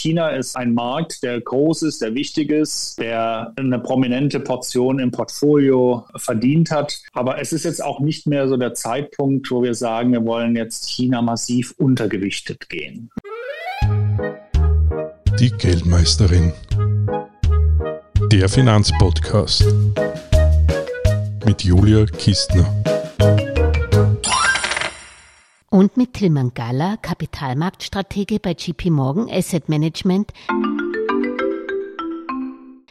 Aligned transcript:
China 0.00 0.30
ist 0.30 0.56
ein 0.56 0.72
Markt, 0.72 1.22
der 1.22 1.40
groß 1.42 1.82
ist, 1.82 2.00
der 2.00 2.14
wichtig 2.14 2.50
ist, 2.50 2.98
der 2.98 3.52
eine 3.56 3.78
prominente 3.78 4.40
Portion 4.40 4.98
im 4.98 5.10
Portfolio 5.10 6.06
verdient 6.16 6.70
hat. 6.70 6.98
Aber 7.12 7.38
es 7.38 7.52
ist 7.52 7.64
jetzt 7.64 7.84
auch 7.84 8.00
nicht 8.00 8.26
mehr 8.26 8.48
so 8.48 8.56
der 8.56 8.72
Zeitpunkt, 8.72 9.50
wo 9.50 9.62
wir 9.62 9.74
sagen, 9.74 10.12
wir 10.12 10.24
wollen 10.24 10.56
jetzt 10.56 10.88
China 10.88 11.20
massiv 11.20 11.74
untergewichtet 11.76 12.70
gehen. 12.70 13.10
Die 15.38 15.50
Geldmeisterin. 15.50 16.52
Der 18.32 18.48
Finanzpodcast 18.48 19.66
mit 21.44 21.62
Julia 21.62 22.06
Kistner. 22.06 22.99
Und 25.72 25.96
mit 25.96 26.14
Tilman 26.14 26.52
Galler, 26.52 26.96
Kapitalmarktstratege 26.96 28.40
bei 28.40 28.56
JP 28.58 28.90
Morgan 28.90 29.28
Asset 29.30 29.68
Management. 29.68 30.32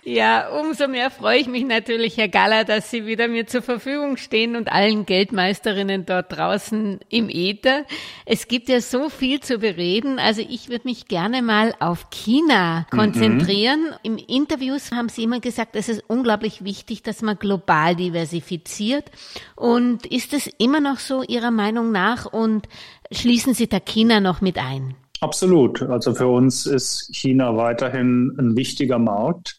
Ja, 0.10 0.50
umso 0.50 0.88
mehr 0.88 1.12
freue 1.12 1.38
ich 1.38 1.48
mich 1.48 1.66
natürlich, 1.66 2.18
Herr 2.18 2.30
Galler, 2.30 2.64
dass 2.64 2.90
Sie 2.90 3.06
wieder 3.06 3.28
mir 3.28 3.46
zur 3.46 3.62
Verfügung 3.62 4.18
stehen 4.18 4.56
und 4.56 4.72
allen 4.72 5.06
Geldmeisterinnen 5.06 6.08
dort 6.08 6.36
draußen 6.36 7.00
im 7.10 7.30
Äther. 7.30 7.86
Es 8.26 8.48
gibt 8.48 8.70
ja 8.70 8.82
so 8.82 9.10
viel 9.10 9.40
zu 9.40 9.60
bereden. 9.60 10.18
Also 10.18 10.42
ich 10.42 10.70
würde 10.70 10.88
mich 10.88 11.08
gerne 11.08 11.44
mal 11.44 11.76
auf 11.80 12.10
China 12.10 12.88
konzentrieren. 12.90 13.82
Mhm. 13.82 13.98
Im 14.02 14.18
Interviews 14.18 14.92
haben 14.92 15.10
Sie 15.10 15.22
immer 15.22 15.42
gesagt, 15.42 15.76
es 15.76 15.90
ist 15.90 16.04
unglaublich 16.08 16.64
wichtig, 16.64 17.04
dass 17.04 17.22
man 17.22 17.38
global 17.38 17.96
diversifiziert. 17.96 19.12
Und 19.56 20.08
ist 20.08 20.34
es 20.34 20.48
immer 20.58 20.80
noch 20.80 20.98
so 20.98 21.22
Ihrer 21.22 21.52
Meinung 21.52 21.92
nach? 21.92 22.26
Und 22.26 22.68
schließen 23.12 23.54
Sie 23.54 23.68
da 23.68 23.80
China 23.80 24.22
noch 24.22 24.42
mit 24.42 24.58
ein? 24.58 24.96
Absolut. 25.22 25.84
Also 25.84 26.16
für 26.16 26.30
uns 26.30 26.66
ist 26.66 27.16
China 27.16 27.56
weiterhin 27.58 28.36
ein 28.40 28.58
wichtiger 28.58 28.98
Markt. 28.98 29.59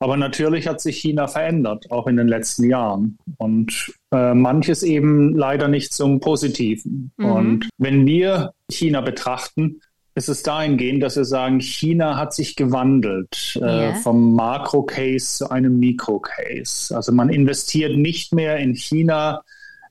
Aber 0.00 0.16
natürlich 0.16 0.68
hat 0.68 0.80
sich 0.80 0.98
China 0.98 1.26
verändert, 1.26 1.90
auch 1.90 2.06
in 2.06 2.16
den 2.16 2.28
letzten 2.28 2.70
Jahren. 2.70 3.18
Und 3.36 3.92
äh, 4.12 4.32
manches 4.32 4.82
eben 4.82 5.36
leider 5.36 5.68
nicht 5.68 5.92
zum 5.92 6.20
Positiven. 6.20 7.10
Mhm. 7.16 7.24
Und 7.24 7.68
wenn 7.78 8.06
wir 8.06 8.52
China 8.70 9.00
betrachten, 9.00 9.80
ist 10.14 10.28
es 10.28 10.42
dahingehend, 10.42 11.02
dass 11.02 11.16
wir 11.16 11.24
sagen, 11.24 11.60
China 11.60 12.16
hat 12.16 12.34
sich 12.34 12.56
gewandelt 12.56 13.56
äh, 13.62 13.94
vom 13.96 14.34
Makro-Case 14.34 15.38
zu 15.38 15.50
einem 15.50 15.78
Mikro-Case. 15.78 16.94
Also 16.94 17.12
man 17.12 17.28
investiert 17.28 17.96
nicht 17.96 18.32
mehr 18.32 18.58
in 18.58 18.74
China 18.74 19.42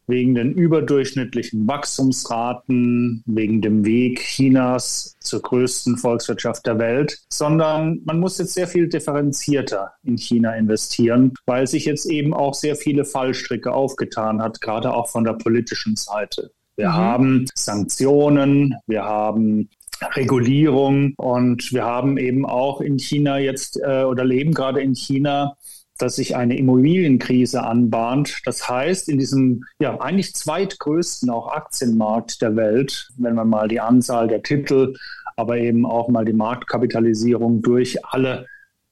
wegen 0.07 0.35
den 0.35 0.53
überdurchschnittlichen 0.53 1.67
Wachstumsraten, 1.67 3.23
wegen 3.25 3.61
dem 3.61 3.85
Weg 3.85 4.21
Chinas 4.21 5.15
zur 5.19 5.41
größten 5.41 5.97
Volkswirtschaft 5.97 6.65
der 6.65 6.79
Welt, 6.79 7.19
sondern 7.29 8.01
man 8.05 8.19
muss 8.19 8.37
jetzt 8.37 8.53
sehr 8.53 8.67
viel 8.67 8.87
differenzierter 8.87 9.91
in 10.03 10.17
China 10.17 10.55
investieren, 10.55 11.33
weil 11.45 11.67
sich 11.67 11.85
jetzt 11.85 12.05
eben 12.05 12.33
auch 12.33 12.53
sehr 12.53 12.75
viele 12.75 13.05
Fallstricke 13.05 13.71
aufgetan 13.71 14.41
hat, 14.41 14.61
gerade 14.61 14.93
auch 14.93 15.09
von 15.09 15.25
der 15.25 15.33
politischen 15.33 15.95
Seite. 15.95 16.51
Wir 16.77 16.89
mhm. 16.89 16.93
haben 16.93 17.45
Sanktionen, 17.55 18.75
wir 18.87 19.03
haben 19.03 19.69
Regulierung 20.15 21.13
und 21.17 21.73
wir 21.73 21.83
haben 21.83 22.17
eben 22.17 22.45
auch 22.45 22.81
in 22.81 22.99
China 22.99 23.39
jetzt 23.39 23.79
äh, 23.81 24.03
oder 24.03 24.23
leben 24.23 24.53
gerade 24.53 24.81
in 24.81 24.93
China 24.93 25.57
dass 26.01 26.15
sich 26.15 26.35
eine 26.35 26.57
Immobilienkrise 26.57 27.63
anbahnt. 27.63 28.41
Das 28.45 28.67
heißt, 28.69 29.09
in 29.09 29.17
diesem 29.17 29.63
ja 29.79 29.99
eigentlich 29.99 30.35
zweitgrößten 30.35 31.29
auch 31.29 31.51
Aktienmarkt 31.51 32.41
der 32.41 32.55
Welt, 32.55 33.09
wenn 33.17 33.35
man 33.35 33.49
mal 33.49 33.67
die 33.67 33.79
Anzahl 33.79 34.27
der 34.27 34.43
Titel, 34.43 34.95
aber 35.35 35.57
eben 35.57 35.85
auch 35.85 36.07
mal 36.07 36.25
die 36.25 36.33
Marktkapitalisierung 36.33 37.61
durch 37.61 38.03
alle 38.05 38.47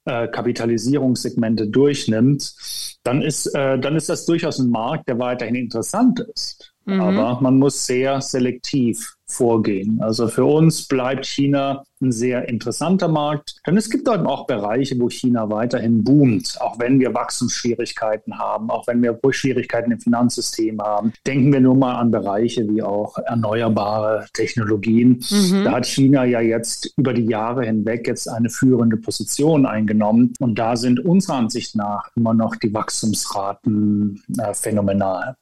äh, 0.05 0.27
Kapitalisierungssegmente 0.27 1.67
durchnimmt, 1.67 2.53
dann 3.03 3.21
ist, 3.21 3.47
äh, 3.47 3.79
dann 3.79 3.95
ist 3.95 4.09
das 4.09 4.25
durchaus 4.25 4.59
ein 4.59 4.69
Markt, 4.69 5.07
der 5.07 5.19
weiterhin 5.19 5.55
interessant 5.55 6.19
ist. 6.19 6.74
Mhm. 6.85 7.01
Aber 7.01 7.41
man 7.41 7.57
muss 7.57 7.85
sehr 7.85 8.21
selektiv 8.21 9.15
vorgehen. 9.27 9.99
Also 10.01 10.27
für 10.27 10.45
uns 10.45 10.87
bleibt 10.87 11.25
China 11.25 11.83
ein 11.99 12.11
sehr 12.11 12.47
interessanter 12.47 13.07
Markt, 13.07 13.55
denn 13.65 13.75
es 13.75 13.89
gibt 13.89 14.07
dort 14.07 14.25
auch 14.25 14.45
Bereiche, 14.45 14.99
wo 14.99 15.09
China 15.09 15.49
weiterhin 15.49 16.03
boomt, 16.03 16.57
auch 16.59 16.77
wenn 16.77 16.99
wir 16.99 17.13
Wachstumsschwierigkeiten 17.13 18.37
haben, 18.37 18.69
auch 18.69 18.85
wenn 18.85 19.01
wir 19.01 19.19
Schwierigkeiten 19.31 19.91
im 19.91 19.99
Finanzsystem 19.99 20.79
haben. 20.79 21.13
Denken 21.25 21.51
wir 21.51 21.59
nur 21.59 21.75
mal 21.75 21.95
an 21.95 22.11
Bereiche 22.11 22.67
wie 22.69 22.83
auch 22.83 23.17
erneuerbare 23.17 24.27
Technologien. 24.33 25.23
Mhm. 25.31 25.63
Da 25.63 25.71
hat 25.71 25.87
China 25.87 26.23
ja 26.23 26.41
jetzt 26.41 26.93
über 26.95 27.13
die 27.13 27.25
Jahre 27.25 27.65
hinweg 27.65 28.07
jetzt 28.07 28.29
eine 28.29 28.49
führende 28.49 28.97
Position 28.97 29.65
eingenommen 29.65 30.33
und 30.39 30.59
da 30.59 30.75
sind 30.75 30.99
unserer 31.03 31.37
Ansicht 31.37 31.75
nach 31.75 32.11
immer 32.15 32.35
noch 32.35 32.55
die 32.55 32.71
Wachstumsraten 32.73 34.21
äh, 34.37 34.53
phänomenal. 34.53 35.35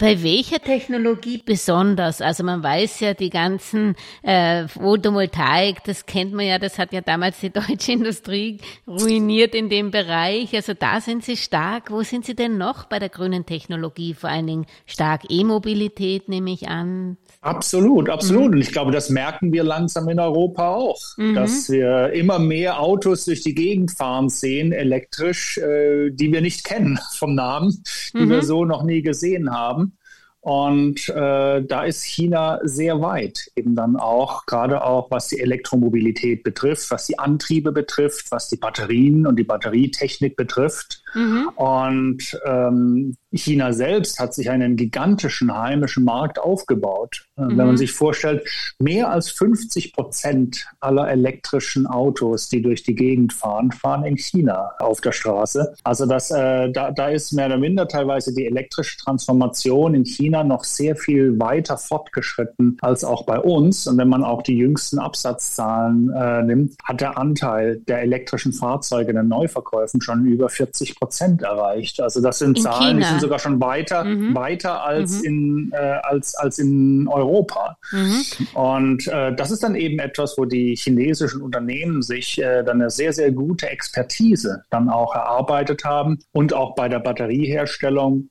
Bei 0.00 0.22
welcher 0.22 0.60
Technologie 0.60 1.42
besonders? 1.44 2.20
Also 2.20 2.44
man 2.44 2.62
weiß 2.62 3.00
ja, 3.00 3.14
die 3.14 3.30
ganzen 3.30 3.96
äh, 4.22 4.68
Photovoltaik, 4.68 5.82
das 5.82 6.06
kennt 6.06 6.32
man 6.32 6.46
ja, 6.46 6.60
das 6.60 6.78
hat 6.78 6.92
ja 6.92 7.00
damals 7.00 7.40
die 7.40 7.50
deutsche 7.52 7.90
Industrie 7.90 8.58
ruiniert 8.86 9.56
in 9.56 9.68
dem 9.68 9.90
Bereich. 9.90 10.54
Also 10.54 10.74
da 10.74 11.00
sind 11.00 11.24
Sie 11.24 11.36
stark. 11.36 11.90
Wo 11.90 12.04
sind 12.04 12.24
Sie 12.24 12.36
denn 12.36 12.58
noch 12.58 12.84
bei 12.84 13.00
der 13.00 13.08
grünen 13.08 13.44
Technologie? 13.44 14.14
Vor 14.14 14.30
allen 14.30 14.46
Dingen 14.46 14.66
stark 14.86 15.22
E-Mobilität, 15.30 16.28
nehme 16.28 16.52
ich 16.52 16.68
an. 16.68 17.16
Absolut, 17.40 18.10
absolut. 18.10 18.48
Mhm. 18.48 18.52
Und 18.54 18.60
ich 18.60 18.72
glaube, 18.72 18.90
das 18.90 19.10
merken 19.10 19.52
wir 19.52 19.62
langsam 19.62 20.08
in 20.08 20.18
Europa 20.18 20.74
auch, 20.74 21.00
mhm. 21.16 21.34
dass 21.34 21.70
wir 21.70 22.12
immer 22.12 22.40
mehr 22.40 22.80
Autos 22.80 23.26
durch 23.26 23.42
die 23.42 23.54
Gegend 23.54 23.92
fahren 23.92 24.28
sehen, 24.28 24.72
elektrisch, 24.72 25.56
äh, 25.58 26.10
die 26.10 26.32
wir 26.32 26.40
nicht 26.40 26.64
kennen 26.64 26.98
vom 27.16 27.34
Namen, 27.34 27.82
die 28.12 28.26
mhm. 28.26 28.30
wir 28.30 28.42
so 28.42 28.64
noch 28.64 28.82
nie 28.82 29.02
gesehen 29.02 29.52
haben. 29.52 29.98
Und 30.40 31.08
äh, 31.08 31.62
da 31.62 31.82
ist 31.84 32.04
China 32.04 32.60
sehr 32.62 33.02
weit, 33.02 33.50
eben 33.56 33.74
dann 33.74 33.96
auch, 33.96 34.46
gerade 34.46 34.82
auch 34.82 35.10
was 35.10 35.28
die 35.28 35.40
Elektromobilität 35.40 36.42
betrifft, 36.42 36.90
was 36.90 37.06
die 37.06 37.18
Antriebe 37.18 37.72
betrifft, 37.72 38.30
was 38.30 38.48
die 38.48 38.56
Batterien 38.56 39.26
und 39.26 39.36
die 39.36 39.44
Batterietechnik 39.44 40.36
betrifft. 40.36 41.02
Mhm. 41.14 41.50
Und 41.56 42.40
ähm, 42.46 43.16
China 43.32 43.72
selbst 43.72 44.18
hat 44.18 44.32
sich 44.32 44.48
einen 44.50 44.76
gigantischen 44.76 45.54
heimischen 45.54 46.04
Markt 46.04 46.38
aufgebaut. 46.38 47.26
Mhm. 47.36 47.48
Wenn 47.50 47.56
man 47.56 47.70
mhm. 47.70 47.76
sich 47.76 47.92
vorstellt, 47.92 48.48
mehr 48.78 49.10
als 49.10 49.30
50 49.30 49.92
Prozent 49.92 50.66
aller 50.80 51.08
elektrischen 51.08 51.86
Autos, 51.86 52.48
die 52.48 52.62
durch 52.62 52.82
die 52.82 52.94
Gegend 52.94 53.32
fahren, 53.32 53.70
fahren 53.70 54.04
in 54.04 54.16
China 54.16 54.72
auf 54.78 55.00
der 55.00 55.12
Straße. 55.12 55.74
Also 55.84 56.06
das, 56.06 56.30
äh, 56.30 56.70
da, 56.70 56.90
da 56.90 57.08
ist 57.08 57.32
mehr 57.32 57.46
oder 57.46 57.58
minder 57.58 57.86
teilweise 57.86 58.34
die 58.34 58.46
elektrische 58.46 58.96
Transformation 58.98 59.94
in 59.94 60.04
China 60.04 60.42
noch 60.42 60.64
sehr 60.64 60.96
viel 60.96 61.38
weiter 61.38 61.76
fortgeschritten 61.76 62.78
als 62.80 63.04
auch 63.04 63.26
bei 63.26 63.38
uns. 63.38 63.86
Und 63.86 63.98
wenn 63.98 64.08
man 64.08 64.24
auch 64.24 64.42
die 64.42 64.56
jüngsten 64.56 64.98
Absatzzahlen 64.98 66.10
äh, 66.10 66.42
nimmt, 66.42 66.76
hat 66.82 67.00
der 67.00 67.18
Anteil 67.18 67.80
der 67.88 68.02
elektrischen 68.02 68.52
Fahrzeuge 68.52 69.10
in 69.10 69.16
den 69.16 69.28
Neuverkäufen 69.28 70.00
schon 70.00 70.24
über 70.24 70.48
40 70.48 70.98
Prozent 70.98 71.42
erreicht. 71.42 72.00
Also 72.00 72.22
das 72.22 72.38
sind 72.38 72.56
in 72.56 72.62
Zahlen, 72.62 72.98
China. 72.98 73.17
Sind 73.18 73.28
sogar 73.28 73.38
schon 73.38 73.60
weiter, 73.60 74.04
mhm. 74.04 74.34
weiter 74.34 74.84
als, 74.84 75.20
mhm. 75.20 75.24
in, 75.24 75.72
äh, 75.72 75.76
als, 75.76 76.34
als 76.34 76.58
in 76.58 77.08
Europa. 77.08 77.76
Mhm. 77.92 78.22
Und 78.54 79.06
äh, 79.08 79.34
das 79.34 79.50
ist 79.50 79.62
dann 79.62 79.74
eben 79.74 79.98
etwas, 79.98 80.36
wo 80.38 80.44
die 80.44 80.74
chinesischen 80.76 81.42
Unternehmen 81.42 82.02
sich 82.02 82.38
äh, 82.40 82.62
dann 82.62 82.80
eine 82.80 82.90
sehr, 82.90 83.12
sehr 83.12 83.32
gute 83.32 83.68
Expertise 83.68 84.64
dann 84.70 84.88
auch 84.88 85.14
erarbeitet 85.14 85.84
haben 85.84 86.18
und 86.32 86.54
auch 86.54 86.74
bei 86.74 86.88
der 86.88 87.00
Batterieherstellung 87.00 88.30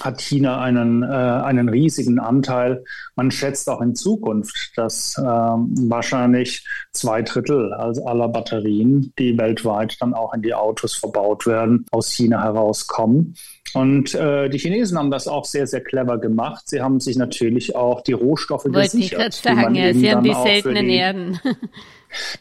hat 0.00 0.20
China 0.20 0.60
einen, 0.60 1.02
äh, 1.02 1.06
einen 1.06 1.68
riesigen 1.68 2.18
Anteil. 2.18 2.84
Man 3.14 3.30
schätzt 3.30 3.68
auch 3.68 3.80
in 3.80 3.94
Zukunft, 3.94 4.72
dass 4.76 5.16
ähm, 5.18 5.72
wahrscheinlich 5.88 6.66
zwei 6.92 7.22
Drittel 7.22 7.72
aller 7.72 8.28
Batterien, 8.28 9.12
die 9.18 9.38
weltweit 9.38 9.96
dann 10.00 10.14
auch 10.14 10.34
in 10.34 10.42
die 10.42 10.54
Autos 10.54 10.94
verbaut 10.94 11.46
werden, 11.46 11.86
aus 11.90 12.10
China 12.10 12.42
herauskommen. 12.42 13.34
Und 13.76 14.14
äh, 14.14 14.48
die 14.48 14.58
Chinesen 14.58 14.98
haben 14.98 15.10
das 15.10 15.28
auch 15.28 15.44
sehr, 15.44 15.66
sehr 15.66 15.82
clever 15.82 16.18
gemacht. 16.18 16.68
Sie 16.68 16.80
haben 16.80 16.98
sich 16.98 17.16
natürlich 17.16 17.76
auch 17.76 18.00
die 18.00 18.12
Rohstoffe 18.12 18.64
Wollte 18.64 18.80
gesichert. 18.80 19.18
Wollte 19.18 19.36
ich 19.36 19.42
gerade 19.42 19.60
sagen, 19.60 19.74
ja, 19.74 19.92
sie 19.92 20.10
haben 20.10 20.24
die 20.24 20.34
seltenen 20.34 20.88
die, 20.88 20.96
Erden. 20.96 21.40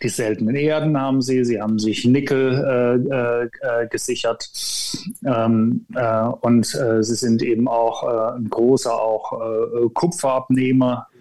Die 0.01 0.09
seltenen 0.09 0.55
Erden 0.55 0.97
haben 1.01 1.21
sie, 1.21 1.43
sie 1.43 1.59
haben 1.59 1.79
sich 1.79 2.05
Nickel 2.05 3.09
äh, 3.11 3.83
äh, 3.83 3.87
gesichert 3.87 4.49
ähm, 5.25 5.85
äh, 5.95 6.27
und 6.41 6.73
äh, 6.75 7.03
sie 7.03 7.15
sind 7.15 7.41
eben 7.41 7.67
auch 7.67 8.03
äh, 8.03 8.37
ein 8.37 8.49
großer 8.49 8.93
auch 8.93 9.33
äh, 9.33 9.89
Kupferabnehmer 9.93 11.07
äh, 11.11 11.14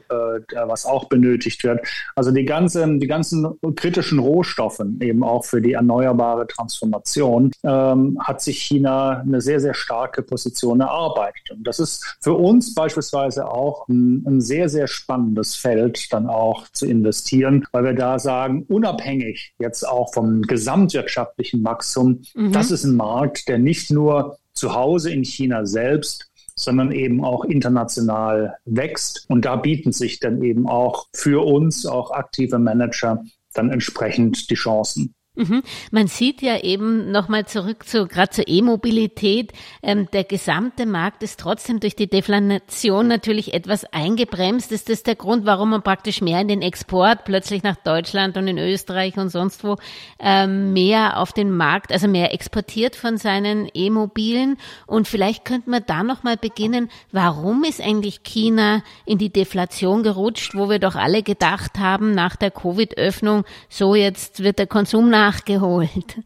was 0.67 0.87
auch 0.87 1.09
benötigt 1.09 1.65
wird. 1.65 1.87
Also 2.15 2.31
die 2.31 2.45
ganzen, 2.45 3.01
die 3.01 3.07
ganzen 3.07 3.47
kritischen 3.77 4.19
Rohstoffe, 4.19 4.83
eben 5.01 5.23
auch 5.23 5.45
für 5.45 5.61
die 5.61 5.73
erneuerbare 5.73 6.47
Transformation, 6.47 7.51
ähm, 7.63 8.19
hat 8.23 8.41
sich 8.41 8.59
China 8.61 9.21
eine 9.21 9.41
sehr, 9.41 9.61
sehr 9.61 9.75
starke 9.75 10.23
Position 10.23 10.81
erarbeitet. 10.81 11.51
Und 11.51 11.67
das 11.67 11.79
ist 11.79 12.17
für 12.21 12.35
uns 12.35 12.75
beispielsweise 12.75 13.49
auch 13.49 13.89
ein, 13.89 14.25
ein 14.27 14.41
sehr, 14.41 14.69
sehr 14.69 14.87
spannendes 14.87 15.55
Feld, 15.55 16.13
dann 16.13 16.27
auch 16.27 16.69
zu 16.69 16.87
investieren, 16.87 17.65
weil 17.73 17.85
wir 17.85 17.95
da 17.95 18.19
sagen, 18.19 18.65
unabhängig 18.69 19.55
jetzt 19.59 19.87
auch 19.87 20.13
vom 20.13 20.43
gesamtwirtschaftlichen 20.43 21.65
Wachstum, 21.65 22.23
mhm. 22.35 22.53
das 22.53 22.71
ist 22.71 22.85
ein 22.85 22.97
Markt, 22.97 23.49
der 23.49 23.59
nicht 23.59 23.91
nur 23.91 24.39
zu 24.53 24.75
Hause 24.75 25.11
in 25.11 25.25
China 25.25 25.67
selbst 25.67 26.31
sondern 26.65 26.93
eben 26.93 27.25
auch 27.25 27.45
international 27.45 28.57
wächst. 28.65 29.27
Und 29.29 29.45
da 29.45 29.57
bieten 29.57 29.93
sich 29.93 30.21
dann 30.21 30.43
eben 30.43 30.69
auch 30.69 31.07
für 31.15 31.45
uns, 31.45 31.87
auch 31.87 32.11
aktive 32.11 32.59
Manager, 32.59 33.23
dann 33.53 33.71
entsprechend 33.71 34.51
die 34.51 34.55
Chancen. 34.55 35.15
Mhm. 35.37 35.65
Man 35.91 36.07
sieht 36.07 36.43
ja 36.43 36.61
eben 36.61 37.11
nochmal 37.11 37.45
zurück 37.47 37.89
zu 37.89 38.07
gerade 38.07 38.31
zur 38.31 38.47
E-Mobilität. 38.47 39.53
Ähm, 39.83 40.09
der 40.13 40.23
gesamte 40.23 40.87
Markt 40.87 41.25
ist 41.25 41.41
trotzdem 41.41 41.81
durch 41.81 41.97
die 41.97 42.07
Deflation 42.07 43.09
natürlich 43.09 43.53
etwas 43.53 43.85
eingebremst. 43.93 44.71
Ist 44.71 44.89
das 44.89 45.03
der 45.03 45.17
Grund, 45.17 45.45
warum 45.45 45.71
man 45.71 45.83
praktisch 45.83 46.21
mehr 46.21 46.41
in 46.41 46.47
den 46.47 46.63
Export 46.63 47.25
plötzlich 47.25 47.65
nach 47.65 47.75
Deutschland 47.75 48.37
und 48.37 48.47
in 48.47 48.59
Österreich 48.59 49.17
und 49.17 49.29
sonst 49.29 49.65
wo 49.65 49.77
ähm, 50.21 50.73
mehr 50.73 51.19
auf 51.19 51.33
den 51.33 51.51
Markt, 51.51 51.91
also 51.91 52.07
mehr 52.07 52.33
exportiert 52.33 52.95
von 52.95 53.17
seinen 53.17 53.69
E-Mobilen? 53.75 54.57
Und 54.87 55.09
vielleicht 55.09 55.45
könnte 55.45 55.69
man 55.69 55.83
da 55.85 56.05
nochmal 56.05 56.37
beginnen. 56.37 56.91
Warum 57.11 57.65
ist 57.65 57.81
eigentlich 57.81 58.23
China 58.23 58.85
in 59.05 59.19
die 59.19 59.33
Deflation 59.33 60.05
gerutscht, 60.05 60.55
wo 60.55 60.71
wir 60.71 60.79
doch 60.79 60.95
alle 60.95 61.25
gedacht 61.25 61.81
haben 61.81 62.13
nach 62.13 62.37
der 62.37 62.53
Covid-Öffnung, 62.53 63.43
so 63.69 63.97
jetzt 63.97 64.45
wird 64.45 64.61
der 64.61 64.69
Konsum 64.69 65.11
nach 65.11 65.24
nachgeholt? 65.25 66.21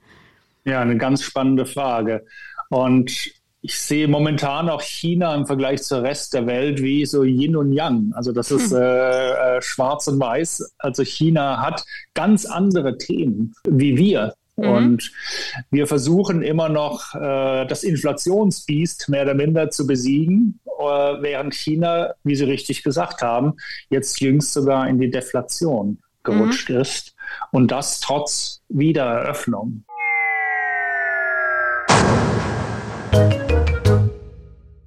Ja, 0.65 0.81
eine 0.81 0.97
ganz 0.97 1.23
spannende 1.23 1.67
Frage. 1.67 2.25
Und 2.69 3.33
ich 3.61 3.79
sehe 3.79 4.09
momentan 4.09 4.69
auch 4.69 4.83
China 4.83 5.35
im 5.35 5.47
Vergleich 5.47 5.83
zur 5.83 6.03
Rest 6.03 6.35
der 6.35 6.47
Welt 6.47 6.81
wie 6.83 7.07
so 7.07 7.25
Yin 7.25 7.57
und 7.57 7.73
Yang. 7.73 8.13
Also 8.15 8.33
das 8.33 8.51
ist 8.51 8.71
hm. 8.71 8.79
äh, 8.79 9.57
äh, 9.57 9.63
schwarz 9.63 10.07
und 10.09 10.21
weiß. 10.21 10.75
Also 10.79 11.03
China 11.05 11.61
hat 11.61 11.85
ganz 12.15 12.45
andere 12.47 12.99
Themen 12.99 13.55
wie 13.65 13.97
wir. 13.97 14.35
Mhm. 14.57 14.69
Und 14.69 15.13
wir 15.71 15.87
versuchen 15.87 16.43
immer 16.43 16.69
noch 16.69 17.15
äh, 17.15 17.65
das 17.67 17.85
Inflationsbiest 17.85 19.09
mehr 19.09 19.23
oder 19.23 19.35
minder 19.35 19.71
zu 19.71 19.87
besiegen, 19.87 20.59
äh, 20.67 20.83
während 20.83 21.55
China, 21.55 22.15
wie 22.25 22.35
Sie 22.35 22.45
richtig 22.45 22.83
gesagt 22.83 23.23
haben, 23.23 23.55
jetzt 23.91 24.21
jüngst 24.21 24.53
sogar 24.53 24.89
in 24.89 24.99
die 24.99 25.11
Deflation 25.11 25.99
gerutscht 26.25 26.71
mhm. 26.71 26.81
ist. 26.81 27.15
Und 27.51 27.71
das 27.71 28.01
trotz 28.01 28.63
Wiedereröffnung. 28.69 29.85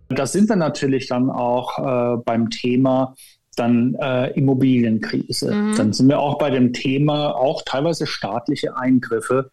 Da 0.10 0.26
sind 0.26 0.50
wir 0.50 0.56
natürlich 0.56 1.08
dann 1.08 1.30
auch 1.30 1.80
äh, 1.80 2.22
beim 2.26 2.50
Thema 2.50 3.16
dann 3.56 3.96
äh, 3.96 4.32
Immobilienkrise. 4.32 5.54
Mhm. 5.54 5.76
Dann 5.76 5.94
sind 5.94 6.08
wir 6.10 6.20
auch 6.20 6.38
bei 6.38 6.50
dem 6.50 6.74
Thema 6.74 7.36
auch 7.36 7.64
teilweise 7.66 8.06
staatliche 8.06 8.76
Eingriffe 8.78 9.52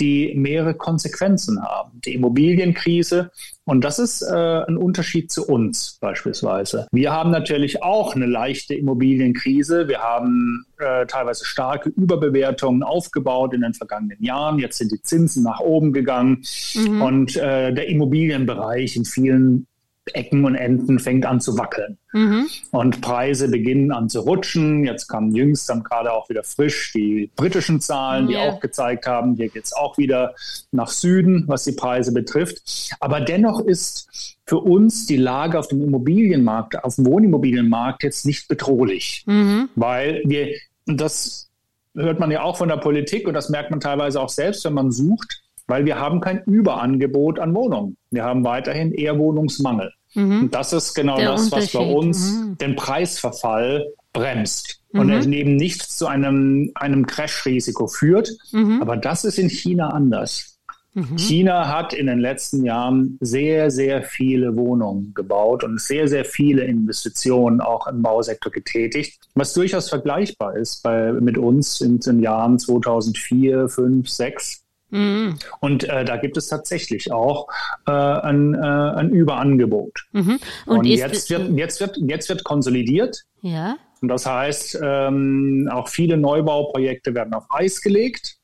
die 0.00 0.32
mehrere 0.34 0.74
Konsequenzen 0.74 1.62
haben. 1.62 2.00
Die 2.04 2.14
Immobilienkrise, 2.14 3.30
und 3.64 3.84
das 3.84 3.98
ist 3.98 4.22
äh, 4.22 4.34
ein 4.34 4.76
Unterschied 4.76 5.30
zu 5.30 5.46
uns 5.46 5.98
beispielsweise. 6.00 6.86
Wir 6.90 7.12
haben 7.12 7.30
natürlich 7.30 7.82
auch 7.82 8.16
eine 8.16 8.26
leichte 8.26 8.74
Immobilienkrise. 8.74 9.86
Wir 9.86 10.00
haben 10.00 10.64
äh, 10.78 11.06
teilweise 11.06 11.44
starke 11.44 11.90
Überbewertungen 11.90 12.82
aufgebaut 12.82 13.54
in 13.54 13.60
den 13.60 13.74
vergangenen 13.74 14.22
Jahren. 14.22 14.58
Jetzt 14.58 14.78
sind 14.78 14.90
die 14.90 15.02
Zinsen 15.02 15.44
nach 15.44 15.60
oben 15.60 15.92
gegangen 15.92 16.42
mhm. 16.74 17.02
und 17.02 17.36
äh, 17.36 17.72
der 17.72 17.88
Immobilienbereich 17.88 18.96
in 18.96 19.04
vielen 19.04 19.66
Ecken 20.14 20.44
und 20.44 20.54
Enden 20.54 20.98
fängt 20.98 21.26
an 21.26 21.40
zu 21.40 21.56
wackeln. 21.58 21.98
Mhm. 22.12 22.46
Und 22.70 23.00
Preise 23.00 23.48
beginnen 23.48 23.92
an 23.92 24.08
zu 24.08 24.20
rutschen. 24.20 24.84
Jetzt 24.84 25.08
kamen 25.08 25.34
jüngst 25.34 25.68
dann 25.68 25.82
gerade 25.82 26.12
auch 26.12 26.28
wieder 26.28 26.42
frisch 26.42 26.92
die 26.92 27.30
britischen 27.36 27.80
Zahlen, 27.80 28.26
die 28.26 28.34
yeah. 28.34 28.50
auch 28.50 28.60
gezeigt 28.60 29.06
haben, 29.06 29.34
hier 29.36 29.48
geht 29.48 29.64
es 29.64 29.72
auch 29.72 29.98
wieder 29.98 30.34
nach 30.72 30.88
Süden, 30.88 31.44
was 31.46 31.64
die 31.64 31.72
Preise 31.72 32.12
betrifft. 32.12 32.90
Aber 33.00 33.20
dennoch 33.20 33.60
ist 33.60 34.36
für 34.46 34.58
uns 34.58 35.06
die 35.06 35.16
Lage 35.16 35.58
auf 35.58 35.68
dem 35.68 35.82
Immobilienmarkt, 35.82 36.82
auf 36.82 36.96
dem 36.96 37.06
Wohnimmobilienmarkt 37.06 38.02
jetzt 38.02 38.26
nicht 38.26 38.48
bedrohlich, 38.48 39.22
mhm. 39.26 39.68
weil 39.76 40.22
wir, 40.24 40.48
das 40.86 41.50
hört 41.94 42.18
man 42.18 42.30
ja 42.30 42.42
auch 42.42 42.56
von 42.56 42.68
der 42.68 42.76
Politik 42.76 43.28
und 43.28 43.34
das 43.34 43.48
merkt 43.48 43.70
man 43.70 43.80
teilweise 43.80 44.20
auch 44.20 44.28
selbst, 44.28 44.64
wenn 44.64 44.74
man 44.74 44.90
sucht, 44.90 45.42
weil 45.66 45.84
wir 45.84 46.00
haben 46.00 46.20
kein 46.20 46.42
Überangebot 46.44 47.38
an 47.38 47.54
Wohnungen. 47.54 47.96
Wir 48.10 48.24
haben 48.24 48.42
weiterhin 48.44 48.92
eher 48.92 49.18
Wohnungsmangel. 49.18 49.92
Mhm. 50.14 50.42
Und 50.42 50.54
das 50.54 50.72
ist 50.72 50.94
genau 50.94 51.16
Der 51.16 51.30
das, 51.30 51.52
was 51.52 51.72
bei 51.72 51.80
uns 51.80 52.32
mhm. 52.32 52.58
den 52.58 52.76
Preisverfall 52.76 53.86
bremst 54.12 54.80
mhm. 54.92 55.00
und 55.00 55.10
es 55.10 55.26
eben 55.26 55.56
nicht 55.56 55.82
zu 55.82 56.06
einem, 56.06 56.70
einem 56.74 57.06
Crash-Risiko 57.06 57.86
führt. 57.86 58.30
Mhm. 58.52 58.80
Aber 58.82 58.96
das 58.96 59.24
ist 59.24 59.38
in 59.38 59.48
China 59.48 59.90
anders. 59.90 60.58
Mhm. 60.94 61.16
China 61.18 61.68
hat 61.68 61.92
in 61.92 62.06
den 62.06 62.18
letzten 62.18 62.64
Jahren 62.64 63.16
sehr, 63.20 63.70
sehr 63.70 64.02
viele 64.02 64.56
Wohnungen 64.56 65.14
gebaut 65.14 65.62
und 65.62 65.80
sehr, 65.80 66.08
sehr 66.08 66.24
viele 66.24 66.64
Investitionen 66.64 67.60
auch 67.60 67.86
im 67.86 68.02
Bausektor 68.02 68.50
getätigt, 68.50 69.20
was 69.34 69.52
durchaus 69.52 69.88
vergleichbar 69.88 70.56
ist 70.56 70.82
bei, 70.82 71.12
mit 71.12 71.38
uns 71.38 71.80
in 71.80 72.00
den 72.00 72.20
Jahren 72.20 72.58
2004, 72.58 73.68
5, 73.68 74.08
6. 74.08 74.64
Mhm. 74.90 75.36
Und 75.60 75.84
äh, 75.84 76.04
da 76.04 76.16
gibt 76.16 76.36
es 76.36 76.48
tatsächlich 76.48 77.12
auch 77.12 77.48
äh, 77.86 77.92
ein, 77.92 78.54
äh, 78.54 78.58
ein 78.58 79.10
Überangebot. 79.10 80.06
Mhm. 80.12 80.38
Und, 80.66 80.78
Und 80.78 80.84
jetzt, 80.86 81.30
wird, 81.30 81.50
jetzt, 81.56 81.80
wird, 81.80 81.96
jetzt 81.98 82.28
wird 82.28 82.44
konsolidiert. 82.44 83.24
Ja. 83.42 83.76
Und 84.00 84.08
das 84.08 84.26
heißt, 84.26 84.78
ähm, 84.82 85.68
auch 85.70 85.88
viele 85.88 86.16
Neubauprojekte 86.16 87.14
werden 87.14 87.34
auf 87.34 87.44
Eis 87.50 87.80
gelegt. 87.82 88.36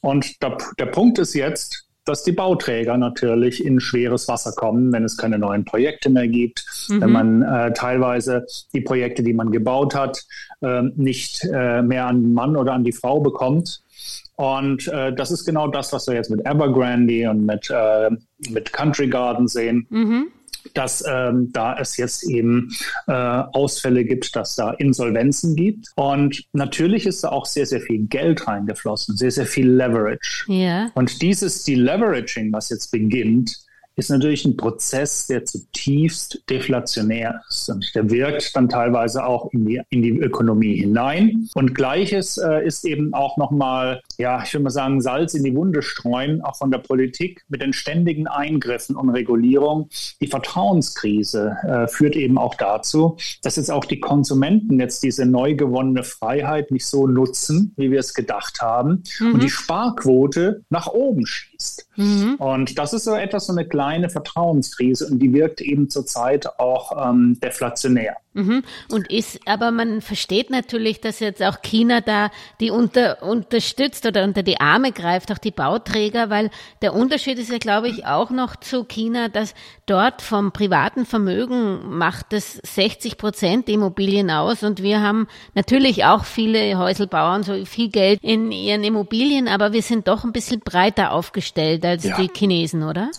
Und 0.00 0.42
der, 0.42 0.56
der 0.78 0.86
Punkt 0.86 1.18
ist 1.18 1.34
jetzt, 1.34 1.88
dass 2.08 2.22
die 2.22 2.32
Bauträger 2.32 2.96
natürlich 2.96 3.64
in 3.64 3.80
schweres 3.80 4.28
Wasser 4.28 4.52
kommen, 4.52 4.92
wenn 4.92 5.04
es 5.04 5.18
keine 5.18 5.38
neuen 5.38 5.64
Projekte 5.64 6.08
mehr 6.08 6.26
gibt, 6.26 6.64
mhm. 6.88 7.00
wenn 7.02 7.10
man 7.12 7.42
äh, 7.42 7.72
teilweise 7.74 8.46
die 8.72 8.80
Projekte, 8.80 9.22
die 9.22 9.34
man 9.34 9.50
gebaut 9.50 9.94
hat, 9.94 10.24
äh, 10.62 10.82
nicht 10.96 11.44
äh, 11.44 11.82
mehr 11.82 12.06
an 12.06 12.22
den 12.22 12.32
Mann 12.32 12.56
oder 12.56 12.72
an 12.72 12.84
die 12.84 12.92
Frau 12.92 13.20
bekommt. 13.20 13.82
Und 14.38 14.86
äh, 14.86 15.12
das 15.12 15.32
ist 15.32 15.44
genau 15.44 15.66
das, 15.66 15.92
was 15.92 16.06
wir 16.06 16.14
jetzt 16.14 16.30
mit 16.30 16.46
Evergrande 16.46 17.28
und 17.28 17.44
mit, 17.44 17.68
äh, 17.70 18.08
mit 18.50 18.72
Country 18.72 19.08
Garden 19.08 19.48
sehen. 19.48 19.86
Mhm. 19.90 20.28
Dass 20.74 21.02
ähm, 21.08 21.50
da 21.52 21.76
es 21.76 21.96
jetzt 21.96 22.22
eben 22.22 22.70
äh, 23.08 23.12
Ausfälle 23.12 24.04
gibt, 24.04 24.36
dass 24.36 24.54
da 24.54 24.70
Insolvenzen 24.70 25.56
gibt. 25.56 25.88
Und 25.96 26.44
natürlich 26.52 27.06
ist 27.06 27.24
da 27.24 27.30
auch 27.30 27.46
sehr, 27.46 27.66
sehr 27.66 27.80
viel 27.80 28.06
Geld 28.06 28.46
reingeflossen, 28.46 29.16
sehr, 29.16 29.32
sehr 29.32 29.46
viel 29.46 29.68
Leverage. 29.70 30.44
Ja. 30.46 30.92
Und 30.94 31.20
dieses 31.20 31.64
Deleveraging, 31.64 32.52
was 32.52 32.68
jetzt 32.68 32.92
beginnt, 32.92 33.56
ist 33.98 34.10
natürlich 34.10 34.44
ein 34.44 34.56
Prozess, 34.56 35.26
der 35.26 35.44
zutiefst 35.44 36.44
deflationär 36.48 37.42
ist. 37.48 37.68
Und 37.68 37.84
der 37.96 38.08
wirkt 38.08 38.54
dann 38.54 38.68
teilweise 38.68 39.26
auch 39.26 39.52
in 39.52 39.66
die, 39.66 39.80
in 39.90 40.02
die 40.02 40.10
Ökonomie 40.10 40.76
hinein. 40.76 41.48
Und 41.54 41.74
gleiches 41.74 42.38
äh, 42.38 42.64
ist 42.64 42.84
eben 42.84 43.12
auch 43.12 43.36
nochmal, 43.36 44.00
ja, 44.16 44.40
ich 44.44 44.54
würde 44.54 44.64
mal 44.64 44.70
sagen, 44.70 45.00
Salz 45.00 45.34
in 45.34 45.42
die 45.42 45.54
Wunde 45.54 45.82
streuen, 45.82 46.42
auch 46.42 46.56
von 46.56 46.70
der 46.70 46.78
Politik 46.78 47.44
mit 47.48 47.60
den 47.60 47.72
ständigen 47.72 48.28
Eingriffen 48.28 48.94
und 48.94 49.10
Regulierung. 49.10 49.88
Die 50.20 50.28
Vertrauenskrise 50.28 51.56
äh, 51.64 51.88
führt 51.88 52.14
eben 52.14 52.38
auch 52.38 52.54
dazu, 52.54 53.16
dass 53.42 53.56
jetzt 53.56 53.70
auch 53.70 53.84
die 53.84 53.98
Konsumenten 53.98 54.78
jetzt 54.78 55.02
diese 55.02 55.26
neu 55.26 55.56
gewonnene 55.56 56.04
Freiheit 56.04 56.70
nicht 56.70 56.86
so 56.86 57.08
nutzen, 57.08 57.74
wie 57.76 57.90
wir 57.90 57.98
es 57.98 58.14
gedacht 58.14 58.60
haben. 58.60 59.02
Mhm. 59.18 59.34
Und 59.34 59.42
die 59.42 59.50
Sparquote 59.50 60.62
nach 60.70 60.86
oben 60.86 61.26
schießt. 61.58 61.88
Mhm. 61.96 62.34
Und 62.36 62.78
das 62.78 62.92
ist 62.92 63.04
so 63.04 63.14
etwas, 63.14 63.46
so 63.46 63.52
eine 63.52 63.66
kleine 63.66 63.88
eine 63.98 64.10
Vertrauenskrise 64.10 65.06
und 65.06 65.18
die 65.18 65.32
wirkt 65.32 65.60
eben 65.60 65.90
zurzeit 65.90 66.58
auch 66.58 67.10
ähm, 67.10 67.38
deflationär. 67.42 68.16
Mhm. 68.34 68.62
Und 68.92 69.10
ist, 69.10 69.40
aber 69.46 69.72
man 69.72 70.00
versteht 70.00 70.50
natürlich, 70.50 71.00
dass 71.00 71.18
jetzt 71.18 71.42
auch 71.42 71.60
China 71.62 72.00
da 72.00 72.30
die 72.60 72.70
unter, 72.70 73.22
unterstützt 73.24 74.06
oder 74.06 74.22
unter 74.22 74.44
die 74.44 74.60
Arme 74.60 74.92
greift, 74.92 75.32
auch 75.32 75.38
die 75.38 75.50
Bauträger, 75.50 76.30
weil 76.30 76.50
der 76.82 76.94
Unterschied 76.94 77.38
ist 77.38 77.50
ja, 77.50 77.58
glaube 77.58 77.88
ich, 77.88 78.06
auch 78.06 78.30
noch 78.30 78.54
zu 78.54 78.84
China, 78.84 79.28
dass 79.28 79.54
dort 79.86 80.22
vom 80.22 80.52
privaten 80.52 81.04
Vermögen 81.04 81.96
macht 81.98 82.32
es 82.32 82.60
60 82.62 83.18
Prozent 83.18 83.68
Immobilien 83.68 84.30
aus 84.30 84.62
und 84.62 84.82
wir 84.82 85.00
haben 85.00 85.26
natürlich 85.54 86.04
auch 86.04 86.24
viele 86.24 86.78
Häuselbauern, 86.78 87.42
so 87.42 87.64
viel 87.64 87.88
Geld 87.88 88.20
in 88.22 88.52
ihren 88.52 88.84
Immobilien, 88.84 89.48
aber 89.48 89.72
wir 89.72 89.82
sind 89.82 90.06
doch 90.06 90.22
ein 90.22 90.32
bisschen 90.32 90.60
breiter 90.60 91.10
aufgestellt 91.12 91.47
als 91.84 92.04
ja. 92.04 92.16
die 92.16 92.28
Chinesen, 92.34 92.82
oder? 92.82 93.10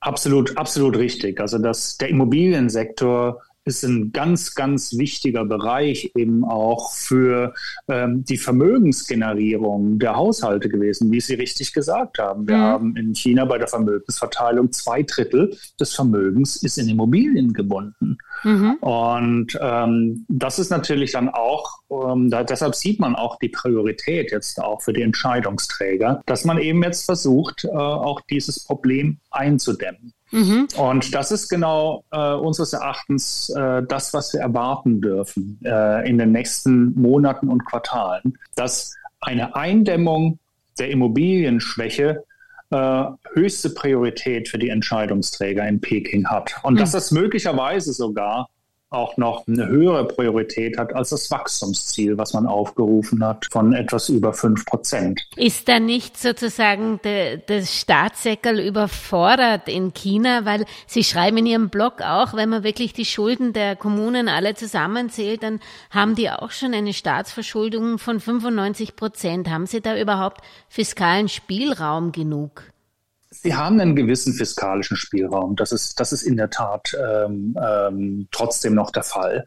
Absolut, 0.00 0.56
absolut 0.56 0.96
richtig. 0.96 1.40
Also 1.40 1.58
das, 1.58 1.98
der 1.98 2.08
Immobiliensektor 2.08 3.42
ist 3.70 3.84
ein 3.84 4.10
ganz, 4.10 4.54
ganz 4.56 4.98
wichtiger 4.98 5.44
Bereich 5.44 6.10
eben 6.16 6.44
auch 6.44 6.92
für 6.92 7.54
ähm, 7.88 8.24
die 8.24 8.36
Vermögensgenerierung 8.36 10.00
der 10.00 10.16
Haushalte 10.16 10.68
gewesen, 10.68 11.12
wie 11.12 11.20
Sie 11.20 11.34
richtig 11.34 11.72
gesagt 11.72 12.18
haben. 12.18 12.48
Wir 12.48 12.56
mhm. 12.56 12.62
haben 12.62 12.96
in 12.96 13.14
China 13.14 13.44
bei 13.44 13.58
der 13.58 13.68
Vermögensverteilung 13.68 14.72
zwei 14.72 15.04
Drittel 15.04 15.56
des 15.78 15.94
Vermögens 15.94 16.56
ist 16.56 16.78
in 16.78 16.88
Immobilien 16.88 17.52
gebunden. 17.52 18.18
Mhm. 18.42 18.74
Und 18.80 19.58
ähm, 19.60 20.26
das 20.28 20.58
ist 20.58 20.70
natürlich 20.70 21.12
dann 21.12 21.28
auch, 21.28 21.78
ähm, 21.90 22.28
da, 22.28 22.42
deshalb 22.42 22.74
sieht 22.74 22.98
man 22.98 23.14
auch 23.14 23.38
die 23.38 23.50
Priorität 23.50 24.32
jetzt 24.32 24.60
auch 24.60 24.82
für 24.82 24.92
die 24.92 25.02
Entscheidungsträger, 25.02 26.22
dass 26.26 26.44
man 26.44 26.58
eben 26.58 26.82
jetzt 26.82 27.04
versucht, 27.04 27.64
äh, 27.64 27.68
auch 27.68 28.20
dieses 28.22 28.64
Problem 28.64 29.18
einzudämmen. 29.30 30.12
Mhm. 30.30 30.68
Und 30.76 31.14
das 31.14 31.32
ist 31.32 31.48
genau 31.48 32.04
äh, 32.12 32.34
unseres 32.34 32.72
Erachtens 32.72 33.50
äh, 33.50 33.82
das, 33.88 34.14
was 34.14 34.32
wir 34.32 34.40
erwarten 34.40 35.00
dürfen 35.00 35.60
äh, 35.64 36.08
in 36.08 36.18
den 36.18 36.32
nächsten 36.32 36.94
Monaten 37.00 37.48
und 37.48 37.64
Quartalen, 37.64 38.38
dass 38.54 38.94
eine 39.20 39.54
Eindämmung 39.54 40.38
der 40.78 40.90
Immobilienschwäche 40.90 42.24
äh, 42.70 43.04
höchste 43.34 43.70
Priorität 43.70 44.48
für 44.48 44.58
die 44.58 44.68
Entscheidungsträger 44.68 45.66
in 45.66 45.80
Peking 45.80 46.28
hat. 46.28 46.54
Und 46.62 46.74
mhm. 46.74 46.78
dass 46.78 46.92
das 46.92 47.10
möglicherweise 47.10 47.92
sogar 47.92 48.48
auch 48.90 49.16
noch 49.16 49.46
eine 49.46 49.68
höhere 49.68 50.04
Priorität 50.04 50.76
hat 50.76 50.92
als 50.94 51.10
das 51.10 51.30
Wachstumsziel, 51.30 52.18
was 52.18 52.32
man 52.32 52.46
aufgerufen 52.46 53.24
hat 53.24 53.46
von 53.50 53.72
etwas 53.72 54.08
über 54.08 54.32
fünf 54.32 54.64
Prozent. 54.64 55.20
Ist 55.36 55.68
da 55.68 55.78
nicht 55.78 56.18
sozusagen 56.18 56.98
das 57.46 57.78
Staatssäckel 57.78 58.58
überfordert 58.58 59.68
in 59.68 59.94
China? 59.94 60.44
Weil 60.44 60.64
Sie 60.88 61.04
schreiben 61.04 61.38
in 61.38 61.46
Ihrem 61.46 61.68
Blog 61.68 62.02
auch, 62.02 62.34
wenn 62.34 62.48
man 62.48 62.64
wirklich 62.64 62.92
die 62.92 63.04
Schulden 63.04 63.52
der 63.52 63.76
Kommunen 63.76 64.28
alle 64.28 64.54
zusammenzählt, 64.54 65.44
dann 65.44 65.60
haben 65.90 66.16
die 66.16 66.28
auch 66.28 66.50
schon 66.50 66.74
eine 66.74 66.92
Staatsverschuldung 66.92 67.98
von 67.98 68.18
95 68.18 68.96
Prozent. 68.96 69.48
Haben 69.48 69.66
Sie 69.66 69.80
da 69.80 69.96
überhaupt 69.96 70.40
fiskalen 70.68 71.28
Spielraum 71.28 72.10
genug? 72.10 72.69
Sie 73.30 73.54
haben 73.54 73.80
einen 73.80 73.94
gewissen 73.94 74.34
fiskalischen 74.34 74.96
Spielraum. 74.96 75.56
Das 75.56 75.72
ist, 75.72 76.00
das 76.00 76.12
ist 76.12 76.22
in 76.22 76.36
der 76.36 76.50
Tat 76.50 76.92
ähm, 77.00 77.56
ähm, 77.62 78.28
trotzdem 78.32 78.74
noch 78.74 78.90
der 78.90 79.04
Fall. 79.04 79.44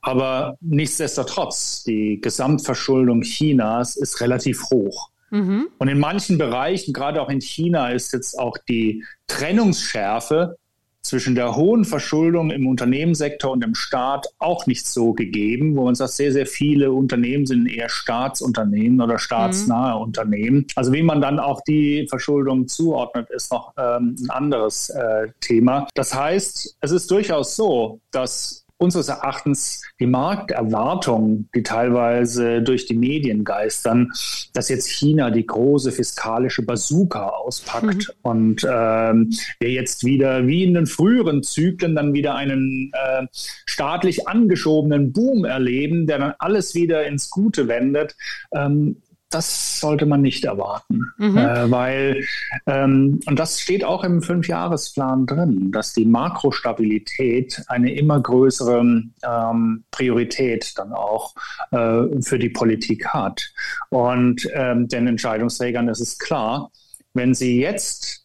Aber 0.00 0.56
nichtsdestotrotz, 0.60 1.84
die 1.84 2.20
Gesamtverschuldung 2.20 3.22
Chinas 3.22 3.96
ist 3.96 4.20
relativ 4.20 4.64
hoch. 4.70 5.10
Mhm. 5.30 5.68
Und 5.78 5.88
in 5.88 6.00
manchen 6.00 6.36
Bereichen, 6.36 6.92
gerade 6.92 7.22
auch 7.22 7.30
in 7.30 7.40
China, 7.40 7.90
ist 7.90 8.12
jetzt 8.12 8.38
auch 8.38 8.58
die 8.68 9.04
Trennungsschärfe 9.28 10.58
zwischen 11.02 11.34
der 11.34 11.56
hohen 11.56 11.84
Verschuldung 11.84 12.50
im 12.50 12.66
Unternehmenssektor 12.66 13.50
und 13.50 13.64
im 13.64 13.74
Staat 13.74 14.26
auch 14.38 14.66
nicht 14.66 14.86
so 14.86 15.12
gegeben, 15.12 15.76
wo 15.76 15.84
man 15.84 15.94
sagt, 15.94 16.12
sehr, 16.12 16.32
sehr 16.32 16.46
viele 16.46 16.92
Unternehmen 16.92 17.44
sind 17.44 17.66
eher 17.66 17.88
Staatsunternehmen 17.88 19.00
oder 19.00 19.18
staatsnahe 19.18 19.96
mhm. 19.96 20.02
Unternehmen. 20.02 20.66
Also 20.76 20.92
wie 20.92 21.02
man 21.02 21.20
dann 21.20 21.38
auch 21.38 21.60
die 21.62 22.06
Verschuldung 22.08 22.68
zuordnet, 22.68 23.30
ist 23.30 23.50
noch 23.52 23.72
ähm, 23.76 24.16
ein 24.20 24.30
anderes 24.30 24.90
äh, 24.90 25.28
Thema. 25.40 25.88
Das 25.94 26.14
heißt, 26.14 26.76
es 26.80 26.90
ist 26.90 27.10
durchaus 27.10 27.56
so, 27.56 28.00
dass 28.12 28.61
unseres 28.82 29.08
Erachtens 29.08 29.82
die 30.00 30.06
Markterwartungen, 30.06 31.48
die 31.54 31.62
teilweise 31.62 32.62
durch 32.62 32.86
die 32.86 32.96
Medien 32.96 33.44
geistern, 33.44 34.10
dass 34.52 34.68
jetzt 34.68 34.88
China 34.88 35.30
die 35.30 35.46
große 35.46 35.92
fiskalische 35.92 36.62
Bazooka 36.62 37.28
auspackt 37.28 38.08
mhm. 38.08 38.14
und 38.22 38.66
ähm, 38.68 39.30
wir 39.60 39.70
jetzt 39.70 40.04
wieder 40.04 40.46
wie 40.46 40.64
in 40.64 40.74
den 40.74 40.86
früheren 40.86 41.42
Zyklen 41.42 41.94
dann 41.94 42.12
wieder 42.12 42.34
einen 42.34 42.90
äh, 42.92 43.26
staatlich 43.32 44.28
angeschobenen 44.28 45.12
Boom 45.12 45.44
erleben, 45.44 46.06
der 46.06 46.18
dann 46.18 46.34
alles 46.38 46.74
wieder 46.74 47.06
ins 47.06 47.30
Gute 47.30 47.68
wendet. 47.68 48.16
Ähm, 48.52 48.96
das 49.34 49.80
sollte 49.80 50.06
man 50.06 50.22
nicht 50.22 50.44
erwarten, 50.44 51.12
mhm. 51.18 51.36
äh, 51.36 51.70
weil, 51.70 52.24
ähm, 52.66 53.20
und 53.26 53.38
das 53.38 53.60
steht 53.60 53.84
auch 53.84 54.04
im 54.04 54.22
Fünfjahresplan 54.22 55.26
drin, 55.26 55.72
dass 55.72 55.92
die 55.92 56.04
Makrostabilität 56.04 57.62
eine 57.68 57.94
immer 57.94 58.20
größere 58.20 58.80
ähm, 58.80 59.84
Priorität 59.90 60.72
dann 60.76 60.92
auch 60.92 61.34
äh, 61.70 62.02
für 62.20 62.38
die 62.38 62.50
Politik 62.50 63.08
hat. 63.08 63.52
Und 63.90 64.48
ähm, 64.52 64.88
den 64.88 65.06
Entscheidungsträgern 65.06 65.88
ist 65.88 66.00
es 66.00 66.18
klar, 66.18 66.70
wenn 67.14 67.34
sie 67.34 67.60
jetzt 67.60 68.24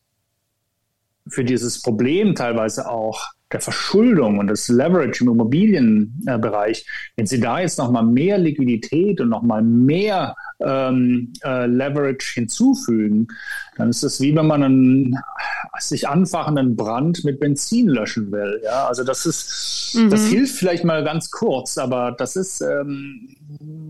für 1.30 1.44
dieses 1.44 1.82
Problem 1.82 2.36
teilweise 2.36 2.90
auch 2.90 3.34
der 3.52 3.62
Verschuldung 3.62 4.40
und 4.40 4.48
das 4.48 4.68
Leverage 4.68 5.24
im 5.24 5.32
Immobilienbereich, 5.32 6.86
wenn 7.16 7.26
Sie 7.26 7.40
da 7.40 7.60
jetzt 7.60 7.78
nochmal 7.78 8.04
mehr 8.04 8.38
Liquidität 8.38 9.22
und 9.22 9.30
nochmal 9.30 9.62
mehr 9.62 10.36
ähm, 10.60 11.34
äh, 11.44 11.68
Leverage 11.68 12.34
hinzufügen, 12.34 13.28
dann 13.76 13.90
ist 13.90 14.04
es 14.04 14.20
wie 14.22 14.36
wenn 14.36 14.48
man 14.48 14.64
einen 14.64 15.16
sich 15.80 16.08
anfachenden 16.08 16.76
Brand 16.76 17.24
mit 17.24 17.40
Benzin 17.40 17.88
löschen 17.88 18.32
will. 18.32 18.62
Ja, 18.64 18.88
also 18.88 19.04
das 19.04 19.26
ist, 19.26 19.96
mhm. 19.96 20.10
das 20.10 20.26
hilft 20.26 20.56
vielleicht 20.56 20.84
mal 20.84 21.04
ganz 21.04 21.30
kurz, 21.30 21.78
aber 21.78 22.16
das 22.18 22.36
ist, 22.36 22.62
ähm, 22.62 23.36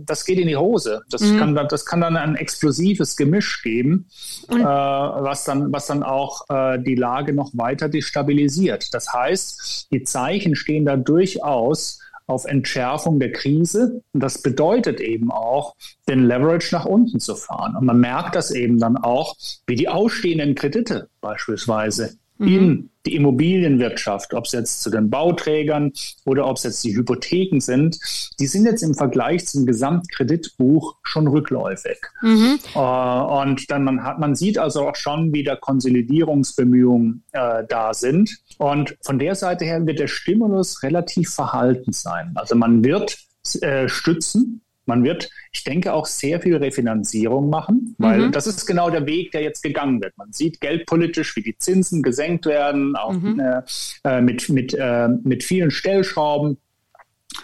das 0.05 0.25
geht 0.25 0.39
in 0.39 0.47
die 0.47 0.57
Hose. 0.57 1.01
Das 1.09 1.21
mhm. 1.21 1.37
kann, 1.37 1.67
das 1.69 1.85
kann 1.85 2.01
dann 2.01 2.17
ein 2.17 2.35
explosives 2.35 3.15
Gemisch 3.15 3.61
geben, 3.63 4.07
mhm. 4.49 4.61
äh, 4.61 4.63
was 4.63 5.45
dann, 5.45 5.71
was 5.71 5.87
dann 5.87 6.03
auch 6.03 6.49
äh, 6.49 6.79
die 6.79 6.95
Lage 6.95 7.33
noch 7.33 7.51
weiter 7.53 7.87
destabilisiert. 7.89 8.93
Das 8.93 9.13
heißt, 9.13 9.87
die 9.91 10.03
Zeichen 10.03 10.55
stehen 10.55 10.85
da 10.85 10.97
durchaus 10.97 11.99
auf 12.27 12.45
Entschärfung 12.45 13.19
der 13.19 13.31
Krise. 13.31 14.01
Und 14.13 14.21
das 14.21 14.41
bedeutet 14.41 14.99
eben 14.99 15.31
auch, 15.31 15.75
den 16.07 16.25
Leverage 16.25 16.75
nach 16.75 16.85
unten 16.85 17.19
zu 17.19 17.35
fahren. 17.35 17.75
Und 17.75 17.85
man 17.85 17.99
merkt 17.99 18.35
das 18.35 18.51
eben 18.51 18.79
dann 18.79 18.97
auch, 18.97 19.35
wie 19.65 19.75
die 19.75 19.89
ausstehenden 19.89 20.53
Kredite 20.53 21.09
beispielsweise 21.21 22.17
mhm. 22.37 22.47
in 22.47 22.89
die 23.07 23.15
Immobilienwirtschaft, 23.15 24.33
ob 24.33 24.45
es 24.45 24.51
jetzt 24.51 24.81
zu 24.81 24.89
den 24.89 25.09
Bauträgern 25.09 25.93
oder 26.25 26.45
ob 26.45 26.57
es 26.57 26.63
jetzt 26.63 26.83
die 26.83 26.95
Hypotheken 26.95 27.59
sind, 27.59 27.97
die 28.39 28.47
sind 28.47 28.65
jetzt 28.65 28.83
im 28.83 28.93
Vergleich 28.93 29.47
zum 29.47 29.65
Gesamtkreditbuch 29.65 30.97
schon 31.03 31.27
rückläufig. 31.27 31.99
Mhm. 32.21 32.59
Äh, 32.75 32.79
und 32.79 33.71
dann 33.71 33.83
man 33.83 34.03
hat, 34.03 34.19
man 34.19 34.35
sieht 34.35 34.57
also 34.57 34.87
auch 34.87 34.95
schon, 34.95 35.33
wie 35.33 35.43
da 35.43 35.55
Konsolidierungsbemühungen 35.55 37.23
äh, 37.31 37.63
da 37.67 37.93
sind. 37.93 38.37
Und 38.57 38.97
von 39.01 39.19
der 39.19 39.35
Seite 39.35 39.65
her 39.65 39.85
wird 39.85 39.99
der 39.99 40.07
Stimulus 40.07 40.83
relativ 40.83 41.29
verhalten 41.29 41.93
sein. 41.93 42.31
Also 42.35 42.55
man 42.55 42.83
wird 42.83 43.17
äh, 43.61 43.87
stützen, 43.87 44.61
man 44.87 45.03
wird, 45.03 45.29
ich 45.51 45.63
denke, 45.63 45.93
auch 45.93 46.05
sehr 46.05 46.41
viel 46.41 46.55
Refinanzierung 46.55 47.49
machen, 47.49 47.95
weil 47.97 48.27
mhm. 48.27 48.31
das 48.31 48.47
ist 48.47 48.65
genau 48.65 48.89
der 48.89 49.05
Weg, 49.05 49.31
der 49.31 49.41
jetzt 49.41 49.61
gegangen 49.61 50.01
wird. 50.01 50.17
Man 50.17 50.31
sieht 50.31 50.61
geldpolitisch, 50.61 51.35
wie 51.35 51.43
die 51.43 51.57
Zinsen 51.57 52.01
gesenkt 52.01 52.45
werden, 52.45 52.95
auch 52.95 53.13
mhm. 53.13 53.39
äh, 53.39 53.61
äh 54.03 54.21
mit, 54.21 54.49
mit, 54.49 54.73
äh, 54.73 55.09
mit 55.23 55.43
vielen 55.43 55.71
Stellschrauben. 55.71 56.57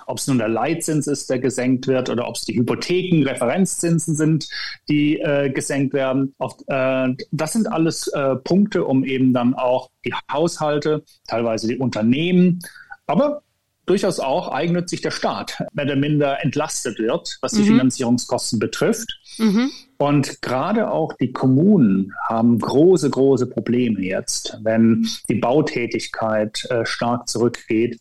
Ob 0.07 0.17
es 0.17 0.27
nun 0.27 0.37
der 0.37 0.47
Leitzins 0.47 1.07
ist, 1.07 1.29
der 1.29 1.39
gesenkt 1.39 1.87
wird, 1.87 2.09
oder 2.09 2.27
ob 2.27 2.35
es 2.35 2.41
die 2.41 2.55
Hypotheken, 2.55 3.23
Referenzzinsen 3.27 4.15
sind, 4.15 4.47
die 4.89 5.19
äh, 5.19 5.51
gesenkt 5.51 5.93
werden. 5.93 6.33
Auf, 6.39 6.55
äh, 6.67 7.09
das 7.31 7.53
sind 7.53 7.67
alles 7.67 8.07
äh, 8.07 8.35
Punkte, 8.37 8.85
um 8.85 9.03
eben 9.03 9.33
dann 9.33 9.53
auch 9.53 9.91
die 10.05 10.13
Haushalte, 10.31 11.03
teilweise 11.27 11.67
die 11.67 11.77
Unternehmen, 11.77 12.59
aber 13.05 13.43
durchaus 13.85 14.19
auch 14.19 14.49
eigennützig 14.49 15.01
der 15.01 15.11
Staat 15.11 15.63
mehr 15.73 15.85
oder 15.85 15.95
minder 15.95 16.43
entlastet 16.43 16.99
wird, 16.99 17.37
was 17.41 17.51
die 17.53 17.61
mhm. 17.61 17.67
Finanzierungskosten 17.67 18.59
betrifft. 18.59 19.19
Mhm. 19.37 19.71
Und 19.97 20.41
gerade 20.41 20.91
auch 20.91 21.13
die 21.13 21.31
Kommunen 21.31 22.13
haben 22.27 22.59
große, 22.59 23.09
große 23.09 23.47
Probleme 23.47 24.01
jetzt, 24.01 24.57
wenn 24.61 25.07
die 25.29 25.35
Bautätigkeit 25.35 26.65
äh, 26.69 26.85
stark 26.85 27.29
zurückgeht, 27.29 27.99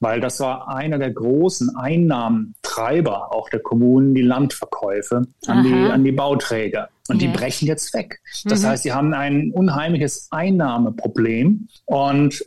weil 0.00 0.20
das 0.20 0.40
war 0.40 0.68
einer 0.68 0.98
der 0.98 1.12
großen 1.12 1.76
Einnahmentreiber 1.76 3.32
auch 3.32 3.48
der 3.50 3.60
Kommunen, 3.60 4.14
die 4.14 4.22
Landverkäufe 4.22 5.26
an, 5.46 5.64
die, 5.64 5.74
an 5.74 6.02
die 6.02 6.12
Bauträger. 6.12 6.88
Und 7.08 7.20
ja. 7.20 7.28
die 7.28 7.36
brechen 7.36 7.68
jetzt 7.68 7.92
weg. 7.94 8.20
Das 8.44 8.62
mhm. 8.62 8.66
heißt, 8.66 8.82
sie 8.82 8.92
haben 8.92 9.12
ein 9.12 9.50
unheimliches 9.52 10.28
Einnahmeproblem. 10.30 11.68
Und 11.84 12.44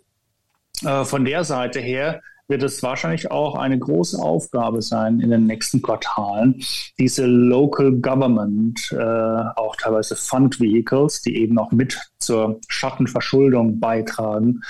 äh, 0.84 1.06
von 1.06 1.26
der 1.26 1.44
Seite 1.44 1.80
her 1.80 2.22
wird 2.48 2.64
es 2.64 2.82
wahrscheinlich 2.82 3.30
auch 3.32 3.56
eine 3.56 3.78
große 3.78 4.18
Aufgabe 4.20 4.82
sein 4.82 5.20
in 5.20 5.30
den 5.30 5.46
nächsten 5.46 5.82
Quartalen, 5.82 6.62
diese 6.98 7.26
Local 7.26 7.92
Government, 7.94 8.90
äh, 8.92 8.98
auch 8.98 9.76
teilweise 9.76 10.16
Fund 10.16 10.60
Vehicles, 10.60 11.22
die 11.22 11.38
eben 11.38 11.60
auch 11.60 11.72
mit 11.72 11.98
zur 12.20 12.60
Schattenverschuldung 12.68 13.80
beitragen, 13.80 14.62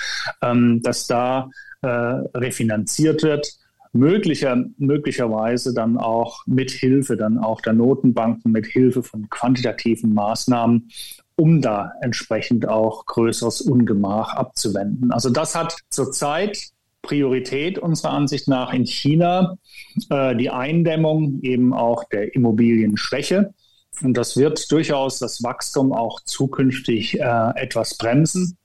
ähm, 0.42 0.82
dass 0.82 1.06
da 1.06 1.50
äh, 1.82 1.88
refinanziert 1.88 3.22
wird 3.22 3.58
möglicher, 3.92 4.64
möglicherweise 4.76 5.72
dann 5.74 5.98
auch 5.98 6.42
mit 6.46 6.70
Hilfe 6.70 7.16
dann 7.16 7.38
auch 7.38 7.60
der 7.60 7.72
Notenbanken, 7.72 8.52
mit 8.52 8.66
Hilfe 8.66 9.02
von 9.02 9.28
quantitativen 9.30 10.12
Maßnahmen, 10.14 10.90
um 11.36 11.60
da 11.60 11.92
entsprechend 12.00 12.68
auch 12.68 13.06
größeres 13.06 13.62
Ungemach 13.62 14.34
abzuwenden. 14.34 15.12
Also 15.12 15.30
das 15.30 15.54
hat 15.54 15.78
zurzeit 15.90 16.70
Priorität 17.02 17.78
unserer 17.78 18.10
Ansicht 18.10 18.48
nach 18.48 18.72
in 18.72 18.86
China 18.86 19.56
äh, 20.10 20.36
die 20.36 20.50
Eindämmung 20.50 21.40
eben 21.42 21.72
auch 21.72 22.04
der 22.04 22.34
Immobilienschwäche. 22.34 23.54
Und 24.02 24.14
das 24.16 24.36
wird 24.36 24.70
durchaus 24.70 25.18
das 25.18 25.42
Wachstum 25.42 25.92
auch 25.92 26.20
zukünftig 26.20 27.20
äh, 27.20 27.50
etwas 27.56 27.96
bremsen. 27.96 28.56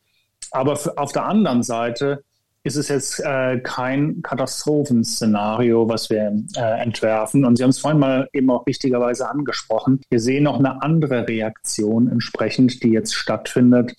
Aber 0.51 0.79
auf 0.97 1.11
der 1.11 1.25
anderen 1.25 1.63
Seite 1.63 2.23
ist 2.63 2.77
es 2.77 2.87
jetzt 2.87 3.19
äh, 3.19 3.59
kein 3.59 4.21
Katastrophenszenario, 4.21 5.89
was 5.89 6.09
wir 6.09 6.31
äh, 6.55 6.81
entwerfen. 6.81 7.43
Und 7.43 7.57
Sie 7.57 7.63
haben 7.63 7.71
es 7.71 7.79
vorhin 7.79 7.99
mal 7.99 8.29
eben 8.31 8.49
auch 8.49 8.65
wichtigerweise 8.65 9.29
angesprochen. 9.29 9.99
Wir 10.09 10.19
sehen 10.19 10.43
noch 10.43 10.59
eine 10.59 10.81
andere 10.81 11.27
Reaktion 11.27 12.07
entsprechend, 12.07 12.81
die 12.81 12.91
jetzt 12.91 13.15
stattfindet. 13.15 13.93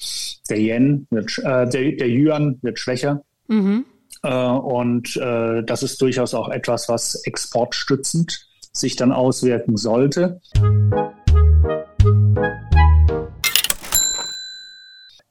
Der 0.49 0.59
Yen 0.59 1.07
wird, 1.11 1.39
äh, 1.39 1.69
der, 1.69 1.93
der 1.93 2.09
Yuan 2.09 2.59
wird 2.63 2.79
schwächer. 2.79 3.23
Mhm. 3.49 3.85
Äh, 4.23 4.33
und 4.35 5.17
äh, 5.17 5.63
das 5.65 5.83
ist 5.83 6.01
durchaus 6.01 6.35
auch 6.35 6.49
etwas, 6.49 6.89
was 6.89 7.15
exportstützend 7.25 8.49
sich 8.73 8.97
dann 8.97 9.13
auswirken 9.13 9.77
sollte. 9.77 10.41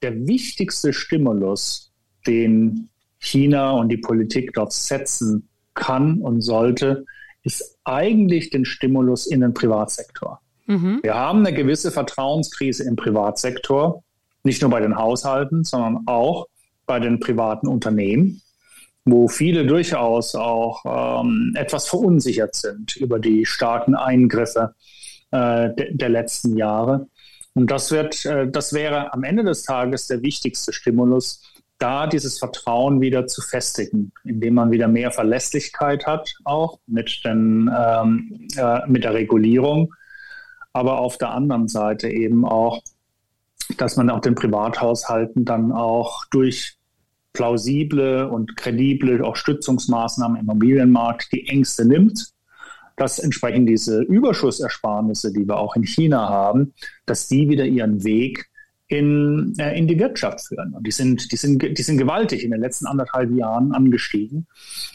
Der 0.02 0.28
wichtigste 0.28 0.94
Stimulus, 0.94 1.92
den 2.28 2.90
China 3.20 3.72
und 3.72 3.90
die 3.90 3.98
Politik 3.98 4.54
dort 4.54 4.74
setzen 4.74 5.50
kann 5.74 6.20
und 6.20 6.42
sollte, 6.42 7.06
ist 7.44 7.78
eigentlich 7.84 8.50
den 8.50 8.66
Stimulus 8.66 9.26
in 9.26 9.42
den 9.42 9.54
Privatsektor. 9.54 10.42
Mhm. 10.66 11.00
Wir 11.04 11.16
haben 11.16 11.40
eine 11.40 11.54
gewisse 11.54 11.92
Vertrauenskrise 11.92 12.84
im 12.84 12.96
Privatsektor, 12.96 14.04
nicht 14.44 14.62
nur 14.62 14.72
bei 14.72 14.80
den 14.80 14.96
Haushalten, 14.96 15.64
sondern 15.64 16.04
auch 16.06 16.48
bei 16.86 17.00
den 17.00 17.20
privaten 17.20 17.68
Unternehmen, 17.68 18.42
wo 19.06 19.28
viele 19.28 19.66
durchaus 19.66 20.36
auch 20.36 21.22
ähm, 21.24 21.54
etwas 21.56 21.88
verunsichert 21.88 22.56
sind 22.56 22.96
über 22.96 23.20
die 23.20 23.46
starken 23.46 23.96
Eingriffe 23.96 24.76
äh, 25.32 25.70
de 25.74 25.96
der 25.96 26.10
letzten 26.10 26.58
Jahre. 26.58 27.08
Und 27.54 27.70
das 27.70 27.92
wird, 27.92 28.26
äh, 28.26 28.48
das 28.50 28.74
wäre 28.74 29.14
am 29.14 29.24
Ende 29.24 29.44
des 29.44 29.64
Tages 29.64 30.08
der 30.08 30.22
wichtigste 30.22 30.74
Stimulus, 30.74 31.42
da 31.80 32.08
dieses 32.08 32.40
Vertrauen 32.40 33.02
wieder 33.02 33.28
zu 33.28 33.42
festigen, 33.42 34.14
indem 34.24 34.54
man 34.54 34.72
wieder 34.72 34.88
mehr 34.88 35.12
Verlässlichkeit 35.12 36.06
hat, 36.06 36.34
auch 36.46 36.80
mit, 36.88 37.26
den, 37.26 37.70
ähm, 37.78 38.48
äh, 38.56 38.88
mit 38.88 39.04
der 39.04 39.14
Regulierung, 39.14 39.94
aber 40.72 41.00
auf 41.00 41.18
der 41.18 41.32
anderen 41.32 41.68
Seite 41.68 42.10
eben 42.10 42.46
auch, 42.46 42.82
dass 43.78 43.98
man 43.98 44.10
auch 44.10 44.22
den 44.22 44.36
Privathaushalten 44.36 45.44
dann 45.46 45.72
auch 45.72 46.24
durch 46.32 46.78
plausible 47.34 48.30
und 48.30 48.56
kredible 48.56 49.24
auch 49.26 49.36
Stützungsmaßnahmen 49.36 50.38
im 50.38 50.44
Immobilienmarkt 50.44 51.32
die 51.32 51.48
Ängste 51.48 51.86
nimmt, 51.86 52.32
dass 52.96 53.20
entsprechend 53.20 53.68
diese 53.68 54.02
Überschussersparnisse, 54.02 55.34
die 55.34 55.48
wir 55.48 55.58
auch 55.58 55.76
in 55.76 55.84
China 55.84 56.30
haben, 56.30 56.74
dass 57.06 57.28
die 57.28 57.50
wieder 57.50 57.66
ihren 57.66 58.04
Weg 58.04 58.50
in, 58.88 59.56
äh, 59.58 59.78
in 59.78 59.88
die 59.88 59.98
Wirtschaft 59.98 60.42
führen. 60.48 60.74
Und 60.74 60.86
die 60.86 60.92
sind, 60.92 61.32
die, 61.32 61.36
sind, 61.36 61.78
die 61.78 61.82
sind 61.82 61.98
gewaltig 61.98 62.44
in 62.44 62.52
den 62.52 62.62
letzten 62.62 62.86
anderthalb 62.86 63.32
Jahren 63.32 63.72
angestiegen. 63.72 64.46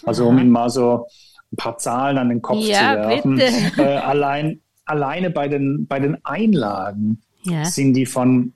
Also 0.05 0.29
um 0.29 0.39
Ihnen 0.39 0.51
mal 0.51 0.71
so 0.71 1.07
ein 1.53 1.57
paar 1.57 1.79
Zahlen 1.79 2.19
an 2.19 2.29
den 2.29 2.43
Kopf 2.43 2.65
ja, 2.65 3.03
zu 3.03 3.09
werfen. 3.09 3.41
Äh, 3.79 3.83
allein, 3.83 4.61
alleine 4.85 5.31
bei 5.31 5.49
den, 5.49 5.87
bei 5.87 5.99
den 5.99 6.25
Einlagen 6.25 7.23
ja. 7.43 7.65
sind 7.65 7.95
die 7.95 8.07
von 8.07 8.53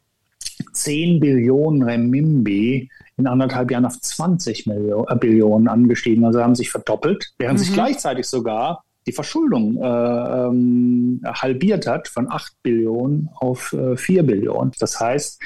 10 0.73 1.21
Billionen 1.21 1.83
Renminbi 1.83 2.91
in 3.17 3.27
anderthalb 3.27 3.71
Jahren 3.71 3.85
auf 3.85 4.01
20 4.01 4.67
Millionen, 4.67 5.07
äh, 5.09 5.17
Billionen 5.17 5.69
angestiegen. 5.69 6.25
Also 6.25 6.43
haben 6.43 6.55
sich 6.55 6.71
verdoppelt, 6.71 7.33
während 7.39 7.59
mhm. 7.59 7.65
sich 7.65 7.73
gleichzeitig 7.73 8.27
sogar 8.27 8.85
die 9.07 9.13
Verschuldung 9.13 9.83
äh, 9.83 9.87
ähm, 9.87 11.21
halbiert 11.25 11.87
hat 11.87 12.09
von 12.09 12.31
8 12.31 12.53
Billionen 12.63 13.31
auf 13.35 13.73
äh, 13.73 13.97
4 13.97 14.23
Billionen. 14.23 14.73
Das 14.79 15.01
heißt, 15.01 15.41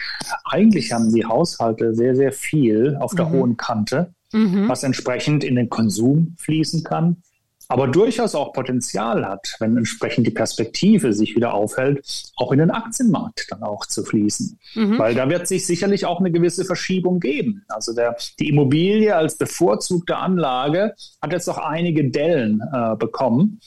eigentlich 0.45 0.93
haben 0.93 1.13
die 1.13 1.25
Haushalte 1.25 1.95
sehr, 1.95 2.15
sehr 2.15 2.33
viel 2.33 2.97
auf 3.01 3.15
der 3.15 3.27
mhm. 3.27 3.31
hohen 3.31 3.57
Kante, 3.57 4.13
mhm. 4.33 4.69
was 4.69 4.83
entsprechend 4.83 5.43
in 5.43 5.57
den 5.57 5.71
Konsum 5.71 6.35
fließen 6.39 6.85
kann, 6.85 7.23
aber 7.69 7.89
durchaus 7.89 8.35
auch 8.35 8.53
Potenzial 8.53 9.27
hat, 9.27 9.57
wenn 9.59 9.77
entsprechend 9.77 10.27
die 10.27 10.33
Perspektive 10.33 11.13
sich 11.13 11.35
wieder 11.35 11.55
aufhält, 11.55 12.07
auch 12.37 12.53
in 12.53 12.59
den 12.59 12.71
Aktienmarkt 12.71 13.47
dann 13.51 13.63
auch 13.63 13.87
zu 13.87 14.05
fließen. 14.05 14.59
Mhm. 14.75 14.99
Weil 14.99 15.15
da 15.15 15.29
wird 15.29 15.49
sich 15.49 15.67
sicherlich 15.67 16.07
auch 16.07 16.21
eine 16.21 16.31
gewisse 16.31 16.65
Verschiebung 16.65 17.21
geben. 17.21 17.65
Also 17.69 17.95
der, 17.95 18.17
die 18.39 18.49
Immobilie 18.49 19.15
als 19.15 19.37
bevorzugte 19.37 20.17
Anlage 20.17 20.95
hat 21.21 21.33
jetzt 21.33 21.49
auch 21.49 21.59
einige 21.59 22.09
Dellen 22.11 22.63
äh, 22.73 22.95
bekommen. 22.97 23.61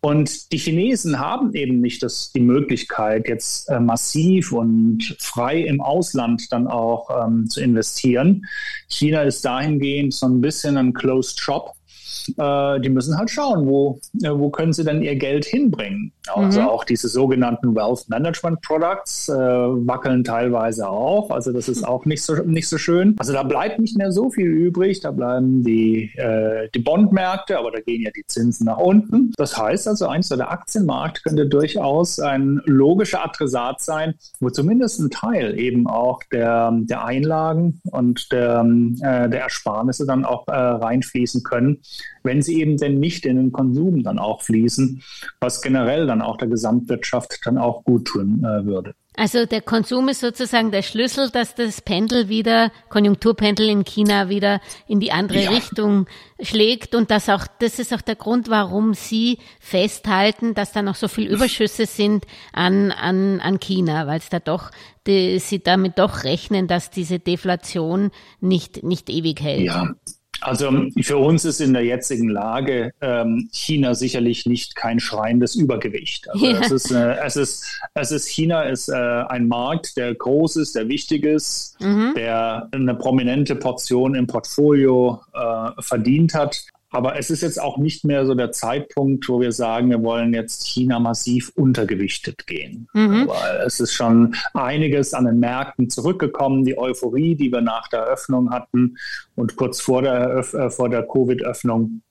Und 0.00 0.52
die 0.52 0.58
Chinesen 0.58 1.20
haben 1.20 1.54
eben 1.54 1.80
nicht 1.80 2.02
das, 2.02 2.32
die 2.32 2.40
Möglichkeit, 2.40 3.28
jetzt 3.28 3.68
äh, 3.68 3.78
massiv 3.78 4.52
und 4.52 5.16
frei 5.20 5.60
im 5.60 5.80
Ausland 5.80 6.50
dann 6.50 6.66
auch 6.66 7.08
ähm, 7.24 7.48
zu 7.48 7.60
investieren. 7.60 8.46
China 8.88 9.22
ist 9.22 9.44
dahingehend 9.44 10.14
so 10.14 10.26
ein 10.26 10.40
bisschen 10.40 10.76
ein 10.76 10.92
Closed 10.92 11.40
Shop 11.40 11.74
äh, 12.36 12.80
die 12.80 12.88
müssen 12.88 13.16
halt 13.16 13.30
schauen, 13.30 13.66
wo, 13.66 14.00
äh, 14.22 14.30
wo 14.30 14.50
können 14.50 14.72
sie 14.72 14.84
denn 14.84 15.02
ihr 15.02 15.16
Geld 15.16 15.44
hinbringen. 15.44 16.12
Also 16.32 16.62
mhm. 16.62 16.68
auch 16.68 16.84
diese 16.84 17.08
sogenannten 17.08 17.74
Wealth 17.74 18.08
Management 18.08 18.62
Products 18.62 19.28
äh, 19.28 19.34
wackeln 19.34 20.24
teilweise 20.24 20.88
auch. 20.88 21.30
Also 21.30 21.52
das 21.52 21.68
ist 21.68 21.86
auch 21.86 22.06
nicht 22.06 22.22
so, 22.22 22.34
nicht 22.44 22.68
so 22.68 22.78
schön. 22.78 23.14
Also 23.18 23.32
da 23.32 23.42
bleibt 23.42 23.78
nicht 23.78 23.96
mehr 23.98 24.10
so 24.10 24.30
viel 24.30 24.46
übrig. 24.46 25.00
Da 25.00 25.10
bleiben 25.10 25.62
die, 25.64 26.10
äh, 26.16 26.68
die 26.74 26.78
Bondmärkte, 26.78 27.58
aber 27.58 27.70
da 27.70 27.80
gehen 27.80 28.02
ja 28.02 28.10
die 28.10 28.24
Zinsen 28.26 28.66
nach 28.66 28.78
unten. 28.78 29.32
Das 29.36 29.58
heißt 29.58 29.88
also, 29.88 30.06
eins 30.06 30.28
der 30.28 30.50
Aktienmarkt 30.50 31.24
könnte 31.24 31.46
durchaus 31.46 32.18
ein 32.18 32.60
logischer 32.64 33.24
Adressat 33.24 33.80
sein, 33.80 34.14
wo 34.40 34.50
zumindest 34.50 35.00
ein 35.00 35.10
Teil 35.10 35.58
eben 35.58 35.86
auch 35.86 36.22
der, 36.32 36.72
der 36.72 37.04
Einlagen 37.04 37.80
und 37.90 38.32
der, 38.32 38.64
äh, 39.00 39.28
der 39.28 39.42
Ersparnisse 39.42 40.06
dann 40.06 40.24
auch 40.24 40.48
äh, 40.48 40.52
reinfließen 40.52 41.42
können, 41.42 41.80
wenn 42.22 42.42
sie 42.42 42.60
eben 42.60 42.76
denn 42.76 42.98
nicht 42.98 43.26
in 43.26 43.36
den 43.36 43.52
Konsum 43.52 44.02
dann 44.02 44.18
auch 44.18 44.42
fließen, 44.42 45.02
was 45.40 45.62
generell 45.62 46.06
dann 46.06 46.22
auch 46.22 46.36
der 46.36 46.48
Gesamtwirtschaft 46.48 47.40
dann 47.44 47.58
auch 47.58 47.84
gut 47.84 48.06
tun 48.06 48.44
äh, 48.44 48.64
würde. 48.64 48.94
Also 49.16 49.46
der 49.46 49.60
Konsum 49.60 50.08
ist 50.08 50.20
sozusagen 50.20 50.72
der 50.72 50.82
Schlüssel, 50.82 51.30
dass 51.30 51.54
das 51.54 51.80
Pendel 51.80 52.28
wieder, 52.28 52.72
Konjunkturpendel 52.88 53.68
in 53.68 53.84
China 53.84 54.28
wieder 54.28 54.60
in 54.88 54.98
die 54.98 55.12
andere 55.12 55.44
ja. 55.44 55.50
Richtung 55.50 56.06
schlägt 56.40 56.96
und 56.96 57.12
das 57.12 57.28
auch, 57.28 57.46
das 57.60 57.78
ist 57.78 57.94
auch 57.94 58.00
der 58.00 58.16
Grund, 58.16 58.50
warum 58.50 58.92
Sie 58.92 59.38
festhalten, 59.60 60.54
dass 60.54 60.72
da 60.72 60.82
noch 60.82 60.96
so 60.96 61.06
viel 61.06 61.28
Überschüsse 61.28 61.86
sind 61.86 62.26
an, 62.52 62.90
an, 62.90 63.38
an 63.38 63.60
China, 63.60 64.08
weil 64.08 64.18
es 64.18 64.30
da 64.30 64.40
doch, 64.40 64.72
die, 65.06 65.38
Sie 65.38 65.62
damit 65.62 66.00
doch 66.00 66.24
rechnen, 66.24 66.66
dass 66.66 66.90
diese 66.90 67.20
Deflation 67.20 68.10
nicht, 68.40 68.82
nicht 68.82 69.08
ewig 69.10 69.40
hält. 69.40 69.66
Ja. 69.66 69.94
Also 70.44 70.70
für 71.00 71.16
uns 71.16 71.46
ist 71.46 71.60
in 71.60 71.72
der 71.72 71.84
jetzigen 71.84 72.28
Lage 72.28 72.92
ähm, 73.00 73.48
China 73.50 73.94
sicherlich 73.94 74.44
nicht 74.44 74.76
kein 74.76 75.00
schreiendes 75.00 75.54
Übergewicht. 75.54 76.28
Also 76.30 76.46
ja. 76.46 76.60
es, 76.60 76.70
ist, 76.70 76.90
äh, 76.90 77.16
es, 77.24 77.36
ist, 77.36 77.80
es 77.94 78.10
ist 78.10 78.28
China 78.28 78.62
ist 78.64 78.88
äh, 78.90 78.94
ein 78.94 79.48
Markt, 79.48 79.96
der 79.96 80.14
groß 80.14 80.56
ist, 80.56 80.74
der 80.74 80.88
wichtig 80.88 81.24
ist, 81.24 81.80
mhm. 81.80 82.12
der 82.14 82.68
eine 82.72 82.94
prominente 82.94 83.56
Portion 83.56 84.14
im 84.14 84.26
Portfolio 84.26 85.22
äh, 85.32 85.82
verdient 85.82 86.34
hat. 86.34 86.62
Aber 86.94 87.18
es 87.18 87.28
ist 87.28 87.42
jetzt 87.42 87.60
auch 87.60 87.76
nicht 87.76 88.04
mehr 88.04 88.24
so 88.24 88.36
der 88.36 88.52
Zeitpunkt, 88.52 89.28
wo 89.28 89.40
wir 89.40 89.50
sagen, 89.50 89.90
wir 89.90 90.02
wollen 90.04 90.32
jetzt 90.32 90.64
China 90.64 91.00
massiv 91.00 91.50
untergewichtet 91.56 92.46
gehen. 92.46 92.88
Mhm. 92.92 93.26
Weil 93.26 93.66
es 93.66 93.80
ist 93.80 93.92
schon 93.92 94.36
einiges 94.52 95.12
an 95.12 95.24
den 95.24 95.40
Märkten 95.40 95.90
zurückgekommen. 95.90 96.64
Die 96.64 96.78
Euphorie, 96.78 97.34
die 97.34 97.50
wir 97.50 97.62
nach 97.62 97.88
der 97.88 98.04
Öffnung 98.04 98.50
hatten 98.50 98.96
und 99.34 99.56
kurz 99.56 99.80
vor 99.80 100.02
der, 100.02 100.44
äh, 100.54 100.70
vor 100.70 100.88
der 100.88 101.02
Covid-Öffnung, 101.02 102.02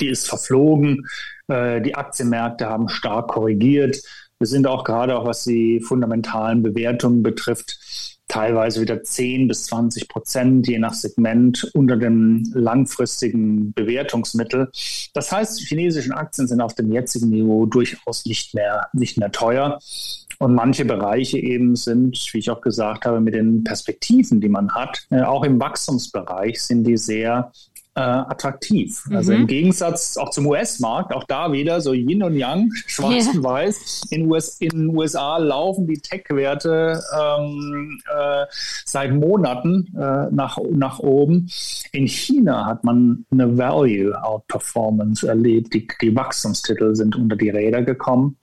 die 0.00 0.08
ist 0.08 0.28
verflogen. 0.28 1.06
Äh, 1.48 1.80
die 1.80 1.94
Aktienmärkte 1.94 2.68
haben 2.68 2.90
stark 2.90 3.28
korrigiert. 3.28 4.02
Wir 4.38 4.46
sind 4.46 4.66
auch 4.66 4.84
gerade, 4.84 5.16
auch 5.16 5.24
was 5.24 5.44
die 5.44 5.80
fundamentalen 5.80 6.62
Bewertungen 6.62 7.22
betrifft, 7.22 8.13
teilweise 8.34 8.80
wieder 8.80 9.00
10 9.00 9.46
bis 9.46 9.66
20 9.66 10.08
Prozent, 10.08 10.66
je 10.66 10.80
nach 10.80 10.92
Segment, 10.92 11.70
unter 11.72 11.96
dem 11.96 12.42
langfristigen 12.52 13.72
Bewertungsmittel. 13.74 14.70
Das 15.12 15.30
heißt, 15.30 15.60
die 15.60 15.64
chinesischen 15.66 16.12
Aktien 16.12 16.48
sind 16.48 16.60
auf 16.60 16.74
dem 16.74 16.90
jetzigen 16.90 17.30
Niveau 17.30 17.64
durchaus 17.66 18.26
nicht 18.26 18.52
mehr, 18.52 18.88
nicht 18.92 19.18
mehr 19.18 19.30
teuer. 19.30 19.78
Und 20.40 20.52
manche 20.52 20.84
Bereiche 20.84 21.38
eben 21.38 21.76
sind, 21.76 22.18
wie 22.32 22.38
ich 22.38 22.50
auch 22.50 22.60
gesagt 22.60 23.06
habe, 23.06 23.20
mit 23.20 23.34
den 23.34 23.62
Perspektiven, 23.62 24.40
die 24.40 24.48
man 24.48 24.74
hat, 24.74 25.06
äh, 25.10 25.22
auch 25.22 25.44
im 25.44 25.60
Wachstumsbereich 25.60 26.60
sind 26.60 26.82
die 26.82 26.96
sehr 26.96 27.52
äh, 27.96 28.00
attraktiv. 28.00 29.04
Also 29.10 29.32
mhm. 29.32 29.42
im 29.42 29.46
Gegensatz 29.46 30.16
auch 30.16 30.30
zum 30.30 30.46
US-Markt, 30.46 31.14
auch 31.14 31.24
da 31.24 31.52
wieder 31.52 31.80
so 31.80 31.92
Yin 31.92 32.22
und 32.22 32.36
Yang, 32.36 32.70
schwarz 32.86 33.26
yeah. 33.26 33.34
und 33.34 33.42
weiß. 33.44 34.02
In, 34.10 34.30
US, 34.30 34.58
in 34.60 34.70
den 34.70 34.96
USA 34.96 35.38
laufen 35.38 35.86
die 35.86 35.98
Tech-Werte 35.98 37.00
ähm, 37.16 38.00
äh, 38.12 38.46
seit 38.84 39.12
Monaten 39.12 39.94
äh, 39.96 40.30
nach, 40.30 40.58
nach 40.72 40.98
oben. 40.98 41.48
In 41.92 42.06
China 42.06 42.66
hat 42.66 42.84
man 42.84 43.24
eine 43.30 43.56
Value-Outperformance 43.56 45.28
erlebt. 45.28 45.72
Die, 45.74 45.86
die 46.00 46.14
Wachstumstitel 46.14 46.94
sind 46.96 47.16
unter 47.16 47.36
die 47.36 47.50
Räder 47.50 47.82
gekommen. 47.82 48.38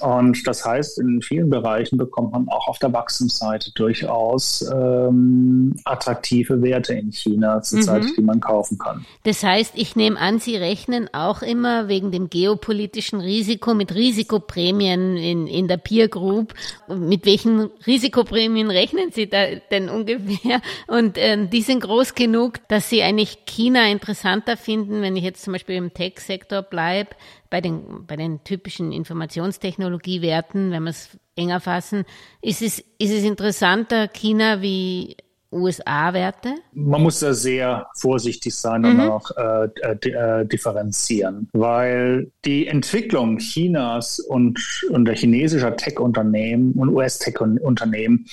Und 0.00 0.46
das 0.46 0.64
heißt, 0.64 0.98
in 0.98 1.22
vielen 1.22 1.50
Bereichen 1.50 1.98
bekommt 1.98 2.32
man 2.32 2.48
auch 2.48 2.68
auf 2.68 2.78
der 2.78 2.92
Wachstumsseite 2.92 3.72
durchaus 3.74 4.62
ähm, 4.72 5.74
attraktive 5.84 6.62
Werte 6.62 6.94
in 6.94 7.12
China 7.12 7.62
zurzeit, 7.62 8.04
mhm. 8.04 8.12
die 8.16 8.22
man 8.22 8.40
kaufen 8.40 8.78
kann. 8.78 9.04
Das 9.24 9.42
heißt, 9.42 9.72
ich 9.76 9.96
nehme 9.96 10.18
an, 10.18 10.38
Sie 10.38 10.56
rechnen 10.56 11.08
auch 11.12 11.42
immer 11.42 11.88
wegen 11.88 12.10
dem 12.10 12.30
geopolitischen 12.30 13.20
Risiko 13.20 13.74
mit 13.74 13.94
Risikoprämien 13.94 15.16
in, 15.16 15.46
in 15.46 15.68
der 15.68 15.76
Peer 15.76 16.08
Group. 16.08 16.54
Mit 16.88 17.26
welchen 17.26 17.70
Risikoprämien 17.86 18.70
rechnen 18.70 19.10
Sie 19.12 19.28
da 19.28 19.46
denn 19.70 19.88
ungefähr? 19.88 20.60
Und 20.86 21.16
ähm, 21.18 21.50
die 21.50 21.62
sind 21.62 21.80
groß 21.80 22.14
genug, 22.14 22.66
dass 22.68 22.88
Sie 22.88 23.02
eigentlich 23.02 23.44
China 23.46 23.86
interessanter 23.88 24.56
finden, 24.56 25.02
wenn 25.02 25.16
ich 25.16 25.24
jetzt 25.24 25.42
zum 25.42 25.52
Beispiel 25.52 25.76
im 25.76 25.92
Tech-Sektor 25.92 26.62
bleibe, 26.62 27.10
bei 27.50 27.60
den, 27.60 28.06
bei 28.06 28.16
den 28.16 28.44
typischen 28.44 28.92
Informationstechnologiewerten, 28.92 30.70
wenn 30.70 30.82
wir 30.84 30.90
es 30.90 31.18
enger 31.36 31.60
fassen, 31.60 32.04
ist 32.42 32.62
es, 32.62 32.78
ist 32.98 33.12
es 33.12 33.24
interessanter 33.24 34.08
China 34.08 34.60
wie 34.60 35.16
USA-Werte? 35.50 36.56
Man 36.72 37.02
muss 37.02 37.20
da 37.20 37.32
sehr 37.32 37.86
vorsichtig 37.94 38.54
sein 38.54 38.84
und 38.84 38.96
mhm. 38.96 39.10
auch 39.10 39.30
äh, 39.36 39.68
äh, 39.90 40.46
differenzieren, 40.46 41.48
weil 41.52 42.30
die 42.44 42.66
Entwicklung 42.66 43.38
Chinas 43.38 44.18
und, 44.18 44.60
und 44.90 45.06
der 45.06 45.16
chinesischer 45.16 45.74
Tech-Unternehmen 45.74 46.72
und 46.72 46.90
US-Tech-Unternehmen 46.90 48.26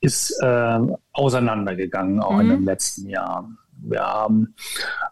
ist 0.00 0.38
äh, 0.42 0.78
auseinandergegangen, 1.12 2.20
auch 2.20 2.34
mhm. 2.34 2.40
in 2.40 2.48
den 2.48 2.64
letzten 2.64 3.08
Jahren. 3.08 3.56
Wir 3.80 4.00
haben 4.00 4.54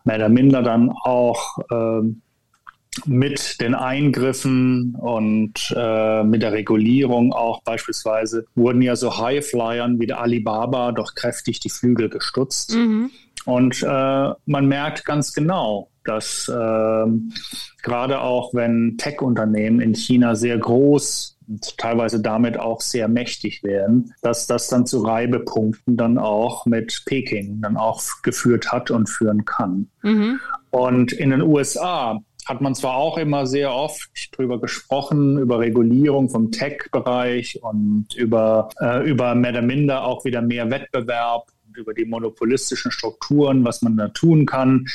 mehr 0.04 0.16
oder 0.16 0.28
minder 0.28 0.62
dann 0.62 0.90
auch 0.90 1.58
äh, 1.70 2.02
mit 3.04 3.60
den 3.60 3.74
Eingriffen 3.74 4.94
und 4.94 5.74
äh, 5.76 6.24
mit 6.24 6.42
der 6.42 6.52
Regulierung 6.52 7.32
auch 7.32 7.62
beispielsweise 7.62 8.46
wurden 8.54 8.82
ja 8.82 8.96
so 8.96 9.18
Highflyern 9.18 10.00
wie 10.00 10.06
der 10.06 10.20
Alibaba 10.20 10.92
doch 10.92 11.14
kräftig 11.14 11.60
die 11.60 11.70
Flügel 11.70 12.08
gestutzt. 12.08 12.74
Mhm. 12.74 13.10
Und 13.44 13.82
äh, 13.82 14.30
man 14.46 14.66
merkt 14.66 15.04
ganz 15.04 15.32
genau, 15.32 15.90
dass 16.04 16.48
äh, 16.48 17.06
gerade 17.82 18.20
auch 18.20 18.54
wenn 18.54 18.96
Tech-Unternehmen 18.98 19.80
in 19.80 19.94
China 19.94 20.34
sehr 20.34 20.58
groß 20.58 21.38
und 21.48 21.78
teilweise 21.78 22.20
damit 22.20 22.58
auch 22.58 22.80
sehr 22.80 23.08
mächtig 23.08 23.62
werden, 23.62 24.12
dass 24.22 24.46
das 24.46 24.68
dann 24.68 24.86
zu 24.86 25.02
Reibepunkten 25.02 25.96
dann 25.96 26.18
auch 26.18 26.66
mit 26.66 27.02
Peking 27.06 27.60
dann 27.60 27.76
auch 27.76 28.02
geführt 28.22 28.72
hat 28.72 28.90
und 28.90 29.08
führen 29.08 29.44
kann. 29.44 29.88
Mhm. 30.02 30.40
Und 30.70 31.12
in 31.12 31.30
den 31.30 31.42
USA 31.42 32.20
hat 32.46 32.60
man 32.60 32.74
zwar 32.74 32.94
auch 32.96 33.18
immer 33.18 33.46
sehr 33.46 33.74
oft 33.74 34.08
drüber 34.36 34.60
gesprochen, 34.60 35.38
über 35.38 35.58
Regulierung 35.58 36.30
vom 36.30 36.52
Tech-Bereich 36.52 37.60
und 37.62 38.14
über, 38.14 38.68
äh, 38.80 39.08
über 39.08 39.34
mehr 39.34 39.50
oder 39.50 39.62
minder 39.62 40.04
auch 40.04 40.24
wieder 40.24 40.42
mehr 40.42 40.70
Wettbewerb 40.70 41.48
und 41.66 41.76
über 41.76 41.92
die 41.92 42.04
monopolistischen 42.04 42.92
Strukturen, 42.92 43.64
was 43.64 43.82
man 43.82 43.96
da 43.96 44.08
tun 44.08 44.46
kann 44.46 44.86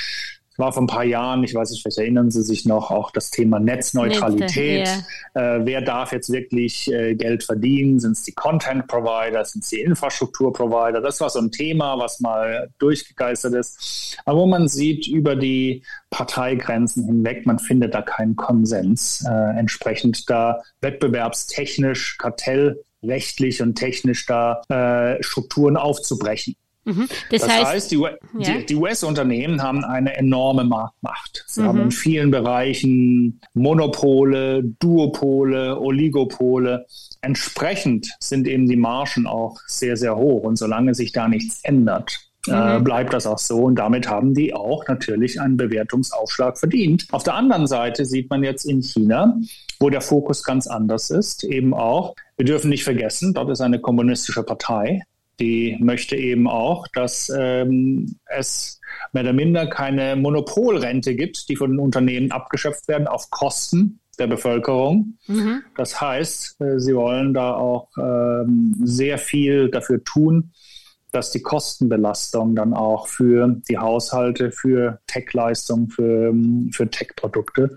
war 0.62 0.72
vor 0.72 0.84
ein 0.84 0.88
paar 0.88 1.04
Jahren, 1.04 1.44
ich 1.44 1.54
weiß 1.54 1.72
nicht, 1.72 1.82
vielleicht 1.82 1.98
erinnern 1.98 2.32
Sie 2.32 2.42
sich 2.42 2.66
noch, 2.66 2.92
auch 2.92 3.12
das 3.12 3.32
Thema 3.32 3.60
Netzneutralität. 3.60 4.86
Netze, 4.86 5.06
yeah. 5.36 5.58
äh, 5.58 5.66
wer 5.66 5.82
darf 5.82 6.14
jetzt 6.14 6.32
wirklich 6.32 6.90
äh, 6.90 7.16
Geld 7.16 7.44
verdienen? 7.44 8.00
Sind 8.00 8.14
es 8.14 8.24
die 8.24 8.32
Content-Provider? 8.32 9.44
Sind 9.44 9.64
es 9.64 9.72
die 9.72 9.82
Infrastruktur-Provider? 9.82 11.02
Das 11.02 11.20
war 11.20 11.30
so 11.30 11.40
ein 11.40 11.52
Thema, 11.52 12.00
was 12.00 12.22
mal 12.22 12.70
durchgegeistert 12.80 13.56
ist. 13.56 14.18
Aber 14.26 14.40
wo 14.40 14.46
man 14.46 14.70
sieht, 14.70 15.08
über 15.08 15.36
die 15.36 15.84
Parteigrenzen 16.12 17.06
hinweg, 17.06 17.46
man 17.46 17.60
findet 17.60 17.94
da 17.94 18.02
keinen 18.02 18.38
Konsens. 18.38 19.26
Äh, 19.28 19.58
entsprechend 19.58 20.30
da 20.30 20.62
wettbewerbstechnisch, 20.80 22.18
kartellrechtlich 22.20 23.62
und 23.62 23.76
technisch 23.76 24.26
da 24.28 24.62
äh, 24.70 25.22
Strukturen 25.24 25.76
aufzubrechen. 25.76 26.56
Mhm. 26.84 27.08
Das, 27.30 27.42
das, 27.42 27.50
heißt, 27.50 27.66
heißt 27.66 27.92
die, 27.92 27.98
ja. 27.98 28.18
die, 28.40 28.66
die 28.66 28.76
US-Unternehmen 28.76 29.62
haben 29.62 29.84
eine 29.84 30.16
enorme 30.18 30.64
Marktmacht. 30.64 31.44
Sie 31.48 31.62
mhm. 31.62 31.68
haben 31.68 31.82
in 31.82 31.92
vielen 31.92 32.32
Bereichen 32.32 33.40
Monopole, 33.54 34.64
Duopole, 34.80 35.80
Oligopole. 35.80 36.86
Entsprechend 37.22 38.10
sind 38.20 38.48
eben 38.48 38.68
die 38.68 38.78
Margen 38.78 39.28
auch 39.28 39.60
sehr, 39.68 39.96
sehr 39.96 40.16
hoch. 40.16 40.44
Und 40.44 40.58
solange 40.58 40.96
sich 40.96 41.12
da 41.12 41.28
nichts 41.28 41.60
ändert, 41.64 42.20
äh, 42.48 42.52
mhm. 42.52 42.78
äh, 42.78 42.80
bleibt 42.80 43.14
das 43.14 43.28
auch 43.28 43.38
so. 43.38 43.60
Und 43.60 43.76
damit 43.76 44.10
haben 44.10 44.34
die 44.34 44.54
auch 44.54 44.88
natürlich 44.88 45.40
einen 45.40 45.58
Bewertungsaufschlag 45.58 46.58
verdient. 46.58 47.06
Auf 47.12 47.24
der 47.24 47.36
anderen 47.36 47.68
Seite 47.68 48.06
sieht 48.06 48.30
man 48.30 48.44
jetzt 48.44 48.66
in 48.66 48.82
China, 48.82 49.38
wo 49.80 49.90
der 49.90 50.02
Fokus 50.02 50.44
ganz 50.44 50.68
anders 50.68 51.10
ist, 51.10 51.44
eben 51.44 51.74
auch, 51.74 52.16
wir 52.38 52.46
dürfen 52.46 52.70
nicht 52.70 52.84
vergessen, 52.84 53.34
dort 53.34 53.50
ist 53.50 53.62
eine 53.62 53.80
kommunistische 53.80 54.44
Partei, 54.44 55.02
die 55.42 55.78
möchte 55.80 56.16
eben 56.16 56.48
auch, 56.48 56.88
dass 56.94 57.32
ähm, 57.36 58.16
es 58.26 58.80
mehr 59.12 59.24
oder 59.24 59.34
minder 59.34 59.68
keine 59.68 60.16
Monopolrente 60.16 61.16
gibt, 61.16 61.50
die 61.50 61.56
von 61.56 61.72
den 61.72 61.80
Unternehmen 61.80 62.32
abgeschöpft 62.32 62.88
werden 62.88 63.08
auf 63.08 63.30
Kosten 63.30 64.00
der 64.20 64.28
Bevölkerung. 64.28 65.18
Mhm. 65.28 65.64
Das 65.76 66.00
heißt, 66.00 66.62
äh, 66.62 66.80
sie 66.80 66.96
wollen 66.96 67.34
da 67.34 67.56
auch 67.56 67.90
ähm, 67.98 68.76
sehr 68.84 69.18
viel 69.18 69.70
dafür 69.70 70.04
tun, 70.04 70.52
dass 71.12 71.32
die 71.32 71.42
Kostenbelastung 71.42 72.56
dann 72.56 72.74
auch 72.74 73.08
für 73.08 73.58
die 73.70 73.78
Haushalte, 73.78 74.52
für 74.52 75.00
Tech-Leistungen, 75.08 75.90
für, 75.90 76.34
für 76.72 76.90
Tech-Produkte 76.90 77.76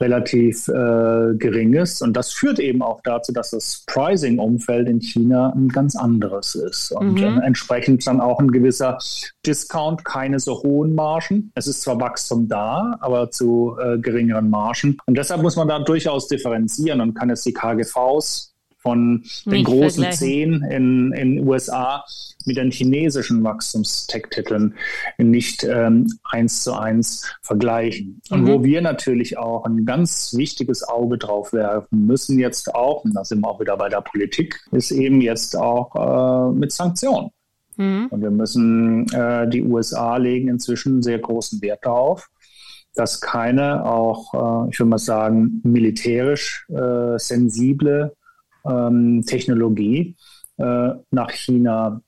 relativ 0.00 0.68
äh, 0.68 1.34
gering 1.34 1.74
ist. 1.74 2.02
Und 2.02 2.16
das 2.16 2.32
führt 2.32 2.58
eben 2.58 2.82
auch 2.82 3.00
dazu, 3.02 3.32
dass 3.32 3.50
das 3.50 3.84
Pricing-Umfeld 3.86 4.88
in 4.88 5.00
China 5.00 5.52
ein 5.54 5.68
ganz 5.68 5.96
anderes 5.96 6.54
ist. 6.54 6.92
Und 6.92 7.20
mhm. 7.20 7.38
äh, 7.38 7.46
entsprechend 7.46 8.06
dann 8.06 8.20
auch 8.20 8.40
ein 8.40 8.50
gewisser 8.50 8.98
Discount, 9.46 10.04
keine 10.04 10.40
so 10.40 10.62
hohen 10.62 10.94
Margen. 10.94 11.52
Es 11.54 11.66
ist 11.66 11.82
zwar 11.82 12.00
Wachstum 12.00 12.48
da, 12.48 12.96
aber 13.00 13.30
zu 13.30 13.76
äh, 13.80 13.98
geringeren 13.98 14.50
Margen. 14.50 14.98
Und 15.06 15.16
deshalb 15.16 15.42
muss 15.42 15.56
man 15.56 15.68
da 15.68 15.78
durchaus 15.78 16.28
differenzieren 16.28 17.00
und 17.00 17.14
kann 17.14 17.28
jetzt 17.28 17.46
die 17.46 17.52
KGVs 17.52 18.54
von 18.78 19.24
den 19.46 19.52
Nicht 19.52 19.64
großen 19.64 20.12
zehn 20.12 20.62
in 20.64 21.10
den 21.10 21.48
USA 21.48 22.04
mit 22.46 22.56
den 22.56 22.70
chinesischen 22.70 23.42
Wachstumstech-Titeln 23.44 24.74
nicht 25.18 25.64
ähm, 25.64 26.06
eins 26.24 26.62
zu 26.62 26.74
eins 26.74 27.26
vergleichen. 27.42 28.20
Und 28.30 28.42
mhm. 28.42 28.46
wo 28.48 28.64
wir 28.64 28.80
natürlich 28.80 29.38
auch 29.38 29.64
ein 29.64 29.84
ganz 29.84 30.34
wichtiges 30.36 30.82
Auge 30.82 31.18
drauf 31.18 31.52
werfen 31.52 32.06
müssen 32.06 32.38
jetzt 32.38 32.74
auch, 32.74 33.04
und 33.04 33.14
da 33.14 33.24
sind 33.24 33.40
wir 33.40 33.48
auch 33.48 33.60
wieder 33.60 33.76
bei 33.76 33.88
der 33.88 34.00
Politik, 34.00 34.60
ist 34.72 34.90
eben 34.90 35.20
jetzt 35.20 35.56
auch 35.56 36.50
äh, 36.50 36.52
mit 36.52 36.72
Sanktionen. 36.72 37.30
Mhm. 37.76 38.08
Und 38.10 38.22
wir 38.22 38.30
müssen, 38.30 39.06
äh, 39.12 39.48
die 39.48 39.62
USA 39.62 40.16
legen 40.16 40.48
inzwischen 40.48 41.02
sehr 41.02 41.18
großen 41.18 41.60
Wert 41.62 41.84
darauf, 41.84 42.28
dass 42.94 43.20
keine 43.20 43.84
auch, 43.84 44.66
äh, 44.66 44.70
ich 44.70 44.78
würde 44.78 44.90
mal 44.90 44.98
sagen, 44.98 45.60
militärisch 45.64 46.66
äh, 46.68 47.18
sensible 47.18 48.14
ähm, 48.64 49.22
Technologie 49.26 50.16
äh, 50.56 50.90
nach 51.10 51.30
China 51.30 52.00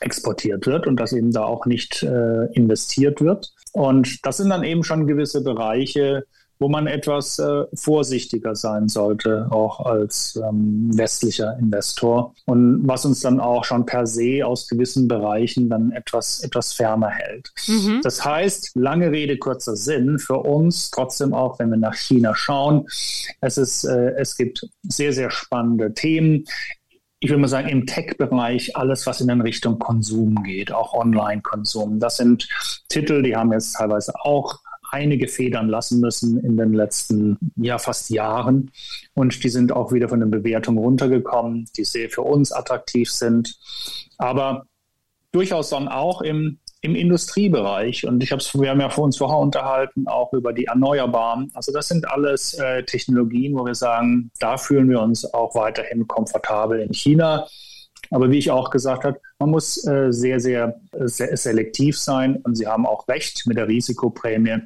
exportiert 0.00 0.66
wird 0.66 0.86
und 0.86 1.00
dass 1.00 1.12
eben 1.12 1.32
da 1.32 1.44
auch 1.44 1.66
nicht 1.66 2.02
äh, 2.02 2.46
investiert 2.52 3.20
wird. 3.20 3.52
Und 3.72 4.24
das 4.24 4.36
sind 4.36 4.50
dann 4.50 4.64
eben 4.64 4.84
schon 4.84 5.06
gewisse 5.06 5.42
Bereiche, 5.42 6.24
wo 6.58 6.68
man 6.68 6.86
etwas 6.86 7.38
äh, 7.38 7.64
vorsichtiger 7.74 8.54
sein 8.54 8.88
sollte, 8.88 9.48
auch 9.50 9.80
als 9.80 10.36
ähm, 10.36 10.90
westlicher 10.94 11.58
Investor. 11.58 12.34
Und 12.46 12.86
was 12.86 13.04
uns 13.04 13.20
dann 13.20 13.40
auch 13.40 13.64
schon 13.64 13.86
per 13.86 14.06
se 14.06 14.46
aus 14.46 14.68
gewissen 14.68 15.08
Bereichen 15.08 15.68
dann 15.68 15.90
etwas, 15.92 16.40
etwas 16.42 16.72
ferner 16.72 17.10
hält. 17.10 17.50
Mhm. 17.66 18.00
Das 18.02 18.24
heißt, 18.24 18.72
lange 18.76 19.10
Rede, 19.10 19.36
kurzer 19.36 19.76
Sinn, 19.76 20.18
für 20.18 20.38
uns 20.38 20.90
trotzdem 20.90 21.34
auch, 21.34 21.58
wenn 21.58 21.70
wir 21.70 21.76
nach 21.76 21.96
China 21.96 22.34
schauen, 22.34 22.86
es, 23.40 23.58
ist, 23.58 23.84
äh, 23.84 24.12
es 24.16 24.36
gibt 24.36 24.66
sehr, 24.84 25.12
sehr 25.12 25.30
spannende 25.30 25.92
Themen 25.92 26.44
ich 27.20 27.30
würde 27.30 27.40
mal 27.40 27.48
sagen, 27.48 27.68
im 27.68 27.86
Tech-Bereich 27.86 28.76
alles, 28.76 29.06
was 29.06 29.20
in 29.20 29.28
Richtung 29.40 29.78
Konsum 29.78 30.42
geht, 30.42 30.72
auch 30.72 30.92
Online-Konsum. 30.92 31.98
Das 31.98 32.18
sind 32.18 32.48
Titel, 32.88 33.22
die 33.22 33.34
haben 33.34 33.52
jetzt 33.52 33.76
teilweise 33.76 34.12
auch 34.20 34.58
einige 34.90 35.28
federn 35.28 35.68
lassen 35.68 36.00
müssen 36.00 36.38
in 36.38 36.56
den 36.56 36.72
letzten 36.72 37.38
ja 37.56 37.78
fast 37.78 38.10
Jahren. 38.10 38.70
Und 39.14 39.42
die 39.42 39.48
sind 39.48 39.72
auch 39.72 39.92
wieder 39.92 40.08
von 40.08 40.20
den 40.20 40.30
Bewertungen 40.30 40.78
runtergekommen, 40.78 41.68
die 41.76 41.84
sehr 41.84 42.10
für 42.10 42.22
uns 42.22 42.52
attraktiv 42.52 43.10
sind. 43.10 43.56
Aber 44.18 44.66
durchaus 45.32 45.70
dann 45.70 45.88
auch 45.88 46.22
im, 46.22 46.58
im 46.84 46.94
Industriebereich. 46.94 48.06
Und 48.06 48.22
ich 48.22 48.30
habe 48.30 48.42
wir 48.42 48.68
haben 48.68 48.80
ja 48.80 48.90
vor 48.90 49.04
uns 49.04 49.16
vorher 49.16 49.38
unterhalten, 49.38 50.06
auch 50.06 50.34
über 50.34 50.52
die 50.52 50.66
Erneuerbaren. 50.66 51.50
Also 51.54 51.72
das 51.72 51.88
sind 51.88 52.06
alles 52.06 52.52
äh, 52.54 52.82
Technologien, 52.82 53.54
wo 53.58 53.64
wir 53.64 53.74
sagen, 53.74 54.30
da 54.38 54.58
fühlen 54.58 54.90
wir 54.90 55.00
uns 55.00 55.24
auch 55.32 55.54
weiterhin 55.54 56.06
komfortabel 56.06 56.80
in 56.80 56.92
China. 56.92 57.46
Aber 58.10 58.30
wie 58.30 58.36
ich 58.36 58.50
auch 58.50 58.68
gesagt 58.68 59.04
habe, 59.04 59.18
man 59.38 59.48
muss 59.48 59.86
äh, 59.86 60.12
sehr, 60.12 60.40
sehr, 60.40 60.78
sehr 60.92 61.34
selektiv 61.38 61.98
sein. 61.98 62.36
Und 62.36 62.56
Sie 62.56 62.66
haben 62.66 62.86
auch 62.86 63.08
recht 63.08 63.46
mit 63.46 63.56
der 63.56 63.66
Risikoprämie. 63.66 64.58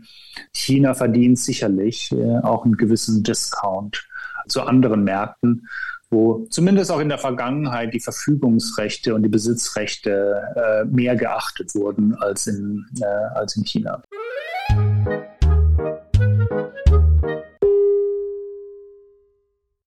China 0.52 0.94
verdient 0.94 1.38
sicherlich 1.38 2.10
äh, 2.10 2.38
auch 2.42 2.64
einen 2.64 2.76
gewissen 2.76 3.22
Discount 3.22 4.08
zu 4.48 4.62
anderen 4.62 5.04
Märkten 5.04 5.68
wo 6.10 6.46
zumindest 6.50 6.90
auch 6.90 7.00
in 7.00 7.08
der 7.08 7.18
Vergangenheit 7.18 7.92
die 7.92 8.00
Verfügungsrechte 8.00 9.14
und 9.14 9.22
die 9.22 9.28
Besitzrechte 9.28 10.42
äh, 10.56 10.84
mehr 10.86 11.16
geachtet 11.16 11.74
wurden 11.74 12.14
als 12.16 12.46
in, 12.46 12.86
äh, 13.00 13.04
als 13.38 13.56
in 13.56 13.64
China. 13.64 14.02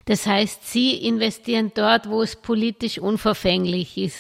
Das 0.05 0.25
heißt, 0.25 0.67
Sie 0.67 1.07
investieren 1.07 1.71
dort, 1.73 2.09
wo 2.09 2.21
es 2.21 2.35
politisch 2.35 2.99
unverfänglich 2.99 3.97
ist. 3.97 4.17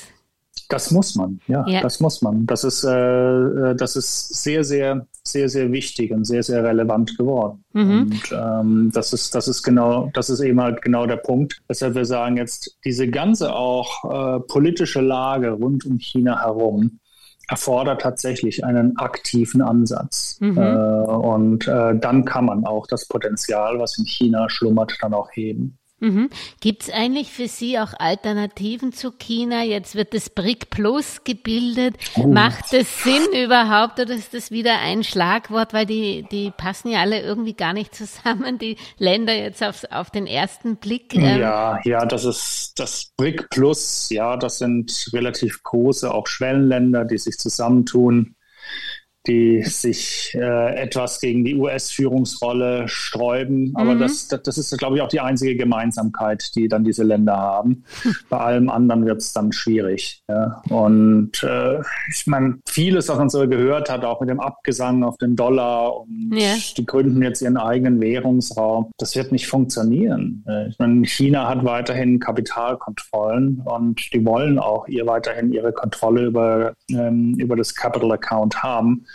Das 0.69 0.89
muss 0.91 1.15
man, 1.15 1.41
ja, 1.47 1.65
ja. 1.67 1.81
das 1.81 1.99
muss 1.99 2.21
man. 2.21 2.45
Das 2.45 2.63
ist, 2.63 2.85
äh, 2.85 2.91
äh, 2.91 3.75
das 3.75 3.97
ist 3.97 4.41
sehr, 4.41 4.63
sehr, 4.63 5.05
sehr, 5.23 5.49
sehr 5.49 5.71
wichtig 5.71 6.11
und 6.11 6.25
sehr, 6.25 6.43
sehr 6.43 6.63
relevant 6.63 7.17
geworden. 7.17 7.63
Mhm. 7.73 8.01
Und 8.01 8.31
ähm, 8.31 8.91
das 8.93 9.13
ist, 9.13 9.35
das 9.35 9.47
ist 9.47 9.63
genau, 9.63 10.09
das 10.13 10.29
ist 10.29 10.39
eben 10.39 10.59
halt 10.61 10.81
genau 10.81 11.05
der 11.05 11.17
Punkt, 11.17 11.61
weshalb 11.67 11.95
wir 11.95 12.05
sagen 12.05 12.37
jetzt 12.37 12.77
diese 12.83 13.07
ganze 13.07 13.53
auch 13.53 14.03
äh, 14.03 14.39
politische 14.41 15.01
Lage 15.01 15.51
rund 15.51 15.85
um 15.85 15.97
China 15.99 16.41
herum 16.41 16.99
erfordert 17.51 18.01
tatsächlich 18.01 18.63
einen 18.63 18.97
aktiven 18.97 19.61
Ansatz. 19.61 20.37
Mhm. 20.39 20.57
Äh, 20.57 20.61
und 20.61 21.67
äh, 21.67 21.97
dann 21.99 22.23
kann 22.23 22.45
man 22.45 22.65
auch 22.65 22.87
das 22.87 23.07
Potenzial, 23.07 23.77
was 23.77 23.97
in 23.97 24.05
China 24.05 24.49
schlummert, 24.49 24.97
dann 25.01 25.13
auch 25.13 25.29
heben. 25.33 25.77
Mhm. 26.01 26.31
Gibt 26.59 26.83
es 26.83 26.89
eigentlich 26.89 27.31
für 27.31 27.47
Sie 27.47 27.77
auch 27.77 27.93
Alternativen 27.97 28.91
zu 28.91 29.11
China? 29.11 29.63
Jetzt 29.63 29.95
wird 29.95 30.15
das 30.15 30.31
BRIC 30.31 30.71
Plus 30.71 31.23
gebildet. 31.23 31.95
Oh. 32.15 32.25
Macht 32.25 32.73
das 32.73 33.03
Sinn 33.03 33.21
überhaupt 33.45 33.99
oder 33.99 34.15
ist 34.15 34.33
das 34.33 34.49
wieder 34.49 34.79
ein 34.79 35.03
Schlagwort, 35.03 35.73
weil 35.73 35.85
die, 35.85 36.25
die 36.31 36.51
passen 36.51 36.89
ja 36.89 37.01
alle 37.01 37.21
irgendwie 37.21 37.53
gar 37.53 37.73
nicht 37.73 37.93
zusammen, 37.95 38.57
die 38.57 38.77
Länder 38.97 39.33
jetzt 39.33 39.63
auf, 39.63 39.83
auf 39.91 40.09
den 40.09 40.25
ersten 40.25 40.77
Blick? 40.77 41.13
Ähm. 41.13 41.39
Ja, 41.39 41.79
ja, 41.83 42.05
das 42.05 42.25
ist 42.25 42.73
das 42.77 43.11
BRIC 43.15 43.51
Plus, 43.51 44.09
ja, 44.09 44.37
das 44.37 44.57
sind 44.57 45.07
relativ 45.13 45.61
große, 45.61 46.11
auch 46.11 46.25
Schwellenländer, 46.25 47.05
die 47.05 47.19
sich 47.19 47.37
zusammentun 47.37 48.35
die 49.27 49.61
sich 49.63 50.35
äh, 50.35 50.75
etwas 50.75 51.19
gegen 51.19 51.45
die 51.45 51.55
US-Führungsrolle 51.55 52.87
sträuben. 52.87 53.73
Aber 53.75 53.93
mhm. 53.93 53.99
das, 53.99 54.27
das, 54.27 54.57
ist, 54.57 54.75
glaube 54.77 54.95
ich, 54.95 55.01
auch 55.01 55.09
die 55.09 55.19
einzige 55.19 55.55
Gemeinsamkeit, 55.55 56.55
die 56.55 56.67
dann 56.67 56.83
diese 56.83 57.03
Länder 57.03 57.37
haben. 57.37 57.83
Bei 58.29 58.37
allem 58.39 58.69
anderen 58.69 59.05
wird 59.05 59.21
es 59.21 59.31
dann 59.31 59.51
schwierig. 59.51 60.23
Ja. 60.27 60.61
Und 60.69 61.43
äh, 61.43 61.81
ich 62.09 62.25
meine, 62.25 62.59
vieles, 62.67 63.09
was 63.09 63.17
man 63.17 63.29
so 63.29 63.47
gehört 63.47 63.91
hat, 63.91 64.03
auch 64.03 64.21
mit 64.21 64.29
dem 64.29 64.39
Abgesang 64.39 65.03
auf 65.03 65.17
den 65.17 65.35
Dollar 65.35 65.97
und 65.97 66.33
ja. 66.33 66.55
die 66.75 66.85
gründen 66.85 67.21
jetzt 67.21 67.41
ihren 67.41 67.57
eigenen 67.57 68.01
Währungsraum, 68.01 68.91
das 68.97 69.15
wird 69.15 69.31
nicht 69.31 69.47
funktionieren. 69.47 70.43
Äh, 70.47 70.69
ich 70.69 70.79
meine, 70.79 71.05
China 71.05 71.47
hat 71.47 71.63
weiterhin 71.63 72.19
Kapitalkontrollen 72.19 73.61
und 73.65 74.11
die 74.13 74.25
wollen 74.25 74.57
auch 74.57 74.87
ihr 74.87 75.05
weiterhin 75.05 75.53
ihre 75.53 75.71
Kontrolle 75.71 76.25
über, 76.25 76.73
ähm, 76.89 77.35
über 77.37 77.55
das 77.55 77.75
Capital 77.75 78.11
Account 78.13 78.63
haben. 78.63 79.05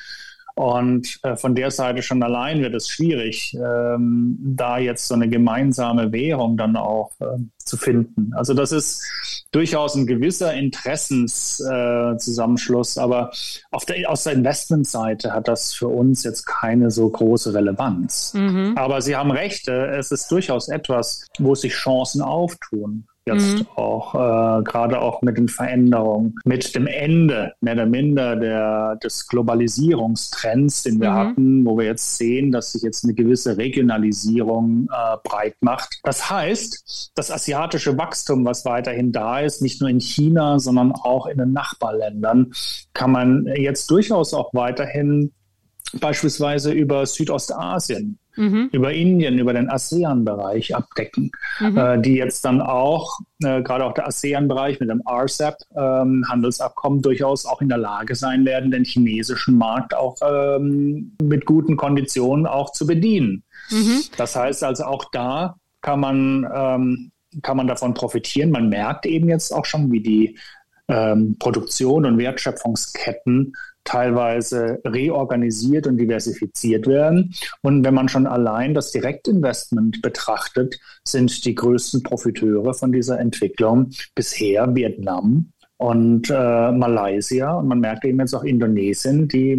Und 0.56 1.20
äh, 1.22 1.36
von 1.36 1.54
der 1.54 1.70
Seite 1.70 2.00
schon 2.00 2.22
allein 2.22 2.62
wird 2.62 2.74
es 2.74 2.88
schwierig, 2.88 3.54
ähm, 3.54 4.38
da 4.40 4.78
jetzt 4.78 5.06
so 5.06 5.12
eine 5.12 5.28
gemeinsame 5.28 6.12
Währung 6.12 6.56
dann 6.56 6.76
auch 6.76 7.10
äh, 7.20 7.36
zu 7.58 7.76
finden. 7.76 8.32
Also 8.34 8.54
das 8.54 8.72
ist 8.72 9.04
durchaus 9.52 9.96
ein 9.96 10.06
gewisser 10.06 10.54
Interessenszusammenschluss, 10.54 12.96
äh, 12.96 13.00
aber 13.00 13.32
auf 13.70 13.84
der, 13.84 14.10
aus 14.10 14.24
der 14.24 14.32
Investmentseite 14.32 15.34
hat 15.34 15.46
das 15.46 15.74
für 15.74 15.88
uns 15.88 16.24
jetzt 16.24 16.46
keine 16.46 16.90
so 16.90 17.10
große 17.10 17.52
Relevanz. 17.52 18.32
Mhm. 18.32 18.72
Aber 18.76 19.02
Sie 19.02 19.14
haben 19.14 19.32
recht, 19.32 19.68
äh, 19.68 19.98
es 19.98 20.10
ist 20.10 20.32
durchaus 20.32 20.68
etwas, 20.68 21.26
wo 21.38 21.54
sich 21.54 21.74
Chancen 21.74 22.22
auftun 22.22 23.06
jetzt 23.26 23.58
mhm. 23.58 23.66
auch, 23.74 24.14
äh, 24.14 24.62
gerade 24.62 25.00
auch 25.00 25.20
mit 25.22 25.36
den 25.36 25.48
Veränderungen, 25.48 26.36
mit 26.44 26.74
dem 26.74 26.86
Ende 26.86 27.52
mehr 27.60 27.74
oder 27.74 27.86
minder 27.86 28.36
der, 28.36 28.96
des 28.96 29.26
Globalisierungstrends, 29.26 30.84
den 30.84 31.00
wir 31.00 31.10
mhm. 31.10 31.14
hatten, 31.14 31.66
wo 31.66 31.76
wir 31.76 31.86
jetzt 31.86 32.16
sehen, 32.16 32.52
dass 32.52 32.72
sich 32.72 32.82
jetzt 32.82 33.04
eine 33.04 33.14
gewisse 33.14 33.56
Regionalisierung 33.56 34.88
äh, 34.92 35.16
breit 35.24 35.56
macht. 35.60 35.98
Das 36.04 36.30
heißt, 36.30 37.12
das 37.14 37.30
asiatische 37.30 37.98
Wachstum, 37.98 38.44
was 38.44 38.64
weiterhin 38.64 39.12
da 39.12 39.40
ist, 39.40 39.60
nicht 39.60 39.80
nur 39.80 39.90
in 39.90 40.00
China, 40.00 40.58
sondern 40.58 40.92
auch 40.92 41.26
in 41.26 41.38
den 41.38 41.52
Nachbarländern, 41.52 42.52
kann 42.94 43.10
man 43.10 43.46
jetzt 43.56 43.90
durchaus 43.90 44.34
auch 44.34 44.54
weiterhin 44.54 45.32
beispielsweise 46.00 46.72
über 46.72 47.06
Südostasien 47.06 48.18
mhm. 48.36 48.68
über 48.72 48.92
Indien, 48.92 49.38
über 49.38 49.52
den 49.52 49.68
ASEAN-Bereich 49.68 50.74
abdecken, 50.74 51.30
mhm. 51.60 51.76
äh, 51.76 52.00
die 52.00 52.14
jetzt 52.14 52.44
dann 52.44 52.60
auch, 52.60 53.18
äh, 53.42 53.62
gerade 53.62 53.84
auch 53.84 53.94
der 53.94 54.06
ASEAN-Bereich 54.06 54.80
mit 54.80 54.90
dem 54.90 55.02
RCEP, 55.06 55.56
ähm, 55.76 56.24
durchaus 57.02 57.46
auch 57.46 57.60
in 57.60 57.68
der 57.68 57.78
Lage 57.78 58.14
sein 58.14 58.44
werden, 58.44 58.70
den 58.70 58.84
chinesischen 58.84 59.56
Markt 59.56 59.94
auch 59.94 60.16
ähm, 60.22 61.12
mit 61.22 61.46
guten 61.46 61.76
Konditionen 61.76 62.46
auch 62.46 62.72
zu 62.72 62.86
bedienen. 62.86 63.42
Mhm. 63.70 64.02
Das 64.16 64.36
heißt 64.36 64.62
also 64.64 64.84
auch 64.84 65.06
da 65.12 65.56
kann 65.80 66.00
man, 66.00 66.46
ähm, 66.52 67.12
kann 67.42 67.56
man 67.56 67.66
davon 67.66 67.94
profitieren. 67.94 68.50
Man 68.50 68.68
merkt 68.68 69.06
eben 69.06 69.28
jetzt 69.28 69.52
auch 69.52 69.64
schon, 69.64 69.90
wie 69.92 70.00
die 70.00 70.38
ähm, 70.88 71.36
Produktion 71.38 72.06
und 72.06 72.18
Wertschöpfungsketten 72.18 73.54
teilweise 73.86 74.80
reorganisiert 74.84 75.86
und 75.86 75.96
diversifiziert 75.96 76.86
werden. 76.86 77.34
Und 77.62 77.84
wenn 77.84 77.94
man 77.94 78.08
schon 78.08 78.26
allein 78.26 78.74
das 78.74 78.92
Direktinvestment 78.92 80.02
betrachtet, 80.02 80.78
sind 81.04 81.44
die 81.44 81.54
größten 81.54 82.02
Profiteure 82.02 82.74
von 82.74 82.92
dieser 82.92 83.18
Entwicklung 83.18 83.90
bisher 84.14 84.74
Vietnam 84.74 85.52
und 85.78 86.28
äh, 86.30 86.72
Malaysia. 86.72 87.54
Und 87.54 87.68
man 87.68 87.80
merkt 87.80 88.04
eben 88.04 88.20
jetzt 88.20 88.34
auch 88.34 88.44
Indonesien, 88.44 89.28
die 89.28 89.52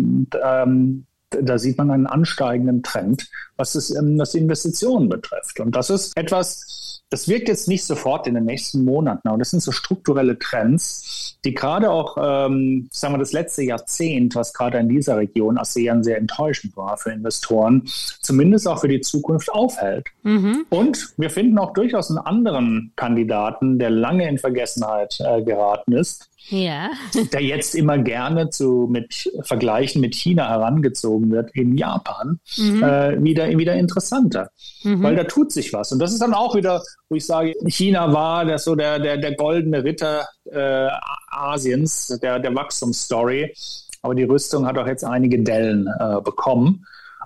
ähm, 0.44 1.06
da 1.30 1.58
sieht 1.58 1.78
man 1.78 1.92
einen 1.92 2.08
ansteigenden 2.08 2.84
Trend, 2.84 3.30
was, 3.58 3.76
es, 3.76 3.94
ähm, 3.94 4.18
was 4.18 4.34
Investitionen 4.36 5.10
betrifft. 5.10 5.60
Und 5.60 5.76
das 5.76 5.90
ist 5.90 6.16
etwas, 6.18 6.87
das 7.10 7.28
wirkt 7.30 7.48
jetzt 7.48 7.68
nicht 7.68 7.86
sofort 7.86 8.28
in 8.28 8.34
den 8.34 8.44
nächsten 8.44 8.84
Monaten, 8.84 9.28
aber 9.30 9.38
das 9.38 9.52
sind 9.52 9.62
so 9.62 9.72
strukturelle 9.72 10.38
Trends, 10.38 11.38
die 11.46 11.54
gerade 11.54 11.90
auch, 11.90 12.18
ähm, 12.20 12.90
sagen 12.92 13.14
wir, 13.14 13.20
das 13.20 13.32
letzte 13.32 13.64
Jahrzehnt, 13.64 14.36
was 14.36 14.54
gerade 14.54 14.78
in 14.80 14.90
dieser 14.90 15.18
Region 15.18 15.58
ASEAN 15.58 16.04
sehr 16.04 16.18
enttäuschend 16.18 16.76
war 16.76 16.98
für 16.98 17.12
Investoren, 17.12 17.84
zumindest 18.22 18.68
auch 18.68 18.82
für 18.82 18.90
die 18.90 19.02
Zukunft 19.02 19.52
aufhält. 19.52 20.08
Mhm. 20.24 20.66
Und 20.70 21.14
wir 21.18 21.30
finden 21.30 21.58
auch 21.60 21.74
durchaus 21.74 22.10
einen 22.10 22.20
anderen 22.20 22.92
Kandidaten, 22.98 23.80
der 23.80 23.90
lange 23.90 24.28
in 24.28 24.38
Vergessenheit 24.38 25.18
äh, 25.20 25.42
geraten 25.44 25.94
ist, 25.94 26.30
ja. 26.50 26.92
der 27.34 27.42
jetzt 27.42 27.76
immer 27.76 27.98
gerne 27.98 28.50
zu, 28.50 28.88
mit 28.90 29.32
Vergleichen 29.42 30.02
mit 30.02 30.16
China 30.16 30.50
herangezogen 30.50 31.32
wird, 31.32 31.52
in 31.54 31.78
Japan, 31.78 32.40
mhm. 32.58 32.84
äh, 32.84 33.24
wieder, 33.24 33.50
wieder 33.58 33.76
interessanter. 33.76 34.52
Mhm. 34.84 35.04
Weil 35.04 35.16
da 35.16 35.24
tut 35.24 35.52
sich 35.52 35.74
was. 35.74 35.92
Und 35.92 36.00
das 36.00 36.14
ist 36.14 36.22
dann 36.22 36.34
auch 36.34 36.56
wieder, 36.56 36.82
wo 37.10 37.16
ich 37.16 37.26
sage, 37.26 37.54
China 37.68 38.12
war 38.12 38.46
der, 38.46 38.58
so 38.58 38.76
der, 38.76 39.00
der, 39.00 39.18
der 39.18 39.36
goldene 39.36 39.84
Ritter 39.84 40.28
äh, 40.46 40.90
Asiens, 41.30 42.08
der, 42.22 42.40
der 42.40 42.54
Wachstumsstory. 42.54 43.54
Aber 44.02 44.16
die 44.16 44.24
Rüstung 44.24 44.66
hat 44.66 44.78
auch 44.78 44.88
jetzt 44.88 45.04
einige 45.04 45.42
Dellen 45.42 45.88
äh, 46.00 46.22
bekommen. 46.22 46.86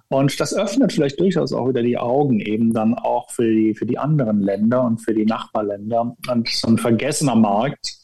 Und 0.10 0.39
das 0.39 0.54
öffnet 0.54 0.91
vielleicht 0.91 1.20
durchaus 1.20 1.54
auch 1.54 1.70
wieder 1.70 1.82
die 1.82 1.98
Augen 1.98 2.39
eben 2.39 2.74
dann 2.74 2.96
auch 2.96 3.30
für 3.32 3.50
die, 3.50 3.74
für 3.74 3.86
die 3.86 3.98
anderen 3.98 4.41
Länder 4.41 4.84
und 4.84 5.00
für 5.00 5.13
die 5.13 5.26
Nachbarländer. 5.26 6.15
Und 6.30 6.50
so 6.50 6.67
ein 6.67 6.78
vergessener 6.78 7.36
Markt, 7.36 8.00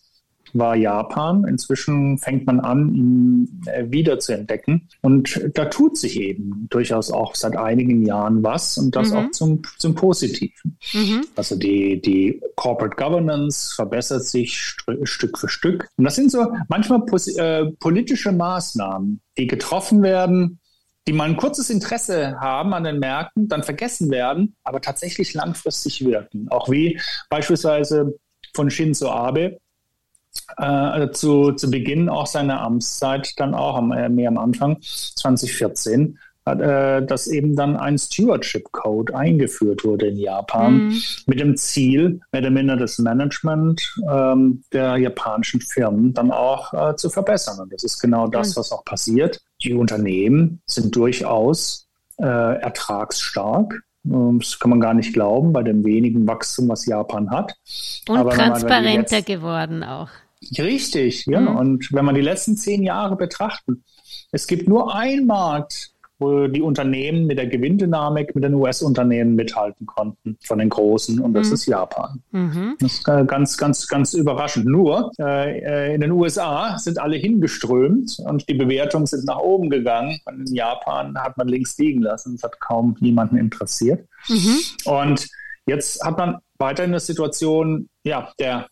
war 0.58 0.76
Japan. 0.76 1.46
Inzwischen 1.46 2.18
fängt 2.18 2.46
man 2.46 2.60
an, 2.60 2.94
ihn 2.94 3.62
äh, 3.66 3.86
wieder 3.90 4.20
zu 4.20 4.34
entdecken. 4.34 4.88
Und 5.02 5.42
da 5.54 5.66
tut 5.66 5.98
sich 5.98 6.20
eben 6.20 6.68
durchaus 6.70 7.12
auch 7.12 7.36
seit 7.36 7.56
einigen 7.56 8.06
Jahren 8.06 8.44
was 8.44 8.78
und 8.78 8.96
das 8.96 9.12
mhm. 9.12 9.18
auch 9.18 9.32
zum, 9.32 9.62
zum 9.78 9.96
Positiven. 9.96 10.78
Mhm. 10.94 11.26
Also 11.36 11.56
die, 11.56 12.02
die 12.02 12.42
Corporate 12.56 12.96
Governance 12.96 13.74
verbessert 13.76 14.26
sich 14.26 14.58
Stück 15.04 15.38
für 15.38 15.50
Stück. 15.50 15.90
Und 15.98 16.06
das 16.06 16.16
sind 16.16 16.32
so 16.32 16.52
manchmal 16.68 17.04
äh, 17.38 17.66
politische 17.80 18.32
Maßnahmen, 18.32 19.22
die 19.38 19.48
getroffen 19.48 20.02
werden, 20.02 20.60
die 21.08 21.14
mal 21.14 21.30
ein 21.30 21.38
kurzes 21.38 21.70
Interesse 21.70 22.38
haben 22.40 22.74
an 22.74 22.84
den 22.84 23.00
Märkten, 23.00 23.48
dann 23.48 23.64
vergessen 23.64 24.12
werden, 24.12 24.56
aber 24.64 24.82
tatsächlich 24.82 25.34
langfristig 25.34 26.04
wirken. 26.04 26.48
Auch 26.50 26.70
wie 26.70 27.00
beispielsweise 27.30 28.20
von 28.54 28.70
Shinzo 28.70 29.10
Abe, 29.10 29.58
äh, 30.58 31.12
zu, 31.12 31.52
zu 31.52 31.70
Beginn 31.70 32.10
auch 32.10 32.28
seiner 32.28 32.62
Amtszeit, 32.62 33.34
dann 33.38 33.54
auch 33.54 33.76
am, 33.76 33.92
äh, 33.92 34.10
mehr 34.10 34.30
am 34.30 34.38
Anfang 34.38 34.78
2014, 34.82 36.18
hat, 36.48 36.62
äh, 36.62 37.06
dass 37.06 37.28
eben 37.28 37.56
dann 37.56 37.76
ein 37.76 37.98
Stewardship 37.98 38.72
Code 38.72 39.16
eingeführt 39.16 39.84
wurde 39.84 40.08
in 40.08 40.18
Japan 40.18 40.88
mhm. 40.88 41.02
mit 41.28 41.40
dem 41.40 41.56
Ziel, 41.58 42.22
mehr 42.32 42.42
oder 42.42 42.52
minder 42.52 42.78
das 42.78 42.98
Management 42.98 43.82
ähm, 44.10 44.64
der 44.74 44.98
japanischen 44.98 45.62
Firmen 45.62 46.14
dann 46.14 46.32
auch 46.32 46.74
äh, 46.74 46.96
zu 46.96 47.10
verbessern. 47.10 47.60
Und 47.60 47.74
das 47.74 47.84
ist 47.84 48.00
genau 48.00 48.28
das, 48.28 48.56
was 48.56 48.72
auch 48.72 48.86
passiert. 48.86 49.42
Die 49.62 49.74
Unternehmen 49.74 50.62
sind 50.66 50.96
durchaus 50.96 51.88
äh, 52.18 52.26
ertragsstark. 52.26 53.82
Ähm, 54.06 54.40
das 54.40 54.58
kann 54.60 54.70
man 54.70 54.80
gar 54.80 54.94
nicht 54.94 55.14
glauben 55.14 55.54
bei 55.54 55.64
dem 55.64 55.84
wenigen 55.86 56.28
Wachstum, 56.28 56.70
was 56.70 56.86
Japan 56.86 57.30
hat. 57.30 57.56
Und 58.08 58.18
Aber 58.18 58.32
transparenter 58.32 59.18
jetzt, 59.18 59.28
geworden 59.28 59.84
auch. 59.84 60.10
Richtig, 60.58 61.26
ja. 61.26 61.42
Mhm. 61.42 61.56
Und 61.56 61.94
wenn 61.94 62.06
man 62.06 62.16
die 62.16 62.22
letzten 62.22 62.56
zehn 62.56 62.84
Jahre 62.84 63.16
betrachten, 63.16 63.84
es 64.32 64.48
gibt 64.48 64.68
nur 64.68 64.94
einen 64.94 65.26
Markt, 65.26 65.94
wo 66.20 66.48
die 66.48 66.62
Unternehmen 66.62 67.28
mit 67.28 67.38
der 67.38 67.48
Gewinndynamik 67.48 68.34
mit 68.34 68.44
den 68.44 68.56
US-Unternehmen 68.56 69.36
mithalten 69.36 69.86
konnten 69.86 70.38
von 70.44 70.58
den 70.58 70.70
Großen 70.70 71.20
und 71.20 71.34
das 71.34 71.50
mhm. 71.50 71.54
ist 71.54 71.66
Japan. 71.68 72.24
Mhm. 72.32 72.76
Das 72.80 72.94
ist 72.94 73.08
äh, 73.08 73.24
ganz, 73.26 73.58
ganz, 73.58 73.88
ganz 73.88 74.14
überraschend. 74.14 74.66
Nur 74.66 75.12
äh, 75.20 75.94
in 75.94 76.02
den 76.02 76.12
USA 76.12 76.78
sind 76.80 77.00
alle 77.00 77.18
hingeströmt 77.18 78.18
und 78.26 78.50
die 78.50 78.56
Bewertungen 78.56 79.06
sind 79.06 79.26
nach 79.26 79.38
oben 79.38 79.70
gegangen. 79.70 80.20
in 80.32 80.56
Japan 80.56 81.18
hat 81.20 81.38
man 81.38 81.48
links 81.48 81.78
liegen 81.78 82.02
lassen. 82.02 82.34
Das 82.36 82.44
hat 82.44 82.60
kaum 82.60 82.96
niemanden 83.00 83.38
interessiert. 83.38 84.08
Mhm. 84.28 84.58
Und 84.86 85.28
jetzt 85.68 86.04
hat 86.04 86.18
man 86.18 86.38
weiterhin 86.58 86.92
eine 86.92 87.00
Situation, 87.00 87.90
ja, 88.04 88.32
der 88.40 88.68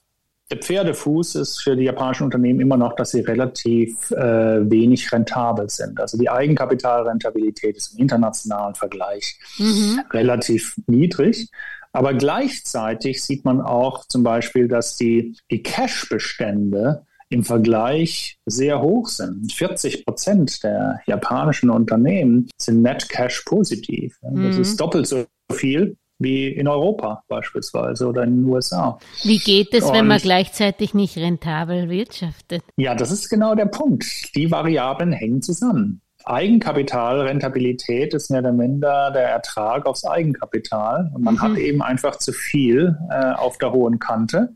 der 0.52 0.58
Pferdefuß 0.58 1.36
ist 1.36 1.64
für 1.64 1.76
die 1.76 1.86
japanischen 1.86 2.26
Unternehmen 2.26 2.60
immer 2.60 2.78
noch, 2.78 2.94
dass 2.94 3.12
sie 3.12 3.22
relativ 3.22 4.12
äh, 4.12 4.70
wenig 4.70 5.12
rentabel 5.12 5.70
sind. 5.70 6.00
Also 6.00 6.18
die 6.18 6.30
Eigenkapitalrentabilität 6.30 7.78
ist 7.78 7.94
im 7.94 8.00
internationalen 8.00 8.76
Vergleich 8.76 9.40
mhm. 9.58 10.02
relativ 10.12 10.76
niedrig. 10.86 11.50
Aber 11.94 12.14
gleichzeitig 12.14 13.24
sieht 13.24 13.46
man 13.46 13.62
auch 13.62 14.06
zum 14.06 14.24
Beispiel, 14.24 14.68
dass 14.68 14.98
die, 14.98 15.36
die 15.50 15.64
Cash-Bestände 15.64 17.06
im 17.30 17.44
Vergleich 17.44 18.38
sehr 18.46 18.82
hoch 18.82 19.08
sind. 19.08 19.52
40 19.52 20.06
Prozent 20.06 20.64
der 20.64 21.00
japanischen 21.08 21.72
Unternehmen 21.72 22.50
sind 22.62 22.84
net 22.84 23.10
cash 23.10 23.42
positiv. 23.46 24.20
Das 24.22 24.56
mhm. 24.56 24.62
ist 24.62 24.80
doppelt 24.80 25.08
so 25.08 25.26
viel 25.52 25.98
wie 26.20 26.48
in 26.48 26.68
Europa 26.68 27.24
beispielsweise 27.28 28.08
oder 28.08 28.24
in 28.24 28.42
den 28.42 28.46
USA. 28.46 29.00
Wie 29.24 29.40
geht 29.40 29.74
es, 29.74 29.92
wenn 29.92 30.08
man 30.08 30.20
gleichzeitig 30.20 30.94
nicht 30.94 31.18
rentabel 31.18 31.90
wirtschaftet? 31.90 32.64
Ja, 32.78 32.96
das 32.96 33.12
ist 33.12 33.30
genau 33.30 33.56
der 33.56 33.66
Punkt. 33.66 34.36
Die 34.36 34.50
Variablen 34.52 35.12
hängen 35.12 35.42
zusammen. 35.42 36.02
Eigenkapitalrentabilität 36.26 38.14
ist 38.14 38.32
mehr 38.32 38.40
oder 38.40 38.52
minder 38.52 39.12
der 39.12 39.30
Ertrag 39.30 39.86
aufs 39.86 40.06
Eigenkapital. 40.06 41.12
Und 41.14 41.24
man 41.24 41.36
mhm. 41.36 41.42
hat 41.42 41.58
eben 41.58 41.82
einfach 41.82 42.18
zu 42.18 42.32
viel 42.32 42.98
äh, 43.12 43.34
auf 43.34 43.58
der 43.58 43.72
hohen 43.72 44.00
Kante. 44.00 44.56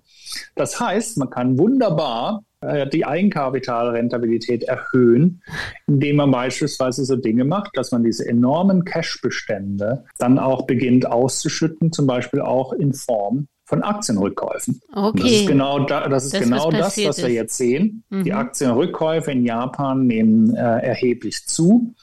Das 0.56 0.80
heißt, 0.80 1.18
man 1.18 1.30
kann 1.30 1.58
wunderbar 1.58 2.44
die 2.62 3.06
Eigenkapitalrentabilität 3.06 4.64
erhöhen, 4.64 5.42
indem 5.88 6.18
man 6.18 6.32
beispielsweise 6.32 7.06
so 7.06 7.16
Dinge 7.16 7.46
macht, 7.46 7.78
dass 7.78 7.92
man 7.92 8.04
diese 8.04 8.28
enormen 8.28 8.84
Cash-Bestände 8.84 10.04
dann 10.18 10.38
auch 10.38 10.68
beginnt 10.68 11.06
auszuschütten, 11.06 11.94
zum 11.94 12.06
Beispiel 12.06 12.42
auch 12.42 12.74
in 12.74 12.94
Form 12.94 13.48
von 13.70 13.84
Aktienrückkäufen. 13.84 14.82
Okay. 14.94 15.22
Das 15.22 15.32
ist 15.32 15.48
genau, 15.48 15.86
da, 15.86 16.10
das, 16.10 16.26
ist 16.26 16.34
das, 16.34 16.42
genau 16.42 16.72
das, 16.72 16.98
was 16.98 17.22
wir 17.22 17.30
jetzt 17.30 17.56
sehen. 17.56 18.04
Mhm. 18.10 18.24
Die 18.24 18.34
Aktienrückkäufe 18.34 19.32
in 19.32 19.46
Japan 19.46 20.08
nehmen 20.08 20.56
äh, 20.56 20.60
erheblich 20.60 21.46
zu. 21.46 21.94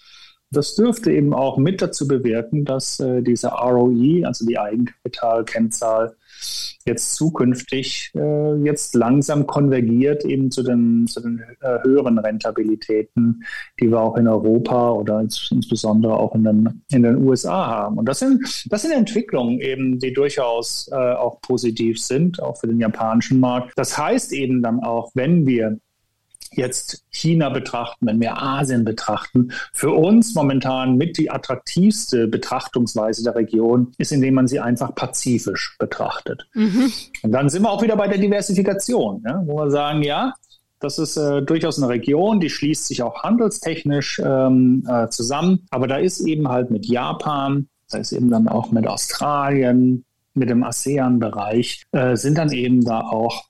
Das 0.51 0.77
dürfte 0.77 1.11
eben 1.11 1.35
auch 1.35 1.59
mit 1.59 1.83
dazu 1.83 2.07
bewirken, 2.07 2.65
dass 2.65 3.01
äh, 3.01 3.21
diese 3.21 3.49
ROE, 3.49 4.25
also 4.25 4.47
die 4.47 4.59
Eigenkapitalkennzahl, 4.59 6.17
jetzt 6.87 7.17
zukünftig 7.17 8.13
äh, 8.15 8.55
jetzt 8.63 8.95
langsam 8.95 9.47
konvergiert 9.47 10.25
eben 10.25 10.51
zu 10.51 10.63
den, 10.63 11.07
zu 11.07 11.21
den 11.21 11.43
äh, 11.61 11.79
höheren 11.83 12.19
Rentabilitäten, 12.19 13.45
die 13.81 13.91
wir 13.91 14.01
auch 14.01 14.17
in 14.17 14.29
Europa 14.29 14.93
oder 14.93 15.21
ins, 15.21 15.51
insbesondere 15.51 16.17
auch 16.17 16.35
in 16.35 16.45
den, 16.45 16.83
in 16.91 17.03
den 17.03 17.17
USA 17.17 17.67
haben. 17.67 17.99
Und 17.99 18.09
das 18.09 18.21
sind, 18.21 18.67
das 18.71 18.83
sind 18.83 18.93
Entwicklungen 18.93 19.61
eben, 19.61 19.99
die 19.99 20.13
durchaus 20.13 20.89
äh, 20.93 20.95
auch 20.95 21.41
positiv 21.41 22.01
sind, 22.01 22.41
auch 22.41 22.57
für 22.59 22.69
den 22.69 22.81
japanischen 22.81 23.41
Markt. 23.41 23.73
Das 23.77 23.99
heißt 23.99 24.33
eben 24.33 24.63
dann 24.63 24.81
auch, 24.81 25.11
wenn 25.15 25.47
wir 25.47 25.79
jetzt 26.53 27.05
China 27.11 27.49
betrachten, 27.49 28.07
wenn 28.07 28.21
wir 28.21 28.41
Asien 28.41 28.85
betrachten, 28.85 29.53
für 29.73 29.91
uns 29.91 30.35
momentan 30.35 30.97
mit 30.97 31.19
die 31.19 31.31
attraktivste 31.31 32.29
Betrachtungsweise 32.29 33.25
der 33.25 33.35
Region 33.35 33.93
ist, 33.99 34.13
indem 34.13 34.35
man 34.35 34.47
sie 34.47 34.61
einfach 34.61 34.95
pazifisch 34.95 35.77
betrachtet. 35.79 36.47
Mhm. 36.55 36.93
Und 37.23 37.33
dann 37.33 37.49
sind 37.49 37.63
wir 37.63 37.71
auch 37.71 37.83
wieder 37.83 37.97
bei 37.97 38.09
der 38.09 38.19
Diversifikation, 38.19 39.23
ja, 39.27 39.43
wo 39.47 39.57
wir 39.57 39.71
sagen, 39.71 40.03
ja, 40.03 40.35
das 40.79 40.99
ist 40.99 41.17
äh, 41.17 41.43
durchaus 41.43 41.79
eine 41.79 41.89
Region, 41.89 42.41
die 42.41 42.51
schließt 42.51 42.87
sich 42.87 43.03
auch 43.03 43.23
handelstechnisch 43.23 44.21
ähm, 44.25 44.87
äh, 44.89 45.09
zusammen, 45.09 45.67
aber 45.71 45.87
da 45.87 45.97
ist 45.97 46.21
eben 46.21 46.49
halt 46.49 46.71
mit 46.71 46.87
Japan, 46.87 47.69
da 47.91 47.99
ist 47.99 48.13
eben 48.13 48.31
dann 48.31 48.49
auch 48.49 48.73
mit 48.73 48.87
Australien, 48.87 50.05
mit 50.35 50.51
dem 50.51 50.63
ASEAN-Bereich, 50.63 51.85
äh, 51.93 52.17
sind 52.17 52.37
dann 52.37 52.53
eben 52.53 52.85
da 52.85 53.01
auch 53.01 53.47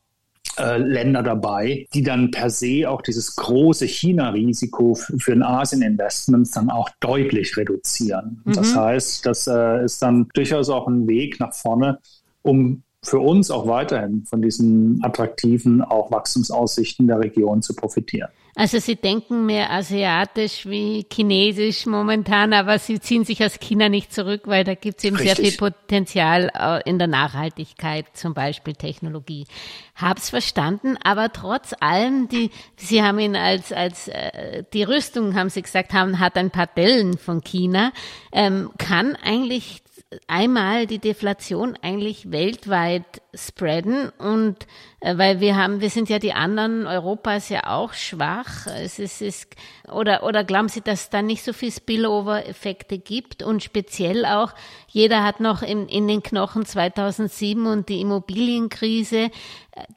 äh, 0.58 0.78
Länder 0.78 1.22
dabei, 1.22 1.86
die 1.92 2.02
dann 2.02 2.30
per 2.30 2.50
se 2.50 2.88
auch 2.88 3.02
dieses 3.02 3.36
große 3.36 3.86
China-Risiko 3.86 4.94
für 4.94 5.32
ein 5.32 5.42
Asien-Investments 5.42 6.52
dann 6.52 6.70
auch 6.70 6.88
deutlich 7.00 7.56
reduzieren. 7.56 8.42
Mhm. 8.44 8.52
Das 8.52 8.74
heißt, 8.74 9.26
das 9.26 9.46
äh, 9.46 9.84
ist 9.84 10.02
dann 10.02 10.28
durchaus 10.34 10.68
auch 10.68 10.86
ein 10.86 11.06
Weg 11.06 11.40
nach 11.40 11.54
vorne, 11.54 11.98
um 12.42 12.82
für 13.02 13.20
uns 13.20 13.50
auch 13.50 13.66
weiterhin 13.68 14.24
von 14.24 14.42
diesen 14.42 15.02
attraktiven 15.02 15.82
auch 15.82 16.10
Wachstumsaussichten 16.10 17.06
der 17.06 17.20
Region 17.20 17.62
zu 17.62 17.74
profitieren. 17.74 18.30
Also 18.58 18.78
Sie 18.78 18.96
denken 18.96 19.44
mehr 19.44 19.70
asiatisch 19.70 20.64
wie 20.64 21.04
chinesisch 21.12 21.84
momentan, 21.84 22.54
aber 22.54 22.78
Sie 22.78 22.98
ziehen 22.98 23.26
sich 23.26 23.44
aus 23.44 23.60
China 23.60 23.90
nicht 23.90 24.14
zurück, 24.14 24.44
weil 24.46 24.64
da 24.64 24.74
gibt 24.74 24.96
es 24.96 25.04
eben 25.04 25.16
Richtig. 25.16 25.36
sehr 25.36 25.44
viel 25.44 25.58
Potenzial 25.58 26.50
äh, 26.58 26.88
in 26.88 26.98
der 26.98 27.06
Nachhaltigkeit, 27.06 28.06
zum 28.14 28.32
Beispiel 28.32 28.72
Technologie. 28.72 29.46
Hab's 29.94 30.30
verstanden, 30.30 30.96
aber 31.04 31.34
trotz 31.34 31.74
allem, 31.80 32.28
die, 32.28 32.50
Sie 32.76 33.02
haben 33.02 33.18
ihn 33.18 33.36
als, 33.36 33.72
als 33.74 34.08
äh, 34.08 34.64
die 34.72 34.84
Rüstung, 34.84 35.34
haben 35.34 35.50
Sie 35.50 35.60
gesagt, 35.60 35.92
haben, 35.92 36.18
hat 36.18 36.38
ein 36.38 36.50
paar 36.50 36.66
Dellen 36.66 37.18
von 37.18 37.44
China. 37.44 37.92
Ähm, 38.32 38.70
kann 38.78 39.16
eigentlich 39.16 39.82
einmal 40.28 40.86
die 40.86 40.98
Deflation 40.98 41.76
eigentlich 41.82 42.30
weltweit 42.30 43.20
spreaden 43.36 44.10
und 44.18 44.66
äh, 45.00 45.16
weil 45.18 45.40
wir 45.40 45.56
haben, 45.56 45.80
wir 45.80 45.90
sind 45.90 46.08
ja 46.08 46.18
die 46.18 46.32
anderen 46.32 46.86
Europas 46.86 47.48
ja 47.48 47.68
auch 47.68 47.92
schwach. 47.92 48.66
Es 48.66 48.98
ist, 48.98 49.22
ist 49.22 49.54
oder 49.92 50.22
oder 50.22 50.44
glauben 50.44 50.68
Sie, 50.68 50.80
dass 50.80 51.02
es 51.02 51.10
da 51.10 51.22
nicht 51.22 51.42
so 51.42 51.52
viel 51.52 51.70
Spillover-Effekte 51.70 52.98
gibt 52.98 53.42
und 53.42 53.62
speziell 53.62 54.24
auch 54.24 54.52
jeder 54.88 55.22
hat 55.22 55.40
noch 55.40 55.62
in, 55.62 55.88
in 55.88 56.08
den 56.08 56.22
Knochen 56.22 56.64
2007 56.64 57.66
und 57.66 57.88
die 57.88 58.00
Immobilienkrise. 58.00 59.30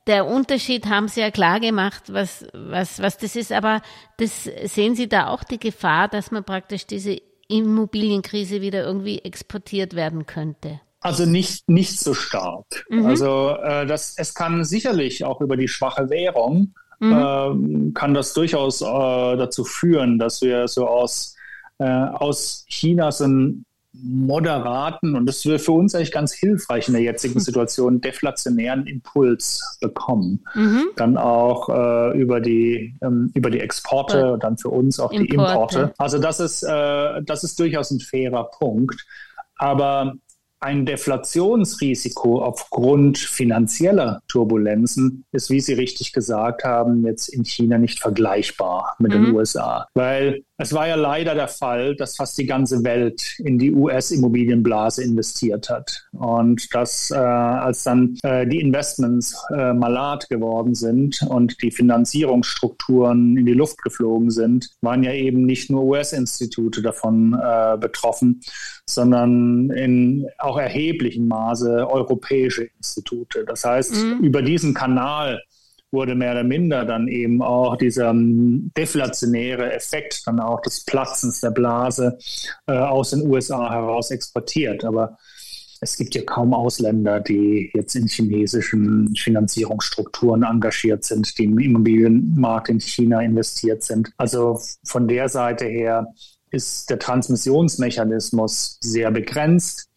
Der 0.08 0.26
Unterschied 0.26 0.88
haben 0.88 1.08
Sie 1.08 1.22
ja 1.22 1.32
klar 1.32 1.60
gemacht, 1.60 2.04
was 2.14 2.46
was 2.54 3.02
was 3.02 3.18
das 3.18 3.36
ist, 3.36 3.52
aber 3.52 3.82
das 4.18 4.44
sehen 4.44 4.96
Sie 4.96 5.08
da 5.08 5.28
auch 5.30 5.44
die 5.44 5.60
Gefahr, 5.60 6.08
dass 6.08 6.32
man 6.32 6.44
praktisch 6.44 6.86
diese 6.86 7.18
Immobilienkrise 7.48 8.62
wieder 8.62 8.84
irgendwie 8.84 9.20
exportiert 9.20 9.96
werden 9.96 10.26
könnte? 10.26 10.82
Also 11.02 11.26
nicht, 11.26 11.70
nicht 11.70 12.00
so 12.00 12.14
stark. 12.14 12.86
Mhm. 12.90 13.06
Also 13.06 13.56
äh, 13.62 13.86
das, 13.86 14.16
es 14.18 14.34
kann 14.34 14.64
sicherlich 14.66 15.24
auch 15.24 15.40
über 15.42 15.56
die 15.56 15.68
schwache 15.68 16.10
Währung, 16.10 16.74
mhm. 17.00 17.14
äh, 17.14 17.94
kann 17.94 18.14
das 18.14 18.34
durchaus 18.34 18.82
äh, 18.82 18.86
dazu 18.86 19.64
führen, 19.64 20.20
dass 20.20 20.42
wir 20.42 20.68
so 20.68 20.88
aus, 20.88 21.36
äh, 21.78 21.86
aus 21.86 22.66
China 22.68 23.12
so 23.12 23.26
ein 23.26 23.66
moderaten, 23.94 25.16
und 25.16 25.26
das 25.26 25.46
wäre 25.46 25.58
für 25.58 25.72
uns 25.72 25.96
eigentlich 25.96 26.12
ganz 26.12 26.34
hilfreich 26.34 26.88
in 26.88 26.94
der 26.94 27.04
jetzigen 27.04 27.40
Situation, 27.40 28.02
deflationären 28.02 28.86
Impuls 28.86 29.78
bekommen. 29.82 30.44
Mhm. 30.54 30.90
Dann 30.96 31.18
auch 31.18 31.70
äh, 31.70 32.20
über, 32.20 32.40
die, 32.40 32.96
ähm, 33.02 33.32
über 33.34 33.50
die 33.50 33.60
Exporte 33.60 34.34
und 34.34 34.44
dann 34.44 34.58
für 34.58 34.70
uns 34.70 35.00
auch 35.00 35.12
Importe. 35.12 35.28
die 35.28 35.34
Importe. 35.34 35.94
Also 35.98 36.20
das 36.20 36.40
ist, 36.40 36.64
äh, 36.64 37.22
das 37.24 37.44
ist 37.44 37.60
durchaus 37.60 37.92
ein 37.92 38.00
fairer 38.00 38.46
Punkt. 38.46 39.06
Aber 39.56 40.14
ein 40.60 40.86
Deflationsrisiko 40.86 42.42
aufgrund 42.44 43.18
finanzieller 43.18 44.22
Turbulenzen 44.28 45.26
ist, 45.32 45.50
wie 45.50 45.62
Sie 45.62 45.74
richtig 45.74 46.14
gesagt 46.14 46.64
haben, 46.64 47.06
jetzt 47.06 47.30
in 47.30 47.46
China 47.46 47.78
nicht 47.78 48.00
vergleichbar 48.00 48.96
mit 49.00 49.14
mhm. 49.14 49.26
den 49.26 49.36
USA. 49.36 49.88
Weil 49.94 50.44
es 50.62 50.74
war 50.74 50.90
ja 50.90 50.96
leider 50.96 51.36
der 51.36 51.48
Fall, 51.48 51.96
dass 51.96 52.18
fast 52.18 52.38
die 52.38 52.46
ganze 52.46 52.84
Welt 52.84 53.36
in 53.40 53.58
die 53.58 53.72
US-Immobilienblase 53.72 55.02
investiert 55.02 55.70
hat. 55.70 56.06
Und 56.12 56.76
dass, 56.76 57.12
äh, 57.12 57.16
als 57.16 57.84
dann 57.84 58.18
äh, 58.24 58.46
die 58.46 58.60
Investments 58.60 59.42
äh, 59.56 59.72
malat 59.72 60.28
geworden 60.28 60.76
sind 60.76 61.22
und 61.30 61.62
die 61.62 61.72
Finanzierungsstrukturen 61.72 63.38
in 63.38 63.46
die 63.46 63.54
Luft 63.54 63.82
geflogen 63.82 64.32
sind, 64.32 64.70
waren 64.82 65.04
ja 65.04 65.14
eben 65.14 65.46
nicht 65.46 65.70
nur 65.70 65.84
US-Institute 65.84 66.82
davon 66.82 67.40
äh, 67.42 67.78
betroffen, 67.78 68.42
sondern 68.94 69.70
in 69.70 70.28
auch 70.38 70.58
erheblichem 70.58 71.28
Maße 71.28 71.88
europäische 71.90 72.64
Institute. 72.78 73.46
Das 73.46 73.64
heißt, 73.64 73.94
mhm. 73.94 74.20
über 74.24 74.42
diesen 74.42 74.74
Kanal 74.74 75.42
wurde 75.92 76.16
mehr 76.16 76.32
oder 76.34 76.44
minder 76.44 76.86
dann 76.86 77.08
eben 77.08 77.42
auch 77.42 77.76
dieser 77.76 78.10
ähm, 78.10 78.72
deflationäre 78.78 79.74
Effekt 79.74 80.22
dann 80.26 80.40
auch 80.40 80.62
des 80.62 80.86
Platzens 80.86 81.42
der 81.42 81.52
Blase 81.52 82.18
äh, 82.68 82.74
aus 82.74 83.12
den 83.12 83.28
USA 83.28 83.72
heraus 83.72 84.12
exportiert. 84.12 84.84
Aber 84.84 85.18
es 85.82 85.96
gibt 85.98 86.14
ja 86.14 86.22
kaum 86.24 86.54
Ausländer, 86.54 87.20
die 87.20 87.72
jetzt 87.74 87.96
in 87.96 88.08
chinesischen 88.08 89.16
Finanzierungsstrukturen 89.16 90.44
engagiert 90.44 91.06
sind, 91.06 91.38
die 91.38 91.46
im 91.46 91.58
Immobilienmarkt 91.58 92.70
in 92.70 92.80
China 92.80 93.22
investiert 93.22 93.84
sind. 93.84 94.12
Also 94.18 94.60
von 94.84 95.08
der 95.08 95.30
Seite 95.30 95.66
her 95.66 96.08
ist 96.52 96.90
der 96.90 97.00
Transmissionsmechanismus 97.00 98.78
sehr 98.82 99.12
begrenzt. 99.12 99.90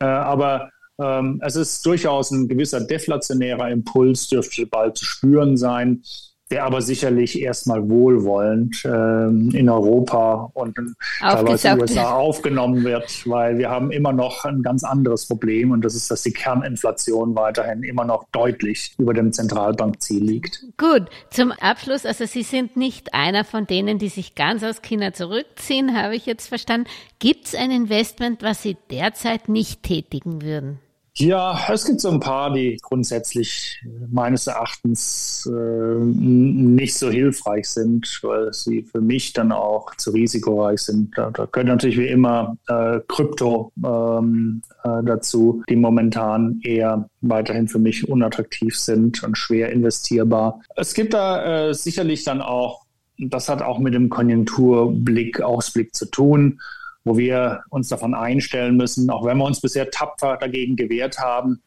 Äh, 0.00 0.04
aber 0.06 0.70
ähm, 1.00 1.40
es 1.44 1.56
ist 1.56 1.84
durchaus 1.86 2.30
ein 2.30 2.48
gewisser 2.48 2.80
deflationärer 2.80 3.70
Impuls, 3.70 4.28
dürfte 4.28 4.66
bald 4.66 4.96
zu 4.96 5.04
spüren 5.04 5.56
sein, 5.56 6.02
der 6.50 6.64
aber 6.64 6.80
sicherlich 6.80 7.40
erstmal 7.40 7.88
wohlwollend 7.88 8.82
ähm, 8.84 9.50
in 9.54 9.68
Europa 9.68 10.50
und 10.54 10.76
teilweise 11.20 11.68
in 11.68 11.74
den 11.74 11.82
USA 11.82 12.10
aufgenommen 12.12 12.84
wird, 12.84 13.28
weil 13.28 13.58
wir 13.58 13.68
haben 13.70 13.90
immer 13.90 14.12
noch 14.12 14.44
ein 14.44 14.62
ganz 14.62 14.82
anderes 14.84 15.26
Problem 15.26 15.72
und 15.72 15.84
das 15.84 15.94
ist, 15.94 16.10
dass 16.10 16.22
die 16.22 16.32
Kerninflation 16.32 17.34
weiterhin 17.34 17.82
immer 17.82 18.04
noch 18.04 18.24
deutlich 18.32 18.94
über 18.98 19.12
dem 19.12 19.32
Zentralbankziel 19.32 20.24
liegt. 20.24 20.64
Gut, 20.78 21.06
zum 21.30 21.52
Abschluss, 21.52 22.06
also 22.06 22.24
Sie 22.24 22.42
sind 22.42 22.76
nicht 22.76 23.14
einer 23.14 23.44
von 23.44 23.66
denen, 23.66 23.98
die 23.98 24.08
sich 24.08 24.34
ganz 24.34 24.64
aus 24.64 24.82
China 24.82 25.12
zurückziehen, 25.12 25.96
habe 25.96 26.16
ich 26.16 26.26
jetzt 26.26 26.48
verstanden. 26.48 26.88
Gibt 27.18 27.46
es 27.46 27.54
ein 27.54 27.70
Investment, 27.70 28.42
was 28.42 28.62
Sie 28.62 28.76
derzeit 28.90 29.48
nicht 29.48 29.82
tätigen 29.82 30.42
würden? 30.42 30.78
Ja, 31.18 31.58
es 31.72 31.84
gibt 31.84 32.00
so 32.00 32.10
ein 32.10 32.20
paar, 32.20 32.52
die 32.52 32.78
grundsätzlich 32.80 33.82
meines 34.08 34.46
Erachtens 34.46 35.50
äh, 35.52 35.98
nicht 36.00 36.94
so 36.94 37.10
hilfreich 37.10 37.68
sind, 37.68 38.20
weil 38.22 38.52
sie 38.52 38.84
für 38.84 39.00
mich 39.00 39.32
dann 39.32 39.50
auch 39.50 39.92
zu 39.96 40.12
risikoreich 40.12 40.80
sind. 40.80 41.18
Da, 41.18 41.30
da 41.32 41.46
gehört 41.46 41.66
natürlich 41.66 41.98
wie 41.98 42.06
immer 42.06 42.56
äh, 42.68 43.00
Krypto 43.08 43.72
ähm, 43.84 44.62
äh, 44.84 45.02
dazu, 45.02 45.64
die 45.68 45.74
momentan 45.74 46.60
eher 46.62 47.10
weiterhin 47.20 47.66
für 47.66 47.80
mich 47.80 48.08
unattraktiv 48.08 48.78
sind 48.78 49.24
und 49.24 49.36
schwer 49.36 49.72
investierbar. 49.72 50.60
Es 50.76 50.94
gibt 50.94 51.14
da 51.14 51.68
äh, 51.68 51.74
sicherlich 51.74 52.22
dann 52.22 52.40
auch, 52.40 52.84
das 53.18 53.48
hat 53.48 53.60
auch 53.60 53.80
mit 53.80 53.92
dem 53.92 54.08
Konjunkturblick, 54.08 55.40
Ausblick 55.40 55.96
zu 55.96 56.06
tun 56.06 56.60
wo 57.08 57.16
wir 57.16 57.62
uns 57.70 57.88
davon 57.88 58.14
einstellen 58.14 58.76
müssen, 58.76 59.10
auch 59.10 59.24
wenn 59.24 59.38
wir 59.38 59.44
uns 59.44 59.60
bisher 59.60 59.90
tapfer 59.90 60.36
dagegen 60.36 60.76
gewehrt 60.76 61.18
haben, 61.18 61.62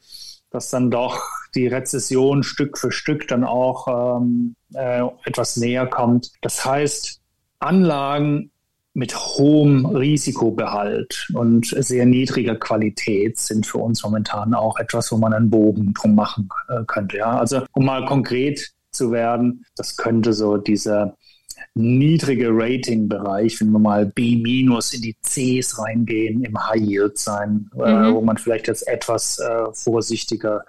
dass 0.52 0.70
dann 0.70 0.92
doch 0.92 1.22
die 1.56 1.68
Rezession 1.68 2.44
Stück 2.44 2.78
für 2.78 2.92
Stück 2.92 3.28
dann 3.28 3.44
auch 3.44 4.20
ähm, 4.22 4.56
äh, 4.74 5.02
etwas 5.26 5.58
näher 5.58 5.88
kommt. 5.88 6.32
Das 6.42 6.64
heißt, 6.64 7.20
Anlagen 7.60 8.52
mit 8.94 9.16
hohem 9.16 9.86
Risikobehalt 9.86 11.28
und 11.34 11.68
sehr 11.68 12.06
niedriger 12.06 12.56
Qualität 12.56 13.40
sind 13.40 13.66
für 13.66 13.78
uns 13.78 14.04
momentan 14.04 14.54
auch 14.54 14.78
etwas, 14.78 15.12
wo 15.12 15.18
man 15.18 15.34
einen 15.34 15.50
Bogen 15.50 15.94
drum 15.94 16.16
machen 16.16 16.50
äh, 16.68 16.84
könnte. 16.86 17.18
Ja? 17.18 17.40
Also 17.40 17.64
um 17.72 17.86
mal 17.86 18.06
konkret 18.06 18.72
zu 18.92 19.12
werden, 19.12 19.66
das 19.78 19.96
könnte 19.96 20.34
so 20.34 20.58
dieser 20.58 21.16
niedrige 21.74 22.50
Rating-Bereich, 22.52 23.60
wenn 23.62 23.72
wir 23.72 23.80
mal 23.80 24.06
B- 24.06 24.34
in 24.34 25.02
die 25.02 25.16
Cs 25.22 25.80
reingehen, 25.80 26.44
im 26.44 26.70
High 26.70 26.82
Yield 26.82 27.18
sein, 27.18 27.70
äh, 27.76 27.78
mhm. 27.78 28.04
äh, 28.04 28.14
wo 28.14 28.22
man 28.22 28.38
vielleicht 28.38 28.68
jetzt 28.68 28.88
etwas 28.88 29.40
äh, 29.40 29.66
vorsichtiger 29.74 30.64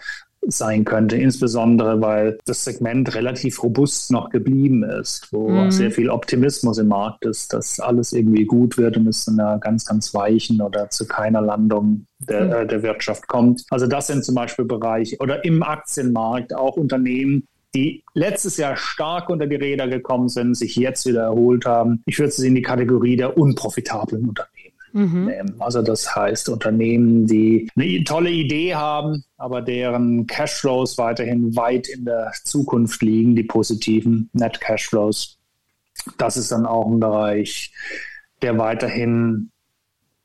sein 0.44 0.84
könnte, 0.84 1.16
insbesondere 1.16 2.00
weil 2.00 2.38
das 2.46 2.64
Segment 2.64 3.14
relativ 3.14 3.62
robust 3.62 4.10
noch 4.10 4.30
geblieben 4.30 4.82
ist, 4.82 5.28
wo 5.32 5.48
mhm. 5.48 5.70
sehr 5.70 5.92
viel 5.92 6.10
Optimismus 6.10 6.78
im 6.78 6.88
Markt 6.88 7.24
ist, 7.24 7.52
dass 7.52 7.78
alles 7.78 8.12
irgendwie 8.12 8.44
gut 8.44 8.76
wird 8.76 8.96
und 8.96 9.06
es 9.06 9.24
zu 9.24 9.30
einer 9.30 9.58
ganz, 9.58 9.84
ganz 9.84 10.12
weichen 10.14 10.60
oder 10.60 10.90
zu 10.90 11.06
keiner 11.06 11.40
Landung 11.40 12.06
der, 12.28 12.44
mhm. 12.44 12.52
äh, 12.52 12.66
der 12.66 12.82
Wirtschaft 12.82 13.28
kommt. 13.28 13.64
Also 13.70 13.86
das 13.86 14.08
sind 14.08 14.24
zum 14.24 14.34
Beispiel 14.34 14.64
Bereiche 14.64 15.16
oder 15.18 15.44
im 15.44 15.62
Aktienmarkt 15.62 16.54
auch 16.54 16.76
Unternehmen, 16.76 17.46
die 17.74 18.04
letztes 18.14 18.56
Jahr 18.56 18.76
stark 18.76 19.30
unter 19.30 19.46
die 19.46 19.56
Räder 19.56 19.88
gekommen 19.88 20.28
sind, 20.28 20.54
sich 20.54 20.76
jetzt 20.76 21.06
wieder 21.06 21.22
erholt 21.22 21.64
haben. 21.64 22.02
Ich 22.06 22.18
würde 22.18 22.32
sie 22.32 22.48
in 22.48 22.54
die 22.54 22.62
Kategorie 22.62 23.16
der 23.16 23.38
unprofitablen 23.38 24.28
Unternehmen 24.28 24.72
mhm. 24.92 25.24
nehmen. 25.26 25.54
Also 25.58 25.82
das 25.82 26.14
heißt 26.14 26.48
Unternehmen, 26.48 27.26
die 27.26 27.68
eine 27.76 28.04
tolle 28.04 28.30
Idee 28.30 28.74
haben, 28.74 29.24
aber 29.36 29.62
deren 29.62 30.26
Cashflows 30.26 30.98
weiterhin 30.98 31.56
weit 31.56 31.88
in 31.88 32.04
der 32.04 32.32
Zukunft 32.44 33.02
liegen, 33.02 33.34
die 33.34 33.44
positiven 33.44 34.30
Net 34.32 34.60
Cashflows. 34.60 35.38
Das 36.18 36.36
ist 36.36 36.52
dann 36.52 36.66
auch 36.66 36.86
ein 36.86 37.00
Bereich, 37.00 37.72
der 38.42 38.58
weiterhin 38.58 39.50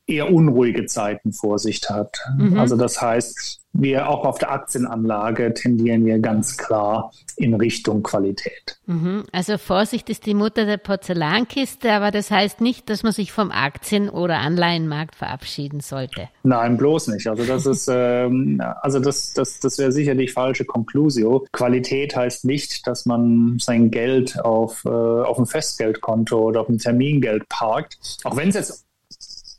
eher 0.06 0.32
unruhige 0.32 0.86
Zeiten 0.86 1.32
vor 1.32 1.58
sich 1.58 1.82
hat. 1.88 2.16
Mhm. 2.38 2.58
Also 2.58 2.76
das 2.76 3.00
heißt, 3.00 3.60
wir 3.80 4.08
auch 4.08 4.24
auf 4.24 4.38
der 4.38 4.50
Aktienanlage 4.50 5.54
tendieren 5.54 6.04
wir 6.04 6.18
ganz 6.18 6.56
klar 6.56 7.12
in 7.36 7.54
Richtung 7.54 8.02
Qualität. 8.02 8.78
Mhm. 8.86 9.24
Also 9.32 9.56
Vorsicht 9.56 10.10
ist 10.10 10.26
die 10.26 10.34
Mutter 10.34 10.66
der 10.66 10.78
Porzellankiste, 10.78 11.92
aber 11.92 12.10
das 12.10 12.30
heißt 12.30 12.60
nicht, 12.60 12.90
dass 12.90 13.04
man 13.04 13.12
sich 13.12 13.30
vom 13.30 13.52
Aktien- 13.52 14.10
oder 14.10 14.38
Anleihenmarkt 14.38 15.14
verabschieden 15.14 15.80
sollte. 15.80 16.28
Nein, 16.42 16.76
bloß 16.76 17.08
nicht. 17.08 17.28
Also 17.28 17.44
das 17.44 17.66
ist, 17.66 17.88
ähm, 17.92 18.60
also 18.82 18.98
das, 18.98 19.32
das, 19.32 19.60
das 19.60 19.78
wäre 19.78 19.92
sicherlich 19.92 20.32
falsche 20.32 20.64
Conclusio. 20.64 21.46
Qualität 21.52 22.16
heißt 22.16 22.44
nicht, 22.44 22.86
dass 22.86 23.06
man 23.06 23.58
sein 23.60 23.92
Geld 23.92 24.40
auf, 24.40 24.84
äh, 24.84 24.88
auf 24.88 25.38
ein 25.38 25.46
Festgeldkonto 25.46 26.36
oder 26.36 26.62
auf 26.62 26.68
ein 26.68 26.78
Termingeld 26.78 27.48
parkt. 27.48 27.98
Auch 28.24 28.36
wenn 28.36 28.48
es 28.48 28.56
jetzt 28.56 28.88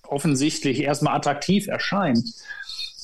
offensichtlich 0.10 0.82
erstmal 0.82 1.16
attraktiv 1.16 1.68
erscheint. 1.68 2.24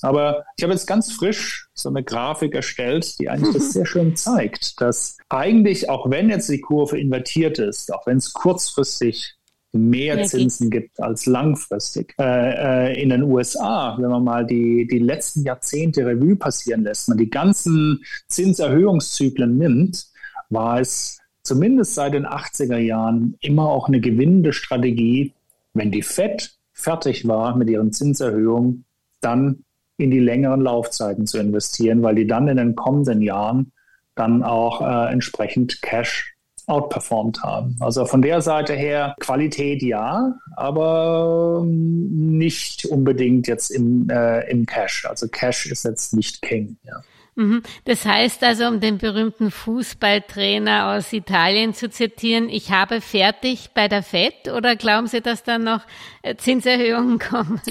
Aber 0.05 0.45
ich 0.55 0.63
habe 0.63 0.73
jetzt 0.73 0.85
ganz 0.85 1.11
frisch 1.11 1.67
so 1.73 1.89
eine 1.89 2.03
Grafik 2.03 2.53
erstellt, 2.53 3.17
die 3.19 3.29
eigentlich 3.29 3.55
das 3.55 3.71
sehr 3.71 3.85
schön 3.85 4.15
zeigt, 4.15 4.79
dass 4.79 5.17
eigentlich, 5.29 5.89
auch 5.89 6.09
wenn 6.09 6.29
jetzt 6.29 6.49
die 6.49 6.61
Kurve 6.61 6.99
invertiert 6.99 7.57
ist, 7.57 7.91
auch 7.93 8.05
wenn 8.05 8.17
es 8.17 8.33
kurzfristig 8.33 9.35
mehr 9.71 10.23
Zinsen 10.23 10.69
gibt 10.69 11.01
als 11.01 11.25
langfristig. 11.25 12.13
Äh, 12.19 12.93
äh, 12.93 13.01
in 13.01 13.09
den 13.09 13.23
USA, 13.23 13.97
wenn 13.99 14.09
man 14.09 14.23
mal 14.23 14.45
die, 14.45 14.87
die 14.87 14.99
letzten 14.99 15.43
Jahrzehnte 15.43 16.05
Revue 16.05 16.35
passieren 16.35 16.83
lässt, 16.83 17.09
man 17.09 17.17
die 17.17 17.29
ganzen 17.29 18.03
Zinserhöhungszyklen 18.27 19.57
nimmt, 19.57 20.05
war 20.49 20.79
es 20.79 21.19
zumindest 21.43 21.95
seit 21.95 22.13
den 22.13 22.25
80er 22.25 22.77
Jahren 22.77 23.35
immer 23.41 23.69
auch 23.69 23.87
eine 23.87 23.99
gewinnende 23.99 24.53
Strategie, 24.53 25.33
wenn 25.73 25.91
die 25.91 26.03
Fed 26.03 26.55
fertig 26.71 27.27
war 27.27 27.57
mit 27.57 27.69
ihren 27.69 27.91
Zinserhöhungen, 27.91 28.85
dann 29.19 29.64
in 29.97 30.11
die 30.11 30.19
längeren 30.19 30.61
Laufzeiten 30.61 31.25
zu 31.25 31.37
investieren, 31.37 32.01
weil 32.03 32.15
die 32.15 32.27
dann 32.27 32.47
in 32.47 32.57
den 32.57 32.75
kommenden 32.75 33.21
Jahren 33.21 33.71
dann 34.15 34.43
auch 34.43 34.81
äh, 34.81 35.11
entsprechend 35.11 35.81
Cash 35.81 36.35
outperformed 36.67 37.43
haben. 37.43 37.75
Also 37.79 38.05
von 38.05 38.21
der 38.21 38.41
Seite 38.41 38.73
her 38.73 39.15
Qualität 39.19 39.83
ja, 39.83 40.33
aber 40.55 41.63
nicht 41.65 42.85
unbedingt 42.85 43.47
jetzt 43.47 43.69
im, 43.69 44.09
äh, 44.09 44.49
im 44.49 44.65
Cash. 44.65 45.05
Also 45.05 45.27
Cash 45.27 45.67
ist 45.67 45.85
jetzt 45.85 46.13
nicht 46.13 46.41
King. 46.41 46.77
Ja. 46.83 47.03
Mhm. 47.35 47.63
Das 47.83 48.05
heißt 48.05 48.43
also, 48.43 48.65
um 48.67 48.79
den 48.79 48.97
berühmten 48.97 49.51
Fußballtrainer 49.51 50.95
aus 50.95 51.11
Italien 51.13 51.73
zu 51.73 51.89
zitieren, 51.89 52.49
ich 52.49 52.71
habe 52.71 53.01
fertig 53.01 53.71
bei 53.75 53.87
der 53.87 54.03
FED 54.03 54.51
oder 54.55 54.75
glauben 54.75 55.07
Sie, 55.07 55.21
dass 55.21 55.43
dann 55.43 55.63
noch 55.63 55.81
äh, 56.23 56.35
Zinserhöhungen 56.35 57.19
kommen? 57.19 57.61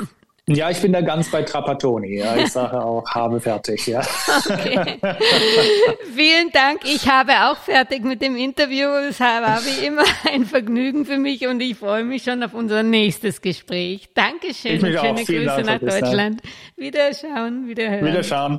Ja, 0.46 0.70
ich 0.70 0.80
bin 0.82 0.92
da 0.92 1.00
ganz 1.00 1.30
bei 1.30 1.42
Trapattoni. 1.42 2.18
Ja. 2.18 2.36
Ich 2.36 2.48
sage 2.52 2.82
auch, 2.82 3.08
habe 3.10 3.40
fertig. 3.40 3.86
Ja. 3.86 4.00
Okay. 4.00 4.98
Vielen 6.14 6.50
Dank. 6.52 6.80
Ich 6.84 7.08
habe 7.08 7.32
auch 7.46 7.56
fertig 7.56 8.04
mit 8.04 8.20
dem 8.20 8.36
Interview. 8.36 8.88
Es 9.08 9.20
war 9.20 9.64
wie 9.64 9.86
immer 9.86 10.04
ein 10.32 10.44
Vergnügen 10.44 11.06
für 11.06 11.16
mich 11.16 11.46
und 11.46 11.60
ich 11.60 11.76
freue 11.76 12.04
mich 12.04 12.24
schon 12.24 12.42
auf 12.42 12.52
unser 12.52 12.82
nächstes 12.82 13.40
Gespräch. 13.40 14.10
Dankeschön 14.14 14.80
schöne 14.80 15.24
Grüße 15.24 15.44
Dank, 15.44 15.66
nach 15.66 15.78
Deutschland. 15.78 16.42
Wiederschauen, 16.76 17.66
wiederhören. 17.66 18.04
Wiederschauen. 18.04 18.58